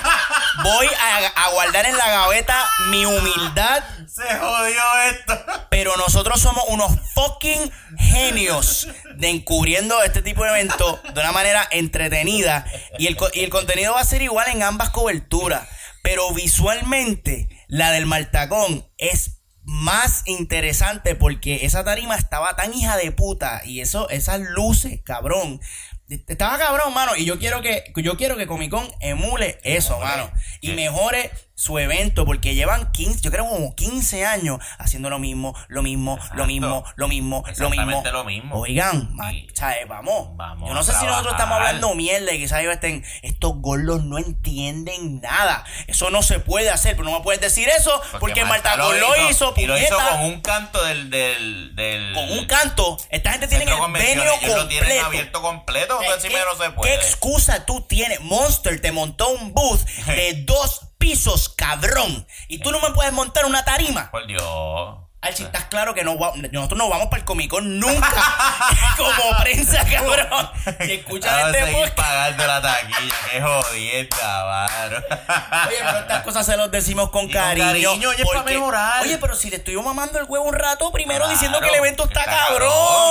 [0.63, 2.57] voy a, a guardar en la gaveta
[2.89, 5.39] mi humildad Se jodió esto.
[5.69, 11.69] pero nosotros somos unos fucking genios de encubriendo este tipo de eventos de una manera
[11.71, 12.65] entretenida.
[12.99, 15.69] Y el, y el contenido va a ser igual en ambas coberturas.
[16.03, 23.13] Pero visualmente, la del Maltacón es más interesante porque esa tarima estaba tan hija de
[23.13, 25.61] puta y eso, esas luces, cabrón.
[26.09, 27.17] Estaba cabrón, mano.
[27.17, 30.31] Y yo quiero que, yo quiero que Comic Con emule eso, mano.
[30.61, 31.31] Y mejore
[31.63, 32.25] su evento.
[32.25, 36.85] Porque llevan 15, yo creo como 15 años haciendo lo mismo, lo mismo, lo mismo,
[36.97, 37.77] lo mismo, lo mismo.
[37.77, 38.57] Exactamente lo mismo.
[38.57, 39.87] Oigan, Y- ¿sabes?
[39.89, 40.37] Vamos.
[40.37, 43.05] Vamos yo no sé si nosotros estamos hablando mierda y quizás ellos estén.
[43.23, 45.65] Estos gordos no entienden nada.
[45.87, 46.97] Eso no se puede hacer.
[46.97, 48.93] Pero no me puedes decir eso porque, Marta lo
[49.31, 51.11] hizo, Y lo hizo con un canto del.
[51.11, 52.97] del, del Con un canto.
[53.11, 55.07] Esta gente tiene el venio Ellos lo tienen completo.
[55.07, 55.99] abierto completo.
[56.01, 56.29] ¿Qué- no se
[56.65, 56.95] ¿Qué puede.
[56.95, 58.21] excusa tú tienes?
[58.21, 62.27] Monster te montó un booth de dos pisos, cabrón.
[62.49, 64.11] Y tú no me puedes montar una tarima.
[64.13, 64.99] Por Dios.
[65.25, 68.11] Archie, estás claro que no va- nosotros no vamos para el Comic Con nunca
[68.97, 70.51] como prensa, cabrón.
[70.85, 71.95] Si escuchas este seguir podcast.
[71.97, 73.15] pagando la taquilla.
[73.31, 74.97] Qué jodienda, mano.
[75.69, 77.67] Oye, pero estas cosas se los decimos con Y con cariño.
[77.91, 79.03] cariño, oye, para mejorar.
[79.03, 81.75] Oye, pero si le estuvimos mamando el huevo un rato primero Claro, diciendo que el
[81.77, 82.69] evento está, está cabrón.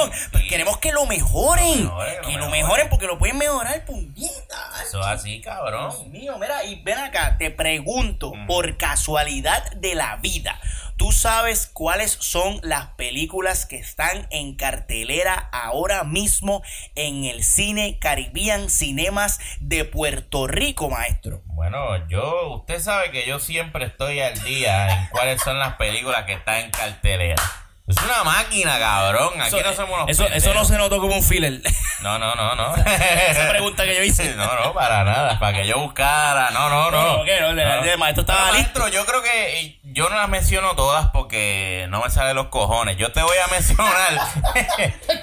[0.10, 0.12] cabrón.
[0.34, 1.84] Pues queremos que lo mejoren.
[1.86, 2.90] Mejore, que lo lo mejoren.
[2.90, 4.70] porque lo pueden mejorar, puñeta.
[4.86, 5.90] Eso es así, cabrón.
[5.92, 10.60] Dios mío, mira, y ven acá, te pregunto, por casualidad de la vida,
[10.98, 16.64] ¿tú sabes cuáles son las películas que están en cartelera ahora mismo
[16.96, 21.42] en el cine Caribbean Cinemas de Puerto Rico, maestro?
[21.46, 26.26] Bueno, yo, usted sabe que yo siempre estoy al día en cuáles son las películas
[26.26, 27.61] que están en cartelera.
[27.88, 29.42] Es una máquina, cabrón.
[29.42, 31.62] Aquí no somos unos eso, eso no se notó como un filler.
[32.02, 32.76] No, no, no, no.
[33.30, 34.34] Esa pregunta que yo hice.
[34.36, 35.38] No, no, para nada.
[35.40, 36.50] Para que yo buscara.
[36.50, 37.18] No, no, no.
[37.20, 37.40] No, ¿qué?
[37.40, 38.80] No, el- el maestro estaba listo.
[38.80, 42.48] maestro, yo creo que eh, yo no las menciono todas porque no me salen los
[42.48, 42.98] cojones.
[42.98, 44.20] Yo te voy a mencionar.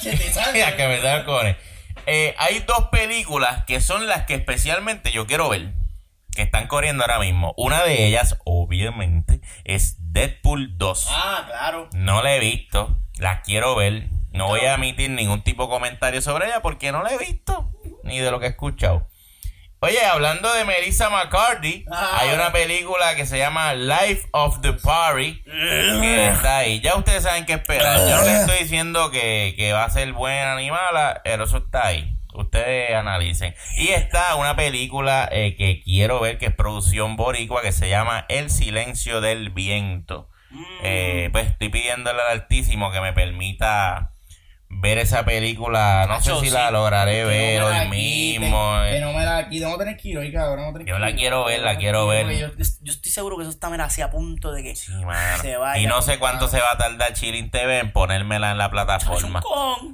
[0.01, 1.57] Que te que me salen los cojones.
[2.07, 5.73] Eh, hay dos películas que son las que especialmente yo quiero ver.
[6.39, 7.53] Que están corriendo ahora mismo.
[7.57, 11.09] Una de ellas, obviamente, es Deadpool 2.
[11.11, 11.89] Ah, claro.
[11.95, 14.07] No la he visto, la quiero ver.
[14.31, 17.73] No voy a emitir ningún tipo de comentario sobre ella porque no la he visto,
[18.05, 19.09] ni de lo que he escuchado.
[19.81, 22.19] Oye, hablando de Melissa McCarthy, Ah.
[22.21, 26.81] hay una película que se llama Life of the Party que está ahí.
[26.81, 27.99] Ya ustedes saben qué esperar.
[28.09, 31.57] Yo no les estoy diciendo que, que va a ser buena ni mala, pero eso
[31.57, 32.17] está ahí.
[32.39, 33.55] Ustedes analicen.
[33.77, 38.25] Y está una película eh, que quiero ver que es producción boricua que se llama
[38.29, 40.29] El silencio del viento.
[40.83, 44.13] Eh, pues estoy pidiéndole al Altísimo que me permita
[44.71, 46.05] ver esa película.
[46.07, 46.55] No Nacho, sé si sí.
[46.55, 48.83] la lograré Que ver hoy mismo.
[48.85, 48.93] eh.
[48.93, 49.65] Que no me la quiten.
[49.69, 50.75] Vamos a tener que ir hoy, cabrón.
[50.87, 52.27] Yo que la quiero ver, la quiero ver.
[52.29, 54.93] que Yo, yo estoy seguro que eso está mira, así a punto de que Sí,
[55.43, 55.83] se vaya.
[55.83, 59.43] Y no sé cuánto se va a tardar Chilling TV en ponérmela en la plataforma.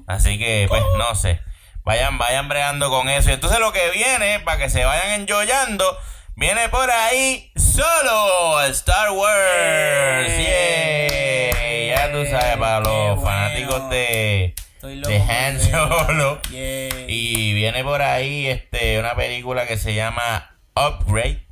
[0.07, 1.41] Así que, pues, no sé.
[1.85, 3.28] Vayan, vayan bregando con eso.
[3.28, 5.85] Y entonces lo que viene, para que se vayan enjoyando,
[6.35, 10.28] viene por ahí solo Star Wars.
[10.39, 11.97] Yeah.
[11.97, 13.20] Ya tú sabes, para qué los bueno.
[13.20, 15.61] fanáticos de, loco de Han.
[15.61, 16.40] Solo.
[16.51, 17.05] Yeah.
[17.06, 21.44] Y viene por ahí este una película que se llama Upgrade.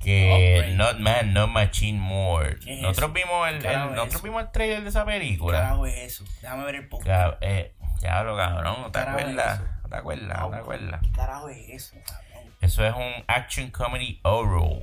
[0.00, 0.74] Que Upgrade.
[0.76, 2.56] Not Man, Not Machine More.
[2.64, 5.58] ¿Qué es Nosotros vimos el, ¿Qué nosotros vimos el trailer de esa ¿Qué película.
[5.60, 6.24] carajo es eso?
[6.40, 7.36] Déjame ver el podcast.
[7.42, 9.60] Eh, ya lo cabrón, ¿no te acuerdas?
[9.82, 10.40] ¿No te acuerdas?
[10.40, 11.00] ¿No te acuerdas?
[11.02, 12.54] ¿Qué carajo es eso, cabrón?
[12.60, 14.82] Eso es un action comedy horror.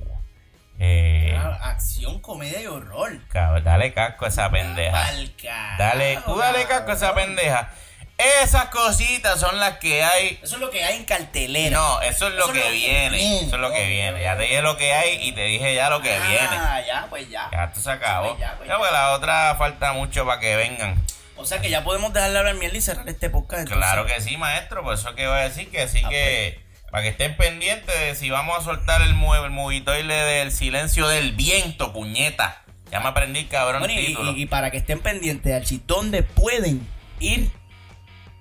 [0.78, 3.12] Eh, Ah, Acción, comedia y horror.
[3.28, 4.92] cabrón, dale casco a esa pendeja.
[5.40, 7.70] Carajo, Dale, tú dale casco a esa pendeja.
[8.42, 11.76] Esas cositas son las que hay Eso es lo que hay en cartelera.
[11.76, 13.16] No, eso es lo Eso que es lo que viene.
[13.16, 13.40] viene.
[13.46, 14.22] Eso es lo que viene.
[14.22, 16.48] Ya te dije lo que hay y te dije ya lo que viene.
[16.56, 17.48] Ah, ya, pues ya.
[17.50, 18.28] Ya esto se acabó.
[18.28, 18.78] Pues ya, pues ya.
[18.78, 20.96] pues la otra falta mucho para que vengan.
[21.36, 23.62] O sea que ya podemos dejarle hablar mierda y cerrar este podcast.
[23.62, 23.78] entonces.
[23.78, 24.82] Claro que sí, maestro.
[24.82, 26.60] Por eso que voy a decir que sí Ah, que.
[26.90, 31.08] Para que estén pendientes de si vamos a soltar el, mue- el movitoile del silencio
[31.08, 32.62] del viento, puñeta.
[32.90, 34.32] Ya me aprendí, cabrón, Bueno, y, título.
[34.32, 36.86] y- y para que estén pendientes, Archie, ¿dónde pueden
[37.18, 37.50] ir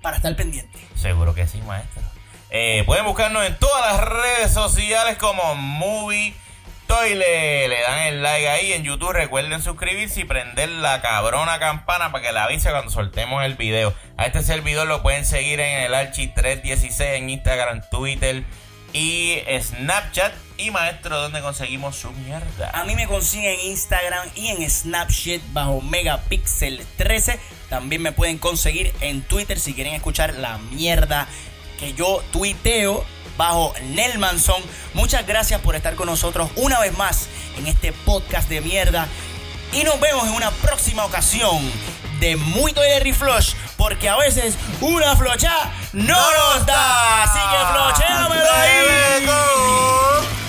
[0.01, 0.81] para estar pendientes?
[0.95, 2.01] Seguro que sí, maestro.
[2.49, 6.33] Eh, pueden buscarnos en todas las redes sociales como Movie
[6.91, 7.69] Toile.
[7.69, 9.13] Le dan el like ahí en YouTube.
[9.13, 13.93] Recuerden suscribirse y prender la cabrona campana para que la avise cuando soltemos el video.
[14.17, 18.43] A este servidor lo pueden seguir en el Archi316 en Instagram, Twitter
[18.91, 20.33] y Snapchat.
[20.57, 22.71] Y maestro, ¿dónde conseguimos su mierda?
[22.73, 27.39] A mí me consiguen en Instagram y en Snapchat bajo Megapixel 13.
[27.69, 31.25] También me pueden conseguir en Twitter si quieren escuchar la mierda
[31.79, 33.05] que yo tuiteo
[33.37, 34.61] bajo Nelmanson.
[34.93, 37.27] Muchas gracias por estar con nosotros una vez más
[37.57, 39.07] en este podcast de mierda.
[39.73, 41.59] Y nos vemos en una próxima ocasión
[42.19, 43.53] de Muy Toilet Flush.
[43.77, 47.23] Porque a veces una flocha no nos da.
[47.23, 49.21] Así que flochéamelo ahí.
[49.21, 50.40] ¡Bebe,